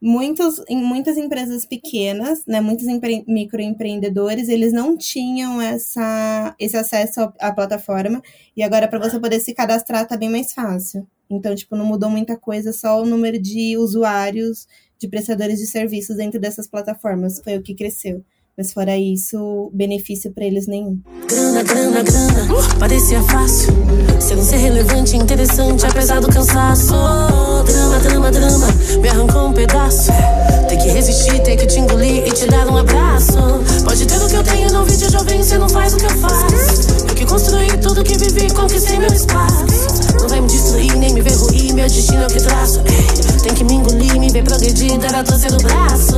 muitos, 0.00 0.62
em 0.68 0.82
muitas 0.82 1.16
empresas 1.18 1.66
pequenas, 1.66 2.44
né, 2.46 2.60
muitos 2.60 2.86
microempreendedores, 3.26 4.48
eles 4.48 4.72
não 4.72 4.96
tinham 4.96 5.60
essa, 5.60 6.54
esse 6.58 6.76
acesso 6.76 7.20
à 7.38 7.52
plataforma. 7.52 8.22
E 8.56 8.62
agora, 8.62 8.88
para 8.88 8.98
você 8.98 9.20
poder 9.20 9.40
se 9.40 9.54
cadastrar, 9.54 10.06
tá 10.06 10.16
bem 10.16 10.30
mais 10.30 10.52
fácil. 10.52 11.06
Então, 11.28 11.54
tipo, 11.54 11.76
não 11.76 11.84
mudou 11.84 12.10
muita 12.10 12.36
coisa, 12.36 12.72
só 12.72 13.02
o 13.02 13.06
número 13.06 13.38
de 13.38 13.76
usuários, 13.76 14.66
de 14.98 15.08
prestadores 15.08 15.58
de 15.58 15.66
serviços 15.66 16.16
dentro 16.16 16.40
dessas 16.40 16.66
plataformas 16.66 17.40
foi 17.42 17.56
o 17.56 17.62
que 17.62 17.74
cresceu. 17.74 18.24
Mas 18.60 18.74
fora 18.74 18.94
isso, 18.94 19.70
benefício 19.72 20.30
para 20.34 20.44
eles 20.44 20.66
nenhum. 20.66 20.98
Grana, 21.26 21.62
grana, 21.62 22.02
grana, 22.02 22.76
parecia 22.78 23.22
fácil. 23.22 23.72
Ser 24.20 24.36
um 24.36 24.44
ser 24.44 24.58
relevante, 24.58 25.16
interessante, 25.16 25.86
apesar 25.86 26.20
do 26.20 26.28
cansaço. 26.28 26.92
Drama, 27.64 27.98
drama, 28.00 28.30
drama, 28.30 28.66
me 29.00 29.08
arrancou 29.08 29.48
um 29.48 29.54
pedaço. 29.54 30.10
Tem 30.68 30.76
que 30.76 30.88
resistir, 30.90 31.42
tem 31.42 31.56
que 31.56 31.66
te 31.66 31.78
engolir 31.78 32.28
e 32.28 32.32
te 32.32 32.46
dar 32.48 32.68
um 32.68 32.76
abraço. 32.76 33.32
Pode 33.82 34.04
ter 34.04 34.22
o 34.22 34.28
que 34.28 34.36
eu 34.36 34.44
tenho, 34.44 34.70
não 34.70 34.84
vídeo 34.84 35.10
jovem, 35.10 35.42
você 35.42 35.56
não 35.56 35.68
faz 35.70 35.94
o 35.94 35.96
que 35.96 36.04
eu 36.04 36.18
faço. 36.18 37.06
Eu 37.08 37.14
que 37.14 37.24
construí 37.24 37.66
tudo 37.78 38.04
que 38.04 38.18
vivi, 38.18 38.52
conquistei 38.52 38.98
meu 38.98 39.10
espaço. 39.10 39.64
Não 40.20 40.28
vai 40.28 40.38
me 40.38 40.48
destruir, 40.48 40.94
nem 40.96 41.14
me 41.14 41.22
ver 41.22 41.32
ruir, 41.32 41.72
meu 41.72 41.88
destino 41.88 42.24
é 42.24 42.26
o 42.26 42.28
que 42.28 42.40
traço. 42.40 42.82
Tem 43.42 43.54
que 43.54 43.64
me 43.64 43.76
engolir, 43.76 44.20
me 44.20 44.28
ver 44.28 44.44
progredir, 44.44 44.98
dar 44.98 45.14
a 45.14 45.24
torcer 45.24 45.50
do 45.50 45.62
braço. 45.62 46.16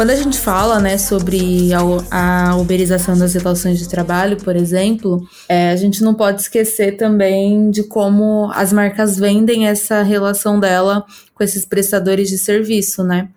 Quando 0.00 0.12
a 0.12 0.16
gente 0.16 0.38
fala, 0.38 0.80
né, 0.80 0.96
sobre 0.96 1.68
a, 1.74 2.50
a 2.50 2.56
uberização 2.56 3.18
das 3.18 3.34
relações 3.34 3.78
de 3.78 3.86
trabalho, 3.86 4.38
por 4.38 4.56
exemplo, 4.56 5.28
é, 5.46 5.72
a 5.72 5.76
gente 5.76 6.02
não 6.02 6.14
pode 6.14 6.40
esquecer 6.40 6.96
também 6.96 7.70
de 7.70 7.82
como 7.82 8.50
as 8.54 8.72
marcas 8.72 9.18
vendem 9.18 9.68
essa 9.68 10.00
relação 10.00 10.58
dela 10.58 11.04
com 11.34 11.44
esses 11.44 11.66
prestadores 11.66 12.30
de 12.30 12.38
serviço, 12.38 13.04
né? 13.04 13.28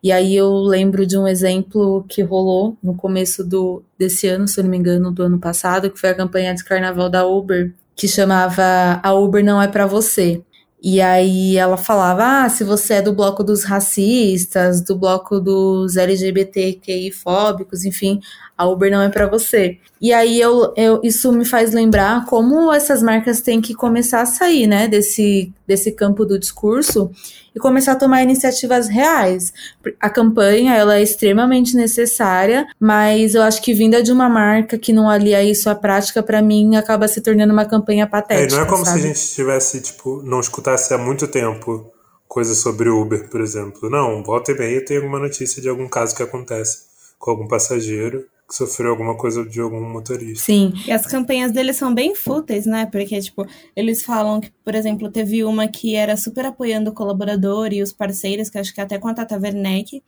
E 0.00 0.12
aí 0.12 0.36
eu 0.36 0.52
lembro 0.52 1.04
de 1.04 1.18
um 1.18 1.26
exemplo 1.26 2.04
que 2.08 2.22
rolou 2.22 2.76
no 2.80 2.94
começo 2.94 3.42
do, 3.42 3.82
desse 3.98 4.28
ano, 4.28 4.46
se 4.46 4.60
eu 4.60 4.62
não 4.62 4.70
me 4.70 4.76
engano, 4.76 5.10
do 5.10 5.24
ano 5.24 5.40
passado, 5.40 5.90
que 5.90 5.98
foi 5.98 6.10
a 6.10 6.14
campanha 6.14 6.54
de 6.54 6.62
carnaval 6.62 7.10
da 7.10 7.26
Uber, 7.26 7.74
que 7.96 8.06
chamava 8.06 9.00
A 9.02 9.12
Uber 9.12 9.44
não 9.44 9.60
é 9.60 9.66
para 9.66 9.84
você. 9.84 10.40
E 10.86 11.00
aí 11.00 11.56
ela 11.56 11.78
falava: 11.78 12.44
ah, 12.44 12.48
se 12.50 12.62
você 12.62 12.94
é 12.94 13.02
do 13.02 13.14
bloco 13.14 13.42
dos 13.42 13.64
racistas, 13.64 14.82
do 14.82 14.94
bloco 14.94 15.40
dos 15.40 15.96
LGBTQI 15.96 17.10
fóbicos, 17.10 17.86
enfim, 17.86 18.20
a 18.56 18.66
Uber 18.68 18.90
não 18.90 19.02
é 19.02 19.08
para 19.08 19.26
você. 19.26 19.78
E 20.00 20.12
aí 20.12 20.40
eu, 20.40 20.72
eu, 20.76 21.00
isso 21.02 21.32
me 21.32 21.44
faz 21.44 21.72
lembrar 21.72 22.24
como 22.26 22.72
essas 22.72 23.02
marcas 23.02 23.40
têm 23.40 23.60
que 23.60 23.74
começar 23.74 24.20
a 24.20 24.26
sair, 24.26 24.66
né, 24.66 24.86
desse, 24.86 25.52
desse 25.66 25.90
campo 25.90 26.24
do 26.24 26.38
discurso 26.38 27.10
e 27.54 27.58
começar 27.58 27.92
a 27.92 27.96
tomar 27.96 28.22
iniciativas 28.22 28.88
reais. 28.88 29.52
A 30.00 30.08
campanha, 30.08 30.74
ela 30.74 30.98
é 30.98 31.02
extremamente 31.02 31.76
necessária, 31.76 32.66
mas 32.78 33.34
eu 33.34 33.42
acho 33.42 33.62
que 33.62 33.74
vinda 33.74 34.02
de 34.02 34.12
uma 34.12 34.28
marca 34.28 34.78
que 34.78 34.92
não 34.92 35.08
alia 35.08 35.42
isso 35.42 35.68
à 35.68 35.74
prática, 35.74 36.22
para 36.22 36.42
mim, 36.42 36.76
acaba 36.76 37.08
se 37.08 37.20
tornando 37.20 37.52
uma 37.52 37.64
campanha 37.64 38.06
patética. 38.06 38.54
É, 38.54 38.58
não 38.58 38.64
é 38.64 38.68
como 38.68 38.84
sabe? 38.84 39.00
se 39.00 39.04
a 39.04 39.08
gente 39.08 39.34
tivesse, 39.34 39.80
tipo, 39.80 40.22
não 40.22 40.40
escutasse 40.40 40.92
há 40.94 40.98
muito 40.98 41.26
tempo 41.26 41.90
coisas 42.28 42.58
sobre 42.58 42.88
Uber, 42.88 43.28
por 43.28 43.40
exemplo. 43.40 43.88
Não, 43.88 44.22
volta 44.22 44.52
e 44.52 44.58
meia 44.58 44.84
tem 44.84 44.96
alguma 44.96 45.18
notícia 45.18 45.62
de 45.62 45.68
algum 45.68 45.88
caso 45.88 46.14
que 46.16 46.22
acontece 46.22 46.84
com 47.18 47.30
algum 47.30 47.48
passageiro 47.48 48.26
que 48.48 48.54
sofreu 48.54 48.90
alguma 48.90 49.16
coisa 49.16 49.44
de 49.44 49.60
algum 49.60 49.80
motorista. 49.80 50.44
Sim. 50.44 50.72
E 50.86 50.92
as 50.92 51.06
campanhas 51.06 51.52
deles 51.52 51.76
são 51.76 51.94
bem 51.94 52.14
fúteis, 52.14 52.66
né? 52.66 52.86
Porque, 52.86 53.18
tipo, 53.20 53.46
eles 53.74 54.02
falam 54.02 54.40
que, 54.40 54.50
por 54.64 54.74
exemplo, 54.74 55.10
teve 55.10 55.44
uma 55.44 55.66
que 55.66 55.96
era 55.96 56.16
super 56.16 56.44
apoiando 56.44 56.90
o 56.90 56.94
colaborador 56.94 57.72
e 57.72 57.82
os 57.82 57.92
parceiros, 57.92 58.50
que 58.50 58.58
acho 58.58 58.74
que 58.74 58.80
até 58.80 58.98
com 58.98 59.08
a 59.08 59.14
Tata 59.14 59.38
Werneck. 59.38 60.02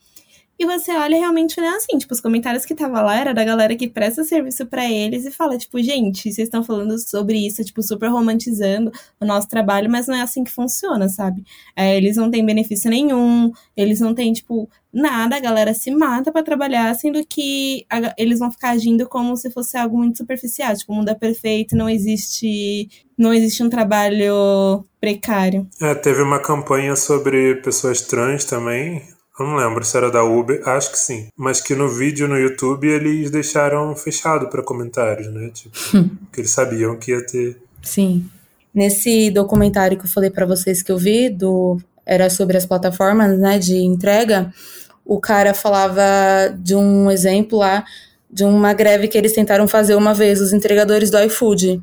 E 0.58 0.64
você 0.64 0.90
olha 0.92 1.18
realmente 1.18 1.60
não 1.60 1.66
é 1.66 1.76
assim, 1.76 1.98
tipo, 1.98 2.14
os 2.14 2.20
comentários 2.20 2.64
que 2.64 2.74
tava 2.74 3.02
lá 3.02 3.16
era 3.16 3.34
da 3.34 3.44
galera 3.44 3.76
que 3.76 3.86
presta 3.86 4.24
serviço 4.24 4.64
para 4.64 4.90
eles 4.90 5.26
e 5.26 5.30
fala, 5.30 5.58
tipo, 5.58 5.80
gente, 5.82 6.22
vocês 6.32 6.48
estão 6.48 6.64
falando 6.64 6.98
sobre 6.98 7.46
isso, 7.46 7.62
tipo, 7.62 7.82
super 7.82 8.08
romantizando 8.08 8.90
o 9.20 9.26
nosso 9.26 9.48
trabalho, 9.48 9.90
mas 9.90 10.06
não 10.06 10.14
é 10.14 10.22
assim 10.22 10.42
que 10.42 10.50
funciona, 10.50 11.08
sabe? 11.10 11.44
É, 11.76 11.94
eles 11.96 12.16
não 12.16 12.30
têm 12.30 12.44
benefício 12.44 12.88
nenhum, 12.88 13.52
eles 13.76 14.00
não 14.00 14.14
têm, 14.14 14.32
tipo, 14.32 14.68
nada, 14.90 15.36
a 15.36 15.40
galera 15.40 15.74
se 15.74 15.90
mata 15.90 16.32
para 16.32 16.42
trabalhar, 16.42 16.94
sendo 16.94 17.22
que 17.26 17.84
a, 17.90 18.14
eles 18.16 18.38
vão 18.38 18.50
ficar 18.50 18.70
agindo 18.70 19.06
como 19.06 19.36
se 19.36 19.50
fosse 19.50 19.76
algo 19.76 19.98
muito 19.98 20.16
superficial, 20.16 20.74
tipo, 20.74 20.90
o 20.90 20.96
mundo 20.96 21.10
é 21.10 21.14
perfeito, 21.14 21.76
não 21.76 21.88
existe, 21.88 22.88
não 23.18 23.32
existe 23.34 23.62
um 23.62 23.68
trabalho 23.68 24.84
precário. 24.98 25.68
É, 25.82 25.94
teve 25.94 26.22
uma 26.22 26.40
campanha 26.40 26.96
sobre 26.96 27.56
pessoas 27.56 28.00
trans 28.00 28.46
também, 28.46 29.02
eu 29.38 29.46
não 29.46 29.56
lembro 29.56 29.84
se 29.84 29.96
era 29.96 30.10
da 30.10 30.24
Uber, 30.24 30.66
acho 30.68 30.92
que 30.92 30.98
sim. 30.98 31.28
Mas 31.36 31.60
que 31.60 31.74
no 31.74 31.88
vídeo 31.88 32.26
no 32.26 32.38
YouTube 32.38 32.88
eles 32.88 33.30
deixaram 33.30 33.94
fechado 33.94 34.48
para 34.48 34.62
comentários, 34.62 35.32
né? 35.32 35.50
Tipo, 35.52 35.76
que 36.32 36.40
eles 36.40 36.50
sabiam 36.50 36.96
que 36.96 37.10
ia 37.10 37.24
ter. 37.24 37.56
Sim. 37.82 38.24
Nesse 38.74 39.30
documentário 39.30 39.98
que 39.98 40.04
eu 40.04 40.10
falei 40.10 40.30
para 40.30 40.46
vocês 40.46 40.82
que 40.82 40.92
eu 40.92 40.98
vi, 40.98 41.30
do 41.30 41.78
era 42.04 42.30
sobre 42.30 42.56
as 42.56 42.64
plataformas, 42.64 43.36
né, 43.38 43.58
de 43.58 43.78
entrega, 43.78 44.52
o 45.04 45.18
cara 45.18 45.52
falava 45.52 46.02
de 46.56 46.74
um 46.74 47.10
exemplo 47.10 47.58
lá 47.58 47.84
de 48.30 48.44
uma 48.44 48.72
greve 48.72 49.08
que 49.08 49.16
eles 49.16 49.32
tentaram 49.32 49.66
fazer 49.66 49.94
uma 49.94 50.12
vez, 50.12 50.40
os 50.40 50.52
entregadores 50.52 51.10
do 51.10 51.18
iFood. 51.20 51.82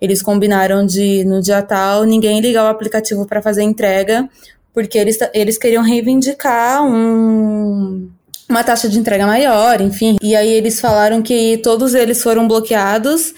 Eles 0.00 0.22
combinaram 0.22 0.86
de 0.86 1.24
no 1.24 1.42
dia 1.42 1.60
tal 1.60 2.04
ninguém 2.04 2.40
ligar 2.40 2.64
o 2.64 2.68
aplicativo 2.68 3.26
para 3.26 3.42
fazer 3.42 3.62
entrega, 3.62 4.28
porque 4.72 4.98
eles, 4.98 5.18
eles 5.34 5.58
queriam 5.58 5.82
reivindicar 5.82 6.84
um, 6.84 8.10
uma 8.48 8.64
taxa 8.64 8.88
de 8.88 8.98
entrega 8.98 9.26
maior, 9.26 9.80
enfim. 9.80 10.16
E 10.22 10.34
aí 10.34 10.50
eles 10.50 10.80
falaram 10.80 11.22
que 11.22 11.58
todos 11.58 11.94
eles 11.94 12.22
foram 12.22 12.46
bloqueados 12.48 13.34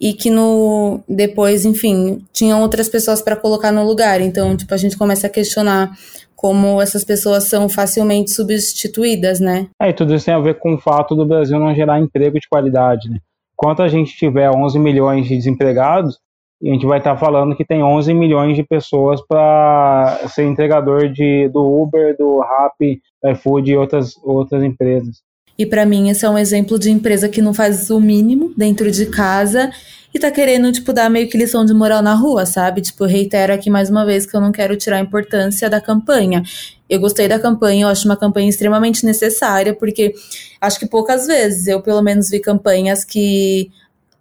e 0.00 0.12
que 0.12 0.30
no 0.30 1.00
depois, 1.08 1.64
enfim, 1.64 2.24
tinham 2.32 2.60
outras 2.62 2.88
pessoas 2.88 3.20
para 3.20 3.36
colocar 3.36 3.72
no 3.72 3.84
lugar. 3.84 4.20
Então, 4.20 4.56
tipo, 4.56 4.72
a 4.72 4.76
gente 4.76 4.96
começa 4.96 5.26
a 5.26 5.30
questionar 5.30 5.90
como 6.36 6.80
essas 6.80 7.02
pessoas 7.02 7.48
são 7.48 7.68
facilmente 7.68 8.30
substituídas, 8.30 9.40
né? 9.40 9.66
É, 9.82 9.90
e 9.90 9.92
tudo 9.92 10.14
isso 10.14 10.26
tem 10.26 10.34
a 10.34 10.38
ver 10.38 10.58
com 10.58 10.74
o 10.74 10.78
fato 10.78 11.16
do 11.16 11.26
Brasil 11.26 11.58
não 11.58 11.74
gerar 11.74 12.00
emprego 12.00 12.38
de 12.38 12.48
qualidade, 12.48 13.10
né? 13.10 13.18
Enquanto 13.54 13.82
a 13.82 13.88
gente 13.88 14.16
tiver 14.16 14.48
11 14.48 14.78
milhões 14.78 15.26
de 15.26 15.36
desempregados, 15.36 16.16
e 16.60 16.70
a 16.70 16.72
gente 16.72 16.86
vai 16.86 16.98
estar 16.98 17.14
tá 17.14 17.20
falando 17.20 17.56
que 17.56 17.64
tem 17.64 17.82
11 17.82 18.12
milhões 18.14 18.56
de 18.56 18.62
pessoas 18.62 19.20
para 19.26 20.18
ser 20.28 20.44
entregador 20.44 21.08
de, 21.08 21.48
do 21.48 21.64
Uber, 21.64 22.16
do 22.16 22.40
Rappi, 22.40 23.00
iFood 23.32 23.70
e 23.70 23.76
outras, 23.76 24.14
outras 24.22 24.62
empresas. 24.62 25.22
E 25.56 25.66
para 25.66 25.84
mim 25.84 26.08
esse 26.08 26.24
é 26.24 26.30
um 26.30 26.38
exemplo 26.38 26.78
de 26.78 26.90
empresa 26.90 27.28
que 27.28 27.42
não 27.42 27.52
faz 27.52 27.90
o 27.90 28.00
mínimo 28.00 28.52
dentro 28.56 28.90
de 28.90 29.06
casa 29.06 29.70
e 30.14 30.18
tá 30.18 30.30
querendo, 30.30 30.72
tipo, 30.72 30.92
dar 30.92 31.10
meio 31.10 31.28
que 31.28 31.36
lição 31.36 31.64
de 31.64 31.74
moral 31.74 32.00
na 32.00 32.14
rua, 32.14 32.46
sabe? 32.46 32.80
Tipo, 32.80 33.04
reitero 33.04 33.52
aqui 33.52 33.68
mais 33.68 33.90
uma 33.90 34.06
vez 34.06 34.24
que 34.24 34.34
eu 34.34 34.40
não 34.40 34.50
quero 34.50 34.76
tirar 34.76 34.96
a 34.96 35.00
importância 35.00 35.68
da 35.68 35.80
campanha. 35.80 36.42
Eu 36.88 36.98
gostei 36.98 37.28
da 37.28 37.38
campanha, 37.38 37.84
eu 37.84 37.88
acho 37.88 38.06
uma 38.06 38.16
campanha 38.16 38.48
extremamente 38.48 39.04
necessária, 39.04 39.74
porque 39.74 40.14
acho 40.60 40.78
que 40.78 40.86
poucas 40.86 41.26
vezes 41.26 41.66
eu, 41.66 41.82
pelo 41.82 42.00
menos, 42.02 42.30
vi 42.30 42.40
campanhas 42.40 43.04
que 43.04 43.70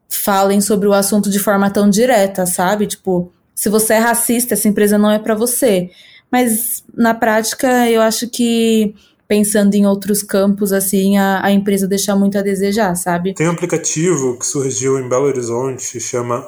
falem 0.09 0.61
sobre 0.61 0.87
o 0.87 0.93
assunto 0.93 1.29
de 1.29 1.39
forma 1.39 1.69
tão 1.69 1.89
direta, 1.89 2.45
sabe? 2.45 2.87
Tipo, 2.87 3.31
se 3.53 3.69
você 3.69 3.93
é 3.93 3.99
racista, 3.99 4.53
essa 4.53 4.67
empresa 4.67 4.97
não 4.97 5.11
é 5.11 5.19
para 5.19 5.35
você. 5.35 5.89
Mas 6.31 6.83
na 6.93 7.13
prática, 7.13 7.89
eu 7.89 8.01
acho 8.01 8.29
que 8.29 8.93
pensando 9.27 9.75
em 9.75 9.85
outros 9.85 10.23
campos, 10.23 10.71
assim, 10.71 11.17
a, 11.17 11.43
a 11.43 11.51
empresa 11.51 11.87
deixa 11.87 12.15
muito 12.15 12.37
a 12.37 12.41
desejar, 12.41 12.95
sabe? 12.95 13.33
Tem 13.33 13.47
um 13.47 13.51
aplicativo 13.51 14.37
que 14.37 14.45
surgiu 14.45 14.97
em 14.97 15.09
Belo 15.09 15.25
Horizonte, 15.25 15.99
chama 15.99 16.45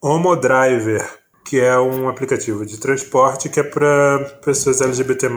Homo 0.00 0.34
Driver. 0.36 1.04
que 1.44 1.60
é 1.60 1.78
um 1.78 2.08
aplicativo 2.08 2.64
de 2.64 2.78
transporte 2.78 3.50
que 3.50 3.60
é 3.60 3.62
para 3.62 4.40
pessoas 4.42 4.80
LGBT 4.80 5.28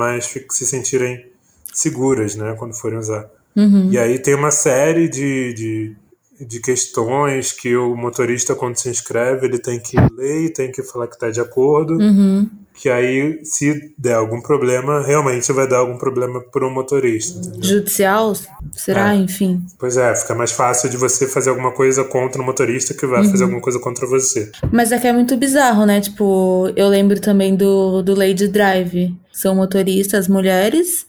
se 0.49 0.65
sentirem 0.65 1.25
seguras, 1.73 2.35
né, 2.35 2.55
quando 2.57 2.73
forem 2.73 2.97
usar. 2.97 3.29
Uhum. 3.55 3.89
E 3.91 3.97
aí 3.97 4.17
tem 4.17 4.33
uma 4.33 4.51
série 4.51 5.09
de, 5.09 5.53
de, 5.53 5.95
de, 6.39 6.59
questões 6.59 7.51
que 7.51 7.75
o 7.75 7.95
motorista, 7.95 8.55
quando 8.55 8.75
se 8.75 8.89
inscreve, 8.89 9.45
ele 9.47 9.57
tem 9.59 9.79
que 9.79 9.97
ler 10.15 10.45
e 10.45 10.49
tem 10.53 10.71
que 10.71 10.83
falar 10.83 11.07
que 11.07 11.15
está 11.15 11.29
de 11.29 11.39
acordo. 11.39 11.95
Uhum. 11.95 12.49
Que 12.73 12.89
aí, 12.89 13.39
se 13.43 13.91
der 13.97 14.13
algum 14.13 14.39
problema, 14.39 15.01
realmente 15.03 15.51
vai 15.51 15.67
dar 15.67 15.77
algum 15.77 15.97
problema 15.97 16.39
para 16.39 16.67
o 16.67 16.69
motorista. 16.69 17.39
Entendeu? 17.39 17.63
Judicial? 17.63 18.33
Será? 18.71 19.15
É. 19.15 19.17
Enfim. 19.17 19.65
Pois 19.79 19.97
é, 19.97 20.15
fica 20.15 20.35
mais 20.35 20.51
fácil 20.51 20.87
de 20.87 20.95
você 20.95 21.25
fazer 21.27 21.49
alguma 21.49 21.71
coisa 21.71 22.03
contra 22.03 22.39
o 22.39 22.45
motorista 22.45 22.93
que 22.93 23.07
vai 23.07 23.23
Uhum. 23.23 23.31
fazer 23.31 23.43
alguma 23.45 23.61
coisa 23.61 23.79
contra 23.79 24.05
você. 24.05 24.51
Mas 24.71 24.91
é 24.91 24.99
que 24.99 25.07
é 25.07 25.13
muito 25.13 25.35
bizarro, 25.35 25.87
né? 25.87 25.99
Tipo, 26.01 26.71
eu 26.75 26.87
lembro 26.87 27.19
também 27.19 27.55
do, 27.55 28.03
do 28.03 28.13
Lady 28.13 28.47
Drive. 28.47 29.11
São 29.33 29.55
motoristas 29.55 30.27
mulheres 30.27 31.07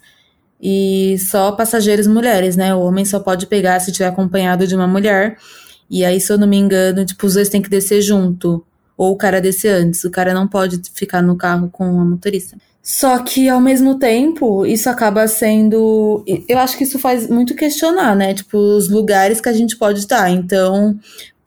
e 0.61 1.17
só 1.19 1.53
passageiros 1.53 2.07
mulheres, 2.07 2.57
né? 2.57 2.75
O 2.75 2.81
homem 2.81 3.05
só 3.05 3.21
pode 3.21 3.47
pegar 3.47 3.81
se 3.81 3.93
tiver 3.93 4.09
acompanhado 4.09 4.67
de 4.67 4.75
uma 4.75 4.87
mulher. 4.87 5.37
E 5.89 6.05
aí, 6.05 6.21
se 6.21 6.33
eu 6.33 6.39
não 6.39 6.47
me 6.47 6.57
engano, 6.57 7.05
tipo, 7.05 7.27
os 7.27 7.35
dois 7.35 7.49
têm 7.49 7.63
que 7.63 7.71
descer 7.71 8.03
junto. 8.03 8.65
Ou 8.97 9.13
o 9.13 9.17
cara 9.17 9.41
descer 9.41 9.69
antes. 9.69 10.03
O 10.05 10.11
cara 10.11 10.35
não 10.35 10.49
pode 10.49 10.81
ficar 10.93 11.23
no 11.23 11.37
carro 11.37 11.69
com 11.71 11.85
a 11.85 12.05
motorista. 12.05 12.57
Só 12.83 13.19
que, 13.19 13.49
ao 13.49 13.61
mesmo 13.61 13.99
tempo, 13.99 14.67
isso 14.67 14.89
acaba 14.89 15.29
sendo. 15.29 16.25
Eu 16.49 16.59
acho 16.59 16.77
que 16.77 16.85
isso 16.85 16.99
faz 16.99 17.29
muito 17.29 17.55
questionar, 17.55 18.17
né? 18.17 18.35
Tipo, 18.35 18.59
os 18.59 18.89
lugares 18.89 19.41
que 19.41 19.49
a 19.49 19.53
gente 19.53 19.77
pode 19.77 20.01
estar. 20.01 20.31
Então, 20.31 20.99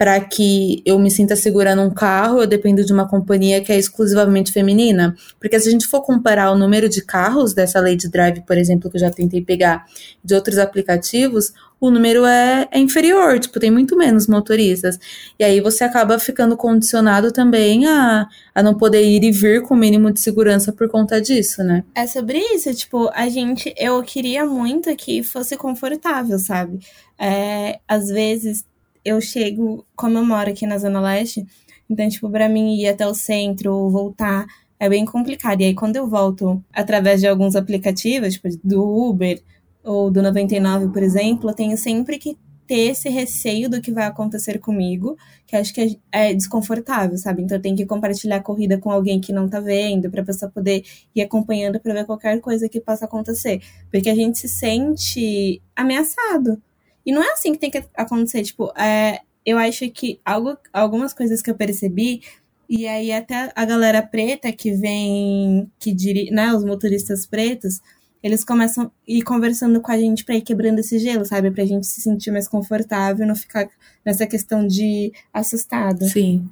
para 0.01 0.19
que 0.19 0.81
eu 0.83 0.97
me 0.97 1.11
sinta 1.11 1.35
segura 1.35 1.75
num 1.75 1.91
carro, 1.91 2.41
eu 2.41 2.47
dependo 2.47 2.83
de 2.83 2.91
uma 2.91 3.07
companhia 3.07 3.61
que 3.61 3.71
é 3.71 3.77
exclusivamente 3.77 4.51
feminina. 4.51 5.15
Porque 5.39 5.59
se 5.59 5.69
a 5.69 5.71
gente 5.71 5.85
for 5.85 6.01
comparar 6.01 6.51
o 6.51 6.57
número 6.57 6.89
de 6.89 7.03
carros 7.05 7.53
dessa 7.53 7.79
Lady 7.79 8.09
Drive, 8.09 8.41
por 8.41 8.57
exemplo, 8.57 8.89
que 8.89 8.97
eu 8.97 8.99
já 8.99 9.11
tentei 9.11 9.43
pegar, 9.43 9.85
de 10.23 10.33
outros 10.33 10.57
aplicativos, 10.57 11.53
o 11.79 11.91
número 11.91 12.25
é, 12.25 12.67
é 12.71 12.79
inferior, 12.79 13.39
tipo, 13.39 13.59
tem 13.59 13.69
muito 13.69 13.95
menos 13.95 14.25
motoristas. 14.25 14.99
E 15.37 15.43
aí 15.43 15.61
você 15.61 15.83
acaba 15.83 16.17
ficando 16.17 16.57
condicionado 16.57 17.31
também 17.31 17.85
a, 17.85 18.27
a 18.55 18.63
não 18.63 18.73
poder 18.73 19.03
ir 19.03 19.23
e 19.23 19.31
vir 19.31 19.61
com 19.61 19.75
o 19.75 19.77
mínimo 19.77 20.11
de 20.11 20.19
segurança 20.19 20.73
por 20.73 20.89
conta 20.89 21.21
disso, 21.21 21.63
né? 21.63 21.83
É 21.93 22.07
sobre 22.07 22.39
isso, 22.39 22.73
tipo, 22.73 23.07
a 23.13 23.29
gente, 23.29 23.71
eu 23.77 24.01
queria 24.01 24.47
muito 24.47 24.95
que 24.95 25.21
fosse 25.21 25.55
confortável, 25.55 26.39
sabe? 26.39 26.79
É, 27.19 27.79
às 27.87 28.07
vezes 28.07 28.65
eu 29.03 29.19
chego, 29.21 29.85
como 29.95 30.17
eu 30.17 30.25
moro 30.25 30.49
aqui 30.49 30.65
na 30.65 30.77
Zona 30.77 31.01
Leste, 31.01 31.45
então, 31.89 32.07
tipo, 32.07 32.29
pra 32.29 32.47
mim 32.47 32.75
ir 32.75 32.87
até 32.87 33.05
o 33.07 33.13
centro, 33.13 33.89
voltar, 33.89 34.45
é 34.79 34.87
bem 34.89 35.05
complicado. 35.05 35.61
E 35.61 35.65
aí, 35.65 35.75
quando 35.75 35.97
eu 35.97 36.07
volto 36.07 36.63
através 36.73 37.19
de 37.21 37.27
alguns 37.27 37.55
aplicativos, 37.55 38.33
tipo, 38.35 38.47
do 38.63 38.81
Uber 38.81 39.41
ou 39.83 40.09
do 40.09 40.21
99, 40.21 40.89
por 40.89 41.03
exemplo, 41.03 41.49
eu 41.49 41.53
tenho 41.53 41.77
sempre 41.77 42.17
que 42.17 42.37
ter 42.67 42.91
esse 42.91 43.09
receio 43.09 43.69
do 43.69 43.81
que 43.81 43.91
vai 43.91 44.05
acontecer 44.05 44.57
comigo, 44.57 45.17
que 45.45 45.57
acho 45.57 45.73
que 45.73 45.99
é 46.09 46.33
desconfortável, 46.33 47.17
sabe? 47.17 47.41
Então 47.41 47.57
eu 47.57 47.61
tenho 47.61 47.75
que 47.75 47.85
compartilhar 47.85 48.37
a 48.37 48.41
corrida 48.41 48.77
com 48.77 48.89
alguém 48.89 49.19
que 49.19 49.33
não 49.33 49.49
tá 49.49 49.59
vendo, 49.59 50.09
pra 50.09 50.23
pessoa 50.23 50.49
poder 50.49 50.83
ir 51.13 51.21
acompanhando 51.21 51.81
pra 51.81 51.93
ver 51.93 52.05
qualquer 52.05 52.39
coisa 52.39 52.69
que 52.69 52.79
possa 52.79 53.03
acontecer. 53.03 53.61
Porque 53.91 54.09
a 54.09 54.15
gente 54.15 54.39
se 54.39 54.47
sente 54.47 55.61
ameaçado. 55.75 56.61
E 57.05 57.11
não 57.11 57.23
é 57.23 57.31
assim 57.33 57.53
que 57.53 57.59
tem 57.59 57.71
que 57.71 57.83
acontecer. 57.95 58.43
Tipo, 58.43 58.71
é, 58.77 59.21
eu 59.45 59.57
acho 59.57 59.89
que 59.89 60.19
algo, 60.25 60.57
algumas 60.71 61.13
coisas 61.13 61.41
que 61.41 61.49
eu 61.49 61.55
percebi, 61.55 62.21
e 62.69 62.87
aí 62.87 63.11
até 63.11 63.51
a 63.55 63.65
galera 63.65 64.01
preta 64.01 64.51
que 64.51 64.71
vem, 64.71 65.69
que 65.79 65.93
diri, 65.93 66.31
né, 66.31 66.53
os 66.53 66.63
motoristas 66.63 67.25
pretos, 67.25 67.81
eles 68.23 68.43
começam 68.43 68.85
a 68.85 68.91
ir 69.07 69.23
conversando 69.23 69.81
com 69.81 69.91
a 69.91 69.97
gente 69.97 70.23
pra 70.23 70.35
ir 70.35 70.41
quebrando 70.41 70.79
esse 70.79 70.99
gelo, 70.99 71.25
sabe? 71.25 71.49
Pra 71.49 71.65
gente 71.65 71.87
se 71.87 72.01
sentir 72.01 72.31
mais 72.31 72.47
confortável, 72.47 73.25
não 73.25 73.35
ficar 73.35 73.67
nessa 74.05 74.27
questão 74.27 74.65
de 74.65 75.11
assustado. 75.33 76.05
Sim. 76.05 76.47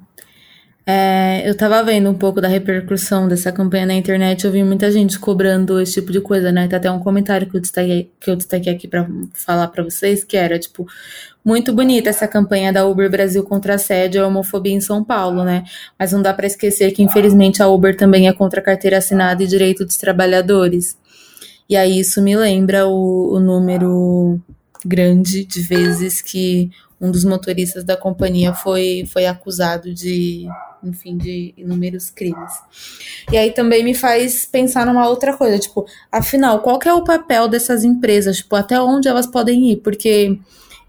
É, 0.86 1.48
eu 1.48 1.56
tava 1.56 1.82
vendo 1.84 2.08
um 2.10 2.14
pouco 2.14 2.40
da 2.40 2.48
repercussão 2.48 3.28
dessa 3.28 3.52
campanha 3.52 3.86
na 3.86 3.94
internet, 3.94 4.44
eu 4.44 4.50
vi 4.50 4.64
muita 4.64 4.90
gente 4.90 5.18
cobrando 5.18 5.80
esse 5.80 5.94
tipo 5.94 6.10
de 6.10 6.20
coisa, 6.20 6.50
né? 6.50 6.66
Tá 6.66 6.78
até 6.78 6.90
um 6.90 6.98
comentário 6.98 7.48
que 7.48 7.56
eu 7.56 7.60
destaquei, 7.60 8.10
que 8.18 8.30
eu 8.30 8.34
destaquei 8.34 8.72
aqui 8.72 8.88
pra 8.88 9.06
falar 9.34 9.68
pra 9.68 9.84
vocês, 9.84 10.24
que 10.24 10.36
era, 10.36 10.58
tipo, 10.58 10.86
muito 11.44 11.72
bonita 11.72 12.08
essa 12.10 12.26
campanha 12.26 12.72
da 12.72 12.86
Uber 12.86 13.10
Brasil 13.10 13.44
contra 13.44 13.74
assédio 13.74 14.20
e 14.20 14.24
homofobia 14.24 14.72
em 14.72 14.80
São 14.80 15.04
Paulo, 15.04 15.44
né? 15.44 15.64
Mas 15.98 16.12
não 16.12 16.22
dá 16.22 16.32
pra 16.32 16.46
esquecer 16.46 16.90
que, 16.92 17.02
infelizmente, 17.02 17.62
a 17.62 17.68
Uber 17.68 17.96
também 17.96 18.26
é 18.26 18.32
contra 18.32 18.60
a 18.60 18.64
carteira 18.64 18.98
assinada 18.98 19.42
e 19.42 19.46
direito 19.46 19.84
dos 19.84 19.96
trabalhadores. 19.96 20.96
E 21.68 21.76
aí 21.76 22.00
isso 22.00 22.20
me 22.20 22.36
lembra 22.36 22.86
o, 22.88 23.34
o 23.34 23.38
número 23.38 24.40
grande 24.84 25.44
de 25.44 25.60
vezes 25.60 26.20
que 26.20 26.70
um 27.00 27.10
dos 27.10 27.24
motoristas 27.24 27.84
da 27.84 27.96
companhia 27.96 28.52
foi, 28.52 29.08
foi 29.10 29.26
acusado 29.26 29.94
de, 29.94 30.46
enfim, 30.82 31.16
de 31.16 31.54
inúmeros 31.56 32.10
crimes. 32.10 32.52
E 33.30 33.36
aí 33.36 33.52
também 33.52 33.84
me 33.84 33.94
faz 33.94 34.44
pensar 34.44 34.86
numa 34.86 35.08
outra 35.08 35.36
coisa, 35.36 35.58
tipo, 35.58 35.86
afinal, 36.10 36.60
qual 36.60 36.78
é 36.84 36.92
o 36.92 37.04
papel 37.04 37.48
dessas 37.48 37.84
empresas? 37.84 38.38
Tipo, 38.38 38.56
até 38.56 38.80
onde 38.80 39.08
elas 39.08 39.26
podem 39.26 39.72
ir? 39.72 39.76
Porque, 39.76 40.38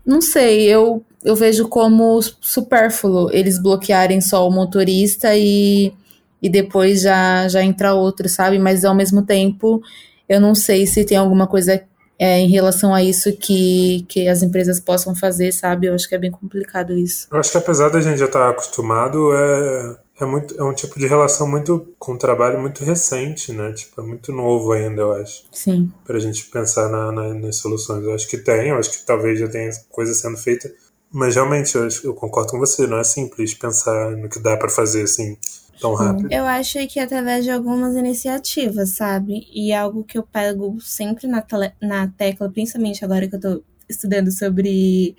não 0.06 0.22
sei, 0.22 0.64
eu, 0.64 1.04
eu 1.24 1.36
vejo 1.36 1.68
como 1.68 2.20
supérfluo 2.40 3.30
eles 3.32 3.62
bloquearem 3.62 4.22
só 4.22 4.48
o 4.48 4.52
motorista 4.52 5.36
e, 5.36 5.94
e 6.42 6.50
depois 6.50 7.02
já, 7.02 7.48
já 7.48 7.64
entra 7.64 7.94
outro, 7.94 8.28
sabe? 8.28 8.58
Mas 8.58 8.84
ao 8.86 8.96
mesmo 8.96 9.22
tempo, 9.24 9.82
eu 10.28 10.40
não 10.40 10.56
sei 10.56 10.88
se 10.88 11.06
tem 11.06 11.18
alguma 11.18 11.48
coisa 11.48 11.84
é, 12.22 12.38
em 12.38 12.48
relação 12.50 12.94
a 12.94 13.02
isso 13.02 13.36
que, 13.36 14.06
que 14.08 14.28
as 14.28 14.44
empresas 14.44 14.80
possam 14.80 15.16
fazer, 15.16 15.52
sabe? 15.52 15.88
Eu 15.88 15.96
acho 15.96 16.08
que 16.08 16.14
é 16.14 16.20
bem 16.20 16.30
complicado 16.30 16.94
isso. 16.94 17.28
Eu 17.32 17.40
acho 17.40 17.52
que 17.52 17.58
apesar 17.58 17.90
da 17.90 18.00
gente 18.00 18.20
já 18.20 18.26
estar 18.26 18.48
acostumado, 18.48 19.34
é, 19.34 19.98
é, 20.20 20.26
muito, 20.26 20.56
é 20.56 20.64
um 20.64 20.72
tipo 20.72 21.00
de 21.00 21.08
relação 21.08 21.50
muito 21.50 21.96
com 21.98 22.14
um 22.14 22.18
trabalho 22.20 22.62
muito 22.62 22.84
recente, 22.84 23.52
né? 23.52 23.74
Tipo, 23.74 24.02
é 24.02 24.04
muito 24.04 24.32
novo 24.32 24.72
ainda, 24.72 25.02
eu 25.02 25.14
acho. 25.14 25.46
Sim. 25.52 25.92
Pra 26.06 26.20
gente 26.20 26.46
pensar 26.46 26.90
na, 26.90 27.12
na, 27.12 27.34
nas 27.34 27.56
soluções. 27.56 28.04
Eu 28.04 28.14
acho 28.14 28.28
que 28.28 28.38
tem, 28.38 28.70
eu 28.70 28.78
acho 28.78 28.92
que 28.92 29.04
talvez 29.04 29.40
já 29.40 29.48
tenha 29.48 29.72
coisa 29.90 30.14
sendo 30.14 30.38
feita. 30.38 30.72
Mas 31.12 31.34
realmente, 31.34 31.76
eu, 31.76 31.88
eu 32.04 32.14
concordo 32.14 32.52
com 32.52 32.60
você, 32.60 32.86
não 32.86 33.00
é 33.00 33.04
simples 33.04 33.56
pensar 33.56 34.12
no 34.12 34.30
que 34.30 34.38
dá 34.38 34.56
para 34.56 34.70
fazer 34.70 35.02
assim 35.02 35.36
tão 35.82 35.94
rápido. 35.96 36.32
Eu 36.32 36.46
acho 36.46 36.88
que 36.88 37.00
através 37.00 37.44
de 37.44 37.50
algumas 37.50 37.96
iniciativas, 37.96 38.92
sabe? 38.92 39.48
E 39.52 39.74
algo 39.74 40.04
que 40.04 40.18
eu 40.18 40.24
pego 40.24 40.80
sempre 40.80 41.28
na, 41.28 41.44
na 41.82 42.08
tecla, 42.08 42.50
principalmente 42.50 43.04
agora 43.04 43.28
que 43.28 43.36
eu 43.36 43.40
tô 43.40 43.64
estudando 43.90 44.32
sobre 44.32 45.16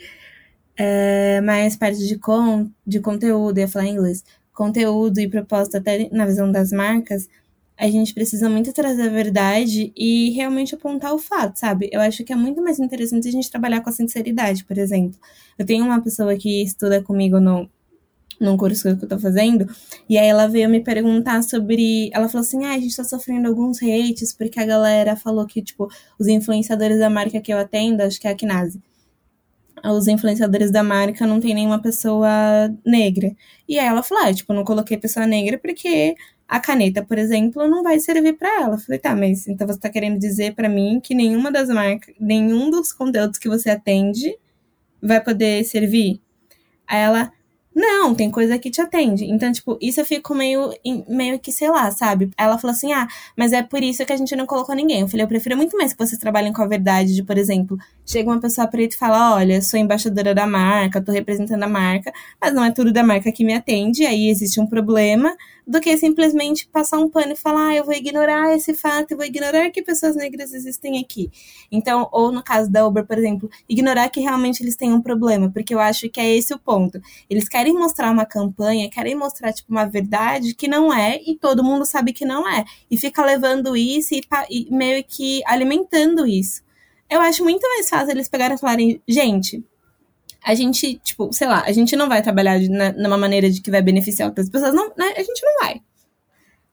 é, 0.76 1.40
mais 1.42 1.76
parte 1.76 2.06
de, 2.06 2.16
con, 2.16 2.70
de 2.86 3.00
conteúdo, 3.00 3.58
ia 3.58 3.68
falar 3.68 3.86
em 3.86 3.94
inglês, 3.94 4.24
conteúdo 4.54 5.18
e 5.18 5.28
proposta 5.28 5.78
até 5.78 6.08
na 6.10 6.24
visão 6.24 6.50
das 6.50 6.72
marcas, 6.72 7.28
a 7.76 7.90
gente 7.90 8.14
precisa 8.14 8.48
muito 8.48 8.72
trazer 8.72 9.02
a 9.02 9.08
verdade 9.08 9.92
e 9.96 10.30
realmente 10.30 10.74
apontar 10.74 11.12
o 11.12 11.18
fato, 11.18 11.58
sabe? 11.58 11.90
Eu 11.92 12.00
acho 12.00 12.22
que 12.22 12.32
é 12.32 12.36
muito 12.36 12.62
mais 12.62 12.78
interessante 12.78 13.26
a 13.26 13.32
gente 13.32 13.50
trabalhar 13.50 13.80
com 13.80 13.90
a 13.90 13.92
sinceridade, 13.92 14.64
por 14.64 14.78
exemplo. 14.78 15.18
Eu 15.58 15.66
tenho 15.66 15.84
uma 15.84 16.00
pessoa 16.00 16.36
que 16.36 16.62
estuda 16.62 17.02
comigo 17.02 17.40
no 17.40 17.68
num 18.42 18.56
curso 18.56 18.96
que 18.96 19.04
eu 19.04 19.08
tô 19.08 19.18
fazendo, 19.18 19.66
e 20.08 20.18
aí 20.18 20.26
ela 20.26 20.46
veio 20.48 20.68
me 20.68 20.80
perguntar 20.80 21.42
sobre. 21.42 22.10
Ela 22.12 22.28
falou 22.28 22.44
assim: 22.44 22.64
ah, 22.64 22.74
a 22.74 22.78
gente 22.78 22.96
tá 22.96 23.04
sofrendo 23.04 23.48
alguns 23.48 23.82
hates, 23.82 24.32
porque 24.32 24.60
a 24.60 24.66
galera 24.66 25.16
falou 25.16 25.46
que, 25.46 25.62
tipo, 25.62 25.88
os 26.18 26.26
influenciadores 26.26 26.98
da 26.98 27.10
marca 27.10 27.40
que 27.40 27.52
eu 27.52 27.58
atendo, 27.58 28.02
acho 28.02 28.20
que 28.20 28.26
é 28.26 28.32
a 28.32 28.36
Knase, 28.36 28.80
os 29.84 30.08
influenciadores 30.08 30.70
da 30.70 30.82
marca 30.82 31.26
não 31.26 31.40
tem 31.40 31.54
nenhuma 31.54 31.80
pessoa 31.80 32.28
negra. 32.84 33.34
E 33.68 33.78
aí 33.78 33.86
ela 33.86 34.02
falou: 34.02 34.24
ah, 34.24 34.34
tipo, 34.34 34.52
não 34.52 34.64
coloquei 34.64 34.96
pessoa 34.96 35.26
negra 35.26 35.58
porque 35.58 36.14
a 36.52 36.60
caneta, 36.60 37.02
por 37.02 37.18
exemplo, 37.18 37.66
não 37.66 37.82
vai 37.82 37.98
servir 37.98 38.34
para 38.34 38.62
ela. 38.62 38.74
Eu 38.74 38.78
falei, 38.78 38.98
tá, 38.98 39.16
mas 39.16 39.48
então 39.48 39.66
você 39.66 39.78
tá 39.80 39.88
querendo 39.88 40.18
dizer 40.18 40.54
para 40.54 40.68
mim 40.68 41.00
que 41.02 41.14
nenhuma 41.14 41.50
das 41.50 41.68
marcas, 41.68 42.14
nenhum 42.20 42.68
dos 42.68 42.92
conteúdos 42.92 43.38
que 43.38 43.48
você 43.48 43.70
atende 43.70 44.36
vai 45.02 45.18
poder 45.22 45.64
servir? 45.64 46.20
Aí 46.86 47.00
ela, 47.00 47.32
não, 47.74 48.14
tem 48.14 48.30
coisa 48.30 48.58
que 48.58 48.70
te 48.70 48.80
atende. 48.80 49.24
Então, 49.24 49.50
tipo, 49.50 49.78
isso 49.80 50.00
eu 50.00 50.04
fico 50.04 50.34
meio, 50.34 50.72
meio 51.08 51.38
que, 51.38 51.50
sei 51.50 51.70
lá, 51.70 51.90
sabe? 51.90 52.30
Ela 52.36 52.58
falou 52.58 52.74
assim: 52.74 52.92
ah, 52.92 53.08
mas 53.36 53.52
é 53.52 53.62
por 53.62 53.82
isso 53.82 54.04
que 54.04 54.12
a 54.12 54.16
gente 54.16 54.36
não 54.36 54.46
colocou 54.46 54.74
ninguém. 54.74 55.00
Eu 55.00 55.08
falei: 55.08 55.24
eu 55.24 55.28
prefiro 55.28 55.56
muito 55.56 55.76
mais 55.76 55.92
que 55.92 55.98
vocês 55.98 56.20
trabalhem 56.20 56.52
com 56.52 56.62
a 56.62 56.66
verdade 56.66 57.14
de, 57.14 57.22
por 57.22 57.38
exemplo, 57.38 57.78
chega 58.04 58.30
uma 58.30 58.40
pessoa 58.40 58.66
preta 58.66 58.94
e 58.94 58.98
fala: 58.98 59.34
Olha, 59.36 59.62
sou 59.62 59.78
embaixadora 59.78 60.34
da 60.34 60.46
marca, 60.46 61.00
tô 61.02 61.12
representando 61.12 61.62
a 61.62 61.68
marca, 61.68 62.12
mas 62.40 62.54
não 62.54 62.64
é 62.64 62.70
tudo 62.70 62.92
da 62.92 63.02
marca 63.02 63.32
que 63.32 63.44
me 63.44 63.54
atende, 63.54 64.04
aí 64.04 64.28
existe 64.28 64.60
um 64.60 64.66
problema, 64.66 65.34
do 65.66 65.80
que 65.80 65.96
simplesmente 65.96 66.68
passar 66.68 66.98
um 66.98 67.08
pano 67.08 67.32
e 67.32 67.36
falar: 67.36 67.68
Ah, 67.68 67.74
eu 67.76 67.84
vou 67.84 67.94
ignorar 67.94 68.54
esse 68.54 68.74
fato, 68.74 69.12
eu 69.12 69.16
vou 69.16 69.26
ignorar 69.26 69.70
que 69.70 69.82
pessoas 69.82 70.16
negras 70.16 70.52
existem 70.52 71.00
aqui. 71.00 71.30
Então, 71.70 72.08
ou 72.12 72.32
no 72.32 72.42
caso 72.42 72.70
da 72.70 72.86
Uber, 72.86 73.06
por 73.06 73.18
exemplo, 73.18 73.50
ignorar 73.68 74.08
que 74.08 74.20
realmente 74.20 74.62
eles 74.62 74.76
têm 74.76 74.92
um 74.92 75.00
problema, 75.00 75.50
porque 75.50 75.74
eu 75.74 75.80
acho 75.80 76.08
que 76.08 76.20
é 76.20 76.36
esse 76.36 76.52
o 76.52 76.58
ponto. 76.58 77.00
Eles 77.30 77.48
querem 77.48 77.72
mostrar 77.72 78.10
uma 78.10 78.26
campanha, 78.26 78.90
querem 78.90 79.14
mostrar, 79.14 79.52
tipo, 79.52 79.70
uma 79.70 79.84
verdade 79.84 80.54
que 80.54 80.68
não 80.68 80.92
é, 80.92 81.20
e 81.24 81.36
todo 81.36 81.64
mundo 81.64 81.84
sabe 81.84 82.12
que 82.12 82.24
não 82.24 82.48
é. 82.48 82.64
E 82.90 82.96
fica 82.96 83.24
levando 83.24 83.76
isso 83.76 84.14
e, 84.14 84.22
e 84.50 84.68
meio 84.70 85.04
que 85.04 85.42
alimentando 85.46 86.26
isso 86.26 86.62
eu 87.12 87.20
acho 87.20 87.44
muito 87.44 87.62
mais 87.68 87.88
fácil 87.88 88.10
eles 88.12 88.28
pegarem 88.28 88.56
e 88.56 88.60
falarem, 88.60 89.02
gente, 89.06 89.64
a 90.44 90.54
gente, 90.54 90.98
tipo, 91.04 91.32
sei 91.32 91.46
lá, 91.46 91.62
a 91.64 91.72
gente 91.72 91.94
não 91.94 92.08
vai 92.08 92.22
trabalhar 92.22 92.58
de, 92.58 92.68
na, 92.68 92.92
numa 92.92 93.16
maneira 93.16 93.50
de 93.50 93.60
que 93.60 93.70
vai 93.70 93.82
beneficiar 93.82 94.28
outras 94.28 94.48
pessoas, 94.48 94.74
não, 94.74 94.88
né? 94.96 95.12
a 95.16 95.22
gente 95.22 95.42
não 95.44 95.60
vai. 95.60 95.80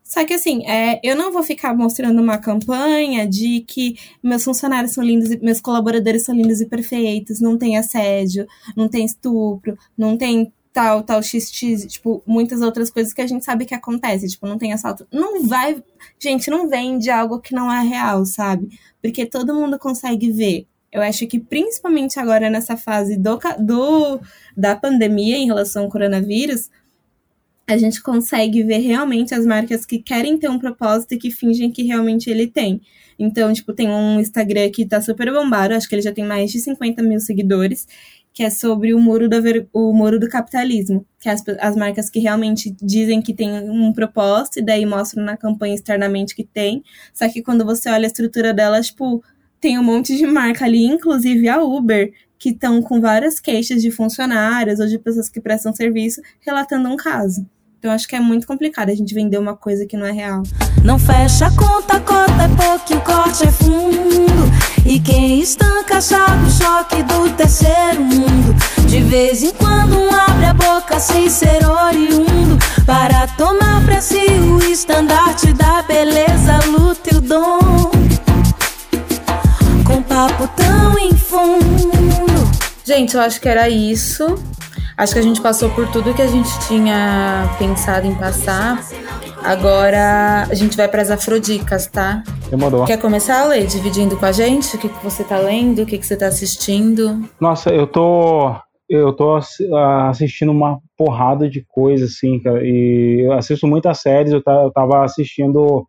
Só 0.04 0.26
que 0.26 0.34
assim, 0.34 0.66
é, 0.68 1.00
eu 1.04 1.16
não 1.16 1.32
vou 1.32 1.44
ficar 1.44 1.76
mostrando 1.76 2.20
uma 2.20 2.40
campanha 2.40 3.28
de 3.28 3.60
que 3.68 3.96
meus 4.24 4.44
funcionários 4.44 4.94
são 4.94 5.04
lindos, 5.04 5.30
meus 5.40 5.62
colaboradores 5.62 6.24
são 6.24 6.34
lindos 6.34 6.60
e 6.62 6.66
perfeitos, 6.66 7.40
não 7.40 7.60
tem 7.60 7.78
assédio, 7.78 8.48
não 8.76 8.90
tem 8.90 9.06
estupro, 9.06 9.78
não 9.96 10.18
tem 10.18 10.52
tal, 10.74 11.04
tal 11.04 11.22
XX, 11.22 11.86
tipo, 11.88 12.24
muitas 12.26 12.62
outras 12.62 12.90
coisas 12.90 13.14
que 13.14 13.22
a 13.22 13.28
gente 13.28 13.44
sabe 13.44 13.66
que 13.66 13.74
acontece, 13.74 14.28
tipo, 14.28 14.48
não 14.48 14.58
tem 14.58 14.74
assalto. 14.74 15.08
Não 15.12 15.44
vai, 15.46 15.84
gente, 16.20 16.50
não 16.50 16.70
vende 16.70 17.10
algo 17.10 17.40
que 17.40 17.54
não 17.54 17.72
é 17.72 17.82
real, 17.82 18.26
sabe? 18.26 18.70
Porque 19.02 19.26
todo 19.26 19.56
mundo 19.56 19.80
consegue 19.80 20.32
ver. 20.32 20.68
Eu 20.92 21.02
acho 21.02 21.28
que 21.28 21.40
principalmente 21.40 22.20
agora 22.20 22.50
nessa 22.50 22.76
fase 22.76 23.18
do, 23.18 23.40
do 23.60 24.20
da 24.58 24.76
pandemia 24.76 25.38
em 25.38 25.46
relação 25.46 25.84
ao 25.84 25.90
coronavírus, 25.90 26.70
a 27.68 27.78
gente 27.78 28.02
consegue 28.02 28.64
ver 28.64 28.80
realmente 28.80 29.36
as 29.36 29.46
marcas 29.46 29.86
que 29.86 30.00
querem 30.00 30.38
ter 30.38 30.50
um 30.50 30.58
propósito 30.58 31.14
e 31.14 31.20
que 31.20 31.30
fingem 31.30 31.72
que 31.72 31.84
realmente 31.84 32.28
ele 32.28 32.48
tem. 32.48 32.82
Então, 33.20 33.54
tipo, 33.54 33.74
tem 33.74 33.90
um 33.90 34.20
Instagram 34.20 34.72
que 34.72 34.86
tá 34.86 35.02
super 35.02 35.32
bombado, 35.32 35.76
acho 35.76 35.88
que 35.88 35.94
ele 35.94 36.02
já 36.02 36.12
tem 36.12 36.26
mais 36.26 36.52
de 36.52 36.60
50 36.60 37.04
mil 37.04 37.20
seguidores, 37.20 37.86
que 38.40 38.44
é 38.46 38.50
sobre 38.50 38.94
o 38.94 39.00
muro 39.02 39.28
do, 39.28 39.36
o 39.74 39.92
muro 39.92 40.18
do 40.18 40.30
capitalismo, 40.30 41.06
que 41.20 41.28
é 41.28 41.34
as, 41.34 41.44
as 41.60 41.76
marcas 41.76 42.10
que 42.10 42.20
realmente 42.20 42.74
dizem 42.82 43.22
que 43.22 43.34
tem 43.34 43.52
um 43.70 43.92
propósito 43.92 44.60
e 44.60 44.62
daí 44.62 44.86
mostram 44.86 45.26
na 45.26 45.36
campanha 45.36 45.76
externamente 45.76 46.34
que 46.34 46.46
tem, 46.46 46.82
só 47.14 47.28
que 47.28 47.42
quando 47.42 47.66
você 47.66 47.90
olha 47.90 48.06
a 48.06 48.08
estrutura 48.08 48.54
delas, 48.54 48.88
tipo, 48.88 49.22
tem 49.60 49.78
um 49.78 49.84
monte 49.84 50.16
de 50.16 50.26
marca 50.26 50.64
ali, 50.64 50.86
inclusive 50.86 51.50
a 51.50 51.62
Uber, 51.62 52.14
que 52.38 52.52
estão 52.52 52.82
com 52.82 53.02
várias 53.02 53.42
queixas 53.42 53.82
de 53.82 53.92
funcionários 53.92 54.80
ou 54.80 54.88
de 54.88 54.98
pessoas 54.98 55.28
que 55.28 55.42
prestam 55.42 55.76
serviço 55.76 56.22
relatando 56.40 56.88
um 56.88 56.96
caso. 56.96 57.46
Então 57.80 57.92
acho 57.92 58.10
que 58.10 58.16
é 58.16 58.20
muito 58.20 58.46
complicado 58.46 58.90
a 58.90 58.94
gente 58.94 59.14
vender 59.14 59.38
uma 59.38 59.56
coisa 59.56 59.86
que 59.86 59.96
não 59.96 60.06
é 60.06 60.12
real. 60.12 60.44
Não 60.84 61.00
fecha 61.00 61.48
a 61.48 61.52
conta, 61.52 61.96
a 61.96 62.00
cota 62.02 62.44
é 62.44 62.48
pouco, 62.50 62.94
o 62.94 63.02
corte 63.02 63.48
é 63.48 63.52
fundo. 63.54 64.52
E 64.86 65.00
quem 65.00 65.40
estanca 65.40 66.02
sabe 66.02 66.46
o 66.46 66.52
choque 66.52 67.02
do 67.04 67.30
terceiro 67.38 68.04
mundo. 68.04 68.54
De 68.86 69.00
vez 69.00 69.44
em 69.44 69.54
quando 69.54 69.98
um 69.98 70.14
abre 70.14 70.48
a 70.48 70.54
boca 70.54 71.00
sem 71.00 71.30
ser 71.30 71.66
oriundo. 71.66 72.60
Para 72.86 73.28
tomar 73.38 73.82
pra 73.86 74.02
si 74.02 74.18
o 74.18 74.60
estandarte 74.60 75.54
da 75.54 75.82
beleza, 75.84 76.60
luta 76.68 77.14
e 77.14 77.18
o 77.18 77.22
dom. 77.22 77.92
Com 79.86 80.04
papo 80.04 80.50
tão 80.50 81.00
em 81.00 81.16
fundo. 81.16 82.52
Gente, 82.84 83.16
eu 83.16 83.22
acho 83.22 83.40
que 83.40 83.48
era 83.48 83.70
isso. 83.70 84.38
Acho 85.00 85.14
que 85.14 85.20
a 85.20 85.24
gente 85.24 85.42
passou 85.42 85.70
por 85.70 85.90
tudo 85.94 86.14
que 86.14 86.22
a 86.22 86.28
gente 86.28 86.50
tinha 86.68 87.46
pensado 87.58 88.06
em 88.06 88.14
passar. 88.14 88.86
Agora 89.42 90.44
a 90.44 90.54
gente 90.54 90.76
vai 90.76 90.90
para 90.90 91.02
as 91.02 91.10
afrodicas, 91.10 91.88
tá? 91.88 92.22
Demorou. 92.50 92.84
Quer 92.84 93.00
começar 93.00 93.44
a 93.44 93.46
ler 93.46 93.66
dividindo 93.66 94.18
com 94.18 94.26
a 94.26 94.34
gente? 94.34 94.76
O 94.76 94.78
que, 94.78 94.90
que 94.90 95.02
você 95.02 95.24
tá 95.24 95.38
lendo? 95.38 95.84
O 95.84 95.86
que, 95.86 95.98
que 95.98 96.06
você 96.06 96.18
tá 96.18 96.28
assistindo? 96.28 97.24
Nossa, 97.40 97.70
eu 97.70 97.88
tô. 97.88 98.54
Eu 98.90 99.14
tô 99.14 99.40
assistindo 100.10 100.52
uma 100.52 100.80
porrada 100.98 101.50
de 101.50 101.64
coisa, 101.66 102.04
assim, 102.04 102.38
cara. 102.42 102.60
E 102.62 103.26
eu 103.26 103.32
assisto 103.32 103.66
muitas 103.66 104.02
séries. 104.02 104.34
Eu 104.34 104.44
tava 104.44 105.06
assistindo 105.06 105.88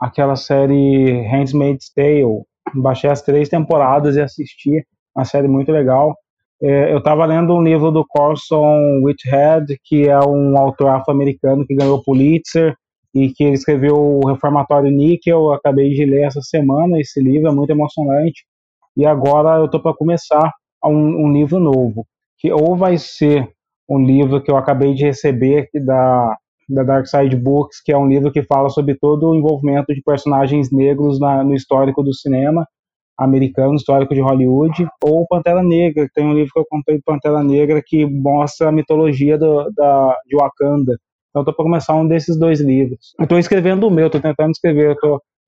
aquela 0.00 0.34
série 0.34 1.22
Handmaid's 1.28 1.92
Tale. 1.94 2.42
Baixei 2.74 3.10
as 3.10 3.22
três 3.22 3.48
temporadas 3.48 4.16
e 4.16 4.20
assisti. 4.20 4.84
Uma 5.14 5.24
série 5.24 5.46
muito 5.46 5.70
legal. 5.70 6.16
É, 6.62 6.92
eu 6.92 6.98
estava 6.98 7.24
lendo 7.24 7.54
um 7.54 7.62
livro 7.62 7.90
do 7.90 8.04
Corson 8.06 9.00
Whitehead, 9.02 9.78
que 9.82 10.06
é 10.06 10.18
um 10.18 10.58
autor 10.58 10.88
afro-americano 10.88 11.66
que 11.66 11.74
ganhou 11.74 12.02
Pulitzer 12.02 12.76
e 13.14 13.30
que 13.30 13.44
ele 13.44 13.54
escreveu 13.54 13.96
o 13.96 14.26
Reformatório 14.26 14.90
Níquel. 14.90 15.52
Acabei 15.52 15.90
de 15.90 16.04
ler 16.04 16.24
essa 16.24 16.42
semana 16.42 17.00
esse 17.00 17.20
livro, 17.20 17.48
é 17.48 17.54
muito 17.54 17.70
emocionante. 17.70 18.44
E 18.94 19.06
agora 19.06 19.58
eu 19.58 19.66
estou 19.66 19.80
para 19.80 19.94
começar 19.94 20.52
um, 20.84 21.26
um, 21.26 21.32
livro 21.32 21.58
novo, 21.58 22.06
que 22.38 22.52
ou 22.52 22.76
vai 22.76 22.98
ser 22.98 23.48
um 23.88 23.98
livro 23.98 24.42
que 24.42 24.50
eu 24.50 24.56
acabei 24.56 24.92
de 24.94 25.04
receber 25.04 25.68
da, 25.74 26.36
da 26.68 26.82
Dark 26.82 27.06
Side 27.06 27.36
Books, 27.36 27.80
que 27.82 27.92
é 27.92 27.96
um 27.96 28.06
livro 28.06 28.30
que 28.30 28.42
fala 28.42 28.68
sobre 28.68 28.94
todo 28.94 29.28
o 29.28 29.34
envolvimento 29.34 29.94
de 29.94 30.02
personagens 30.02 30.70
negros 30.70 31.18
na, 31.18 31.42
no 31.42 31.54
histórico 31.54 32.02
do 32.02 32.14
cinema, 32.14 32.66
americano, 33.20 33.74
histórico 33.74 34.14
de 34.14 34.20
Hollywood, 34.20 34.88
ou 35.04 35.26
Pantera 35.28 35.62
Negra, 35.62 36.08
tem 36.14 36.24
um 36.24 36.32
livro 36.32 36.50
que 36.54 36.58
eu 36.58 36.66
comprei, 36.68 36.98
Pantera 37.04 37.44
Negra, 37.44 37.82
que 37.84 38.06
mostra 38.06 38.70
a 38.70 38.72
mitologia 38.72 39.36
do, 39.36 39.70
da, 39.76 40.16
de 40.26 40.36
Wakanda. 40.36 40.96
Então, 41.28 41.42
estou 41.42 41.54
para 41.54 41.64
começar 41.64 41.94
um 41.94 42.08
desses 42.08 42.38
dois 42.38 42.60
livros. 42.60 43.14
Estou 43.20 43.38
escrevendo 43.38 43.86
o 43.86 43.90
meu, 43.90 44.06
estou 44.06 44.20
tentando 44.20 44.52
escrever, 44.52 44.96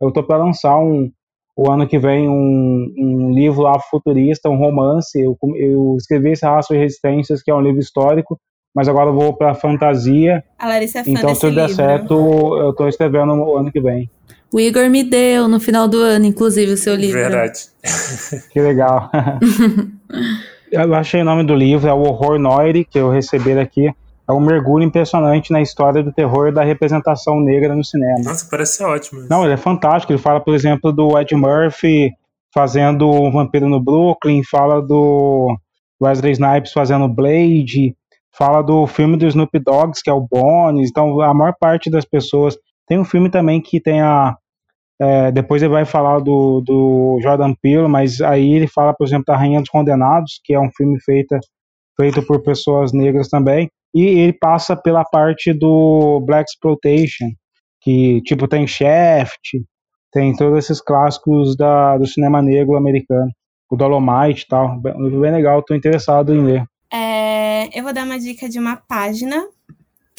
eu 0.01 0.09
estou 0.09 0.23
para 0.23 0.37
lançar 0.37 0.79
um, 0.79 1.11
o 1.57 1.71
ano 1.71 1.89
que 1.89 1.99
vem 1.99 2.29
um, 2.29 2.93
um 2.97 3.31
livro 3.33 3.65
futurista, 3.91 4.51
um 4.51 4.57
romance. 4.57 5.19
Eu, 5.19 5.37
eu 5.57 5.97
escrevi 5.97 6.33
esse 6.33 6.45
Raço 6.45 6.75
e 6.75 6.79
Resistências, 6.79 7.43
que 7.43 7.51
é 7.51 7.55
um 7.55 7.61
livro 7.63 7.81
histórico, 7.81 8.39
mas 8.75 8.87
agora 8.87 9.09
eu 9.11 9.15
vou 9.15 9.35
para 9.35 9.55
fantasia. 9.55 10.45
A 10.59 10.69
Larissa 10.69 11.01
é 11.01 11.05
fã 11.05 11.11
então, 11.11 11.35
se 11.35 11.41
tudo 11.41 11.55
der 11.57 11.71
certo, 11.71 12.15
eu 12.59 12.71
estou 12.71 12.87
escrevendo 12.87 13.33
o 13.33 13.57
ano 13.57 13.73
que 13.73 13.81
vem. 13.81 14.11
O 14.53 14.61
Igor 14.61 14.91
me 14.91 15.03
deu 15.03 15.49
no 15.49 15.59
final 15.59 15.89
do 15.89 15.99
ano, 15.99 16.27
inclusive, 16.27 16.73
o 16.73 16.77
seu 16.77 16.95
livro. 16.95 17.19
Verdade. 17.19 17.61
que 18.53 18.61
legal. 18.61 19.11
eu 20.71 20.95
achei 20.95 21.23
o 21.23 21.25
nome 21.25 21.43
do 21.43 21.55
livro, 21.55 21.89
é 21.89 21.93
o 21.93 22.03
Horror 22.03 22.39
Noire, 22.39 22.85
que 22.85 22.99
eu 22.99 23.09
recebi 23.09 23.59
aqui. 23.59 23.89
É 24.29 24.33
um 24.33 24.41
mergulho 24.41 24.85
impressionante 24.85 25.51
na 25.51 25.63
história 25.63 26.03
do 26.03 26.13
terror 26.13 26.49
e 26.49 26.53
da 26.53 26.63
representação 26.63 27.41
negra 27.41 27.75
no 27.75 27.83
cinema. 27.83 28.21
Nossa, 28.23 28.47
parece 28.51 28.85
ótimo. 28.85 29.27
Não, 29.29 29.43
ele 29.45 29.55
é 29.55 29.57
fantástico. 29.57 30.13
Ele 30.13 30.21
fala, 30.21 30.39
por 30.39 30.55
exemplo, 30.55 30.93
do 30.93 31.19
Ed 31.19 31.35
Murphy 31.35 32.13
fazendo 32.55 33.11
um 33.11 33.33
vampiro 33.33 33.69
no 33.69 33.81
Brooklyn, 33.81 34.43
fala 34.45 34.83
do 34.83 35.57
Wesley 36.01 36.33
Snipes 36.33 36.73
fazendo 36.73 37.09
Blade, 37.09 37.97
fala 38.31 38.63
do 38.63 38.87
filme 38.87 39.17
do 39.17 39.27
Snoop 39.27 39.59
Dogg, 39.59 39.93
que 40.05 40.11
é 40.11 40.13
o 40.13 40.21
Bones. 40.21 40.91
Então, 40.91 41.21
a 41.23 41.33
maior 41.33 41.55
parte 41.59 41.91
das 41.91 42.05
pessoas. 42.05 42.57
Tem 42.87 42.99
um 42.99 43.05
filme 43.05 43.31
também 43.31 43.61
que 43.61 43.81
tem 43.81 44.03
a 44.03 44.37
é, 45.03 45.33
depois 45.33 45.61
ele 45.61 45.73
vai 45.73 45.85
falar 45.85 46.21
do, 46.21 46.61
do 46.61 47.19
Jordan 47.21 47.53
Peele, 47.61 47.89
mas 47.89 48.21
aí 48.21 48.53
ele 48.53 48.69
fala, 48.69 48.95
por 48.95 49.05
exemplo, 49.05 49.25
da 49.27 49.37
Rainha 49.37 49.59
dos 49.59 49.69
Condenados, 49.69 50.41
que 50.45 50.55
é 50.55 50.61
um 50.61 50.71
filme 50.71 50.97
feito, 51.03 51.37
feito 51.97 52.23
por 52.25 52.41
pessoas 52.41 52.93
negras 52.93 53.29
também, 53.29 53.69
e 53.93 54.05
ele 54.05 54.33
passa 54.33 54.77
pela 54.77 55.05
parte 55.05 55.53
do 55.53 56.23
Black 56.25 56.49
Exploitation, 56.49 57.31
que 57.81 58.23
tipo 58.23 58.47
tem 58.47 58.65
Shaft, 58.65 59.59
tem 60.13 60.37
todos 60.37 60.57
esses 60.57 60.81
clássicos 60.81 61.57
da, 61.57 61.99
do 61.99 62.07
cinema 62.07 62.41
negro 62.41 62.77
americano, 62.77 63.29
o 63.69 63.77
Dolomite 63.77 64.45
e 64.45 64.47
tal, 64.47 64.81
um 64.95 65.03
livro 65.03 65.21
bem 65.21 65.33
legal, 65.33 65.59
estou 65.59 65.77
interessado 65.77 66.33
em 66.33 66.45
ler. 66.45 66.65
É, 66.93 67.77
eu 67.77 67.83
vou 67.83 67.93
dar 67.93 68.05
uma 68.05 68.21
dica 68.21 68.49
de 68.49 68.61
uma 68.61 68.77
página 68.77 69.43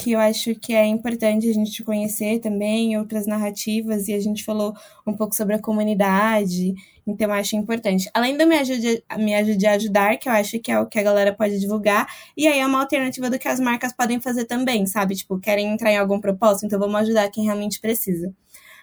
que 0.04 0.12
eu 0.12 0.20
acho 0.20 0.54
que 0.56 0.74
é 0.74 0.86
importante 0.86 1.50
a 1.50 1.54
gente 1.54 1.82
conhecer 1.82 2.40
também, 2.40 2.98
outras 2.98 3.26
narrativas, 3.26 4.10
e 4.10 4.14
a 4.14 4.20
gente 4.20 4.44
falou 4.44 4.74
um 5.08 5.14
pouco 5.14 5.34
sobre 5.34 5.56
a 5.56 5.60
comunidade, 5.60 6.74
então 7.08 7.30
eu 7.30 7.34
acho 7.34 7.56
importante. 7.56 8.10
Além 8.14 8.38
do 8.38 8.46
Me 8.46 8.58
Ajude, 8.58 9.02
Me 9.18 9.34
Ajude 9.34 9.66
a 9.66 9.72
Ajudar, 9.72 10.18
que 10.18 10.28
eu 10.28 10.34
acho 10.34 10.60
que 10.60 10.70
é 10.70 10.78
o 10.78 10.88
que 10.88 11.00
a 11.00 11.04
galera 11.04 11.32
pode 11.34 11.58
divulgar, 11.58 12.06
e 12.36 12.50
aí 12.50 12.60
é 12.60 12.66
uma 12.66 12.82
alternativa 12.82 13.30
do 13.30 13.40
que 13.40 13.48
as 13.48 13.62
marcas 13.62 13.94
podem 13.94 14.20
fazer 14.20 14.44
também, 14.44 14.86
sabe? 14.86 15.16
Tipo, 15.16 15.40
querem 15.40 15.72
entrar 15.72 15.90
em 15.90 15.98
algum 15.98 16.20
propósito, 16.20 16.66
então 16.66 16.78
vamos 16.78 16.96
ajudar 16.96 17.32
quem 17.32 17.46
realmente 17.46 17.80
precisa. 17.80 18.34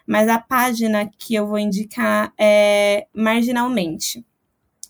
Mas 0.07 0.27
a 0.27 0.39
página 0.39 1.11
que 1.19 1.35
eu 1.35 1.47
vou 1.47 1.59
indicar 1.59 2.33
é 2.39 3.07
Marginalmente. 3.13 4.25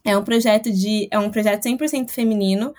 É 0.04 0.16
um 0.16 0.22
projeto 0.22 0.72
de 0.72 1.08
é 1.10 1.18
um 1.18 1.28
projeto 1.28 1.64
100% 1.64 2.10
feminino 2.10 2.72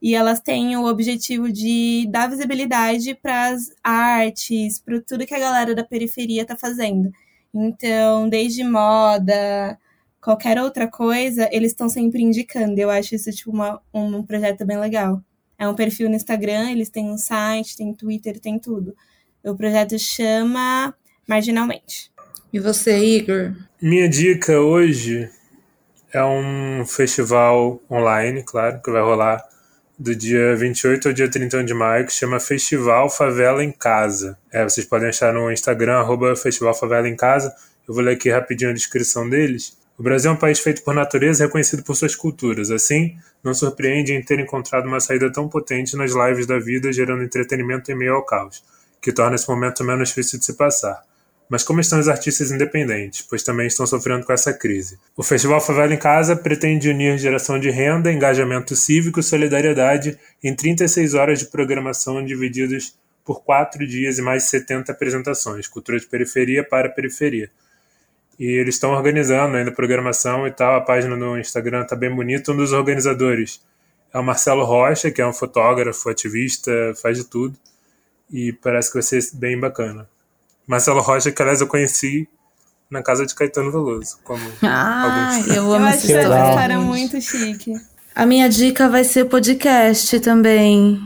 e 0.00 0.14
elas 0.14 0.40
têm 0.40 0.76
o 0.76 0.86
objetivo 0.86 1.50
de 1.50 2.06
dar 2.10 2.28
visibilidade 2.28 3.14
para 3.14 3.48
as 3.48 3.70
artes, 3.82 4.78
para 4.78 5.00
tudo 5.00 5.26
que 5.26 5.34
a 5.34 5.38
galera 5.38 5.74
da 5.74 5.84
periferia 5.84 6.42
está 6.42 6.56
fazendo. 6.56 7.10
Então, 7.52 8.28
desde 8.28 8.62
moda, 8.62 9.78
qualquer 10.20 10.60
outra 10.60 10.86
coisa, 10.86 11.48
eles 11.50 11.72
estão 11.72 11.88
sempre 11.88 12.22
indicando. 12.22 12.78
Eu 12.78 12.90
acho 12.90 13.14
isso, 13.14 13.30
tipo, 13.30 13.50
uma, 13.50 13.80
um 13.92 14.22
projeto 14.22 14.66
bem 14.66 14.78
legal. 14.78 15.22
É 15.58 15.66
um 15.66 15.74
perfil 15.74 16.10
no 16.10 16.16
Instagram, 16.16 16.70
eles 16.70 16.90
têm 16.90 17.10
um 17.10 17.16
site, 17.16 17.76
tem 17.76 17.94
Twitter, 17.94 18.38
tem 18.38 18.58
tudo. 18.58 18.94
O 19.42 19.56
projeto 19.56 19.98
chama 19.98 20.94
Marginalmente. 21.26 22.10
E 22.52 22.60
você, 22.60 22.98
Igor? 22.98 23.54
Minha 23.80 24.08
dica 24.08 24.60
hoje 24.60 25.30
é 26.12 26.22
um 26.24 26.84
festival 26.86 27.80
online, 27.90 28.42
claro, 28.42 28.80
que 28.82 28.90
vai 28.90 29.02
rolar 29.02 29.42
do 29.98 30.14
dia 30.14 30.54
28 30.54 31.08
ao 31.08 31.14
dia 31.14 31.28
31 31.28 31.64
de 31.64 31.72
maio, 31.72 32.06
que 32.06 32.12
chama 32.12 32.38
Festival 32.38 33.08
Favela 33.08 33.64
em 33.64 33.72
Casa. 33.72 34.38
É, 34.52 34.62
vocês 34.62 34.86
podem 34.86 35.08
achar 35.08 35.32
no 35.32 35.50
Instagram, 35.50 35.94
arroba 35.98 36.36
Festival 36.36 36.74
Favela 36.74 37.08
em 37.08 37.16
Casa. 37.16 37.54
Eu 37.88 37.94
vou 37.94 38.02
ler 38.02 38.12
aqui 38.12 38.30
rapidinho 38.30 38.70
a 38.70 38.74
descrição 38.74 39.28
deles. 39.28 39.76
O 39.98 40.02
Brasil 40.02 40.30
é 40.30 40.34
um 40.34 40.36
país 40.36 40.58
feito 40.58 40.82
por 40.82 40.94
natureza 40.94 41.42
e 41.42 41.46
reconhecido 41.46 41.82
por 41.82 41.94
suas 41.94 42.14
culturas. 42.14 42.70
Assim, 42.70 43.16
não 43.42 43.54
surpreende 43.54 44.12
em 44.12 44.22
ter 44.22 44.38
encontrado 44.38 44.86
uma 44.86 45.00
saída 45.00 45.32
tão 45.32 45.48
potente 45.48 45.96
nas 45.96 46.12
lives 46.12 46.46
da 46.46 46.58
vida, 46.58 46.92
gerando 46.92 47.22
entretenimento 47.22 47.90
em 47.90 47.94
meio 47.94 48.14
ao 48.14 48.22
caos, 48.22 48.62
que 49.00 49.10
torna 49.10 49.36
esse 49.36 49.48
momento 49.48 49.82
menos 49.82 50.10
difícil 50.10 50.38
de 50.38 50.44
se 50.44 50.52
passar. 50.54 51.02
Mas 51.48 51.62
como 51.62 51.80
estão 51.80 52.00
os 52.00 52.08
artistas 52.08 52.50
independentes, 52.50 53.22
pois 53.22 53.42
também 53.42 53.68
estão 53.68 53.86
sofrendo 53.86 54.26
com 54.26 54.32
essa 54.32 54.52
crise? 54.52 54.98
O 55.16 55.22
Festival 55.22 55.60
Favela 55.60 55.94
em 55.94 55.98
Casa 55.98 56.34
pretende 56.34 56.88
unir 56.88 57.18
geração 57.18 57.58
de 57.58 57.70
renda, 57.70 58.12
engajamento 58.12 58.74
cívico 58.74 59.20
e 59.20 59.22
solidariedade 59.22 60.18
em 60.42 60.54
36 60.54 61.14
horas 61.14 61.38
de 61.38 61.46
programação 61.46 62.24
divididas 62.24 62.96
por 63.24 63.42
quatro 63.42 63.86
dias 63.86 64.18
e 64.18 64.22
mais 64.22 64.44
de 64.44 64.50
70 64.50 64.90
apresentações, 64.90 65.68
cultura 65.68 65.98
de 65.98 66.06
periferia 66.06 66.64
para 66.64 66.88
periferia. 66.88 67.50
E 68.38 68.44
eles 68.44 68.74
estão 68.74 68.92
organizando 68.92 69.56
ainda 69.56 69.70
a 69.70 69.74
programação 69.74 70.46
e 70.46 70.50
tal, 70.50 70.76
a 70.76 70.80
página 70.80 71.16
no 71.16 71.38
Instagram 71.38 71.82
está 71.82 71.96
bem 71.96 72.14
bonita. 72.14 72.52
Um 72.52 72.56
dos 72.56 72.72
organizadores 72.72 73.62
é 74.12 74.18
o 74.18 74.22
Marcelo 74.22 74.64
Rocha, 74.64 75.10
que 75.10 75.22
é 75.22 75.26
um 75.26 75.32
fotógrafo, 75.32 76.08
ativista, 76.08 76.70
faz 77.00 77.16
de 77.16 77.24
tudo. 77.24 77.56
E 78.30 78.52
parece 78.52 78.88
que 78.88 78.94
vai 78.94 79.02
ser 79.02 79.22
bem 79.34 79.58
bacana. 79.58 80.08
Marcelo 80.66 81.00
Rocha, 81.00 81.30
que 81.30 81.40
aliás 81.40 81.60
eu 81.60 81.66
conheci 81.66 82.28
na 82.90 83.02
casa 83.02 83.24
de 83.24 83.34
Caetano 83.34 83.70
Veloso. 83.70 84.18
Como 84.24 84.42
ah, 84.62 85.38
eu 85.54 85.72
amo 85.72 85.84
eu 85.84 85.88
essa 85.88 86.06
história. 86.06 86.74
Eu 86.74 86.82
muito 86.82 87.20
chique. 87.20 87.74
A 88.14 88.24
minha 88.24 88.48
dica 88.48 88.88
vai 88.88 89.04
ser 89.04 89.26
podcast 89.26 90.18
também. 90.20 91.00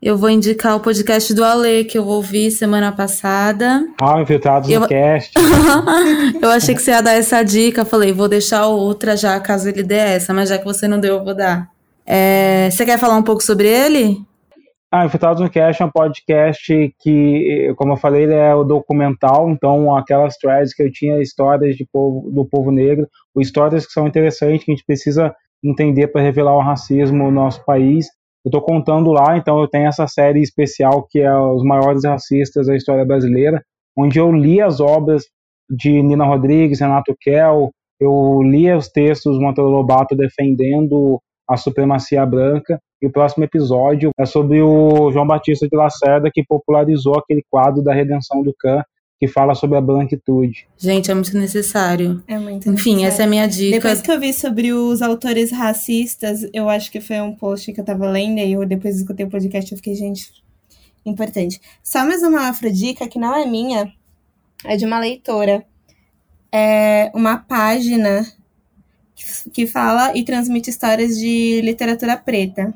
Eu 0.00 0.16
vou 0.16 0.30
indicar 0.30 0.76
o 0.76 0.80
podcast 0.80 1.34
do 1.34 1.44
Ale, 1.44 1.84
que 1.84 1.98
eu 1.98 2.06
ouvi 2.06 2.52
semana 2.52 2.92
passada. 2.92 3.84
Ah, 4.00 4.20
Infiltrados 4.20 4.70
eu... 4.70 4.80
no 4.80 4.88
Cast. 4.88 5.32
eu 6.40 6.50
achei 6.50 6.74
que 6.74 6.80
você 6.80 6.92
ia 6.92 7.00
dar 7.00 7.14
essa 7.14 7.42
dica. 7.42 7.84
Falei, 7.84 8.12
vou 8.12 8.28
deixar 8.28 8.66
outra 8.66 9.16
já, 9.16 9.38
caso 9.40 9.68
ele 9.68 9.82
dê 9.82 9.96
essa. 9.96 10.32
Mas 10.32 10.48
já 10.50 10.58
que 10.58 10.64
você 10.64 10.86
não 10.86 11.00
deu, 11.00 11.16
eu 11.16 11.24
vou 11.24 11.34
dar. 11.34 11.68
É... 12.06 12.68
Você 12.70 12.84
quer 12.84 12.98
falar 12.98 13.16
um 13.16 13.24
pouco 13.24 13.42
sobre 13.42 13.66
ele? 13.66 14.24
Ah, 14.90 15.04
Infiltrados 15.04 15.42
no 15.42 15.50
Cast 15.50 15.82
é 15.82 15.84
um 15.84 15.90
podcast 15.90 16.94
que, 16.98 17.74
como 17.76 17.92
eu 17.92 17.96
falei, 17.98 18.22
ele 18.22 18.32
é 18.32 18.54
o 18.54 18.64
documental, 18.64 19.50
então 19.50 19.94
aquelas 19.94 20.38
threads 20.38 20.72
que 20.72 20.82
eu 20.82 20.90
tinha, 20.90 21.20
histórias 21.20 21.76
de 21.76 21.86
povo, 21.92 22.30
do 22.30 22.46
povo 22.46 22.70
negro, 22.70 23.06
ou 23.34 23.42
histórias 23.42 23.86
que 23.86 23.92
são 23.92 24.08
interessantes, 24.08 24.64
que 24.64 24.72
a 24.72 24.74
gente 24.74 24.86
precisa 24.86 25.34
entender 25.62 26.08
para 26.08 26.22
revelar 26.22 26.56
o 26.56 26.62
racismo 26.62 27.24
no 27.24 27.30
nosso 27.30 27.62
país. 27.66 28.06
Eu 28.42 28.48
estou 28.48 28.62
contando 28.62 29.12
lá, 29.12 29.36
então 29.36 29.60
eu 29.60 29.68
tenho 29.68 29.88
essa 29.88 30.06
série 30.06 30.40
especial 30.40 31.06
que 31.10 31.20
é 31.20 31.38
Os 31.38 31.62
Maiores 31.62 32.04
Racistas 32.06 32.66
da 32.66 32.74
História 32.74 33.04
Brasileira, 33.04 33.62
onde 33.94 34.18
eu 34.18 34.32
li 34.32 34.58
as 34.58 34.80
obras 34.80 35.24
de 35.68 36.02
Nina 36.02 36.24
Rodrigues, 36.24 36.80
Renato 36.80 37.14
Kell, 37.20 37.70
eu 38.00 38.40
li 38.42 38.72
os 38.72 38.88
textos 38.88 39.36
do 39.36 39.42
Monteiro 39.42 39.68
Lobato 39.68 40.16
defendendo 40.16 41.20
a 41.46 41.58
supremacia 41.58 42.24
branca. 42.24 42.80
E 43.00 43.06
o 43.06 43.12
próximo 43.12 43.44
episódio 43.44 44.10
é 44.18 44.26
sobre 44.26 44.60
o 44.60 45.10
João 45.12 45.26
Batista 45.26 45.68
de 45.68 45.76
Lacerda, 45.76 46.30
que 46.32 46.44
popularizou 46.44 47.16
aquele 47.16 47.44
quadro 47.48 47.82
da 47.82 47.94
redenção 47.94 48.42
do 48.42 48.52
Cã, 48.52 48.82
que 49.20 49.26
fala 49.26 49.54
sobre 49.54 49.76
a 49.76 49.80
branquitude. 49.80 50.68
Gente, 50.76 51.10
é 51.10 51.14
muito 51.14 51.36
necessário. 51.36 52.22
É 52.26 52.38
muito 52.38 52.68
Enfim, 52.68 52.96
necessário. 52.96 53.06
essa 53.06 53.22
é 53.22 53.24
a 53.24 53.28
minha 53.28 53.46
dica. 53.46 53.76
Depois 53.76 54.00
que 54.00 54.10
eu 54.10 54.20
vi 54.20 54.32
sobre 54.32 54.72
os 54.72 55.02
autores 55.02 55.50
racistas, 55.50 56.48
eu 56.52 56.68
acho 56.68 56.90
que 56.90 57.00
foi 57.00 57.20
um 57.20 57.34
post 57.34 57.72
que 57.72 57.80
eu 57.80 57.84
tava 57.84 58.08
lendo, 58.08 58.38
e 58.38 58.52
eu 58.52 58.64
depois 58.64 58.96
escutei 58.96 59.26
o 59.26 59.30
podcast, 59.30 59.70
eu 59.70 59.76
fiquei, 59.76 59.94
gente, 59.94 60.30
importante. 61.04 61.60
Só 61.82 62.04
mais 62.04 62.22
uma 62.22 62.48
afrodica 62.48 63.08
que 63.08 63.18
não 63.18 63.34
é 63.34 63.44
minha, 63.44 63.92
é 64.64 64.76
de 64.76 64.84
uma 64.84 64.98
leitora. 64.98 65.64
É 66.52 67.10
uma 67.14 67.38
página 67.38 68.26
que 69.52 69.66
fala 69.66 70.16
e 70.16 70.24
transmite 70.24 70.70
histórias 70.70 71.18
de 71.18 71.60
literatura 71.60 72.16
preta. 72.16 72.72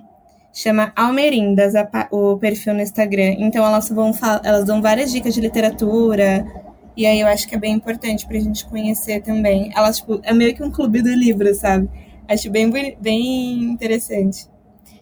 Chama 0.52 0.92
Almerindas, 0.94 1.72
o 2.10 2.36
perfil 2.36 2.74
no 2.74 2.80
Instagram. 2.80 3.36
Então 3.38 3.64
elas 3.64 3.88
vão 3.88 4.12
elas 4.44 4.64
dão 4.64 4.82
várias 4.82 5.10
dicas 5.10 5.34
de 5.34 5.40
literatura. 5.40 6.46
E 6.94 7.06
aí 7.06 7.20
eu 7.20 7.26
acho 7.26 7.48
que 7.48 7.54
é 7.54 7.58
bem 7.58 7.72
importante 7.72 8.26
pra 8.26 8.38
gente 8.38 8.66
conhecer 8.66 9.22
também. 9.22 9.72
Elas, 9.74 9.98
tipo, 9.98 10.20
é 10.22 10.34
meio 10.34 10.54
que 10.54 10.62
um 10.62 10.70
clube 10.70 11.00
do 11.00 11.08
livro, 11.08 11.54
sabe? 11.54 11.88
Acho 12.28 12.50
bem, 12.50 12.70
bem 13.00 13.64
interessante. 13.64 14.46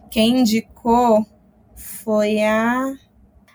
Quem 0.08 0.40
indicou 0.40 1.26
foi 1.74 2.40
a 2.42 2.92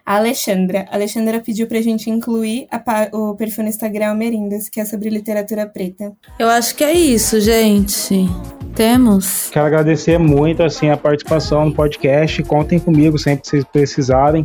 a 0.05 0.17
Alexandra. 0.17 0.85
A 0.91 0.95
Alexandra 0.95 1.39
pediu 1.39 1.67
pra 1.67 1.81
gente 1.81 2.09
incluir 2.09 2.67
a, 2.71 2.81
o 3.11 3.35
perfil 3.35 3.63
no 3.63 3.69
Instagram 3.69 4.09
Almerindas, 4.09 4.69
que 4.69 4.79
é 4.79 4.85
sobre 4.85 5.09
literatura 5.09 5.65
preta. 5.65 6.13
Eu 6.37 6.47
acho 6.47 6.75
que 6.75 6.83
é 6.83 6.93
isso, 6.93 7.39
gente. 7.41 8.29
Temos. 8.75 9.49
Quero 9.51 9.65
agradecer 9.65 10.19
muito 10.19 10.61
assim 10.61 10.89
a 10.89 10.97
participação 10.97 11.65
no 11.65 11.73
podcast. 11.73 12.43
Contem 12.43 12.77
comigo 12.77 13.17
sempre 13.17 13.41
que 13.41 13.47
vocês 13.47 13.63
precisarem. 13.63 14.43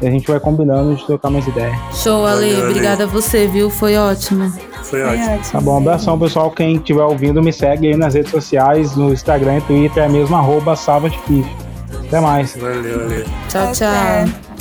E 0.00 0.06
a 0.06 0.10
gente 0.10 0.26
vai 0.26 0.40
combinando 0.40 0.96
de 0.96 1.04
trocar 1.06 1.30
mais 1.30 1.46
ideias. 1.46 1.76
Show, 1.92 2.26
Ale. 2.26 2.52
Valeu, 2.52 2.68
Obrigada 2.70 3.04
a 3.04 3.06
você, 3.06 3.46
viu? 3.46 3.70
Foi 3.70 3.96
ótimo. 3.96 4.50
Foi, 4.50 5.00
Foi 5.00 5.02
ótimo. 5.02 5.34
ótimo. 5.34 5.52
Tá 5.52 5.60
bom, 5.60 5.76
abração, 5.76 6.18
pessoal. 6.18 6.50
Quem 6.50 6.76
estiver 6.76 7.02
ouvindo, 7.02 7.42
me 7.42 7.52
segue 7.52 7.88
aí 7.88 7.96
nas 7.96 8.14
redes 8.14 8.30
sociais, 8.30 8.96
no 8.96 9.12
Instagram 9.12 9.58
e 9.58 9.60
Twitter, 9.62 10.02
é 10.02 10.08
mesmo 10.08 10.34
arroba 10.36 10.74
Até 10.74 12.20
mais. 12.20 12.56
Valeu, 12.56 13.00
valeu. 13.00 13.24
Tchau, 13.48 13.72
tchau. 13.72 14.53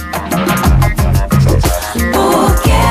Por 2.14 2.61
que 2.61 2.84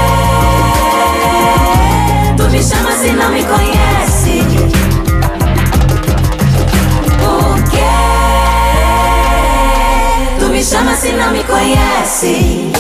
tu 2.37 2.45
me 2.51 2.63
chamas 2.63 2.99
se 3.01 3.13
não 3.13 3.31
me 3.31 3.45
conhece? 3.45 4.43
Por 7.21 7.63
que 7.71 7.91
tu 10.39 10.47
me 10.49 10.63
chamas 10.65 10.99
se 10.99 11.13
não 11.13 11.31
me 11.33 11.45
conhece? 11.45 12.72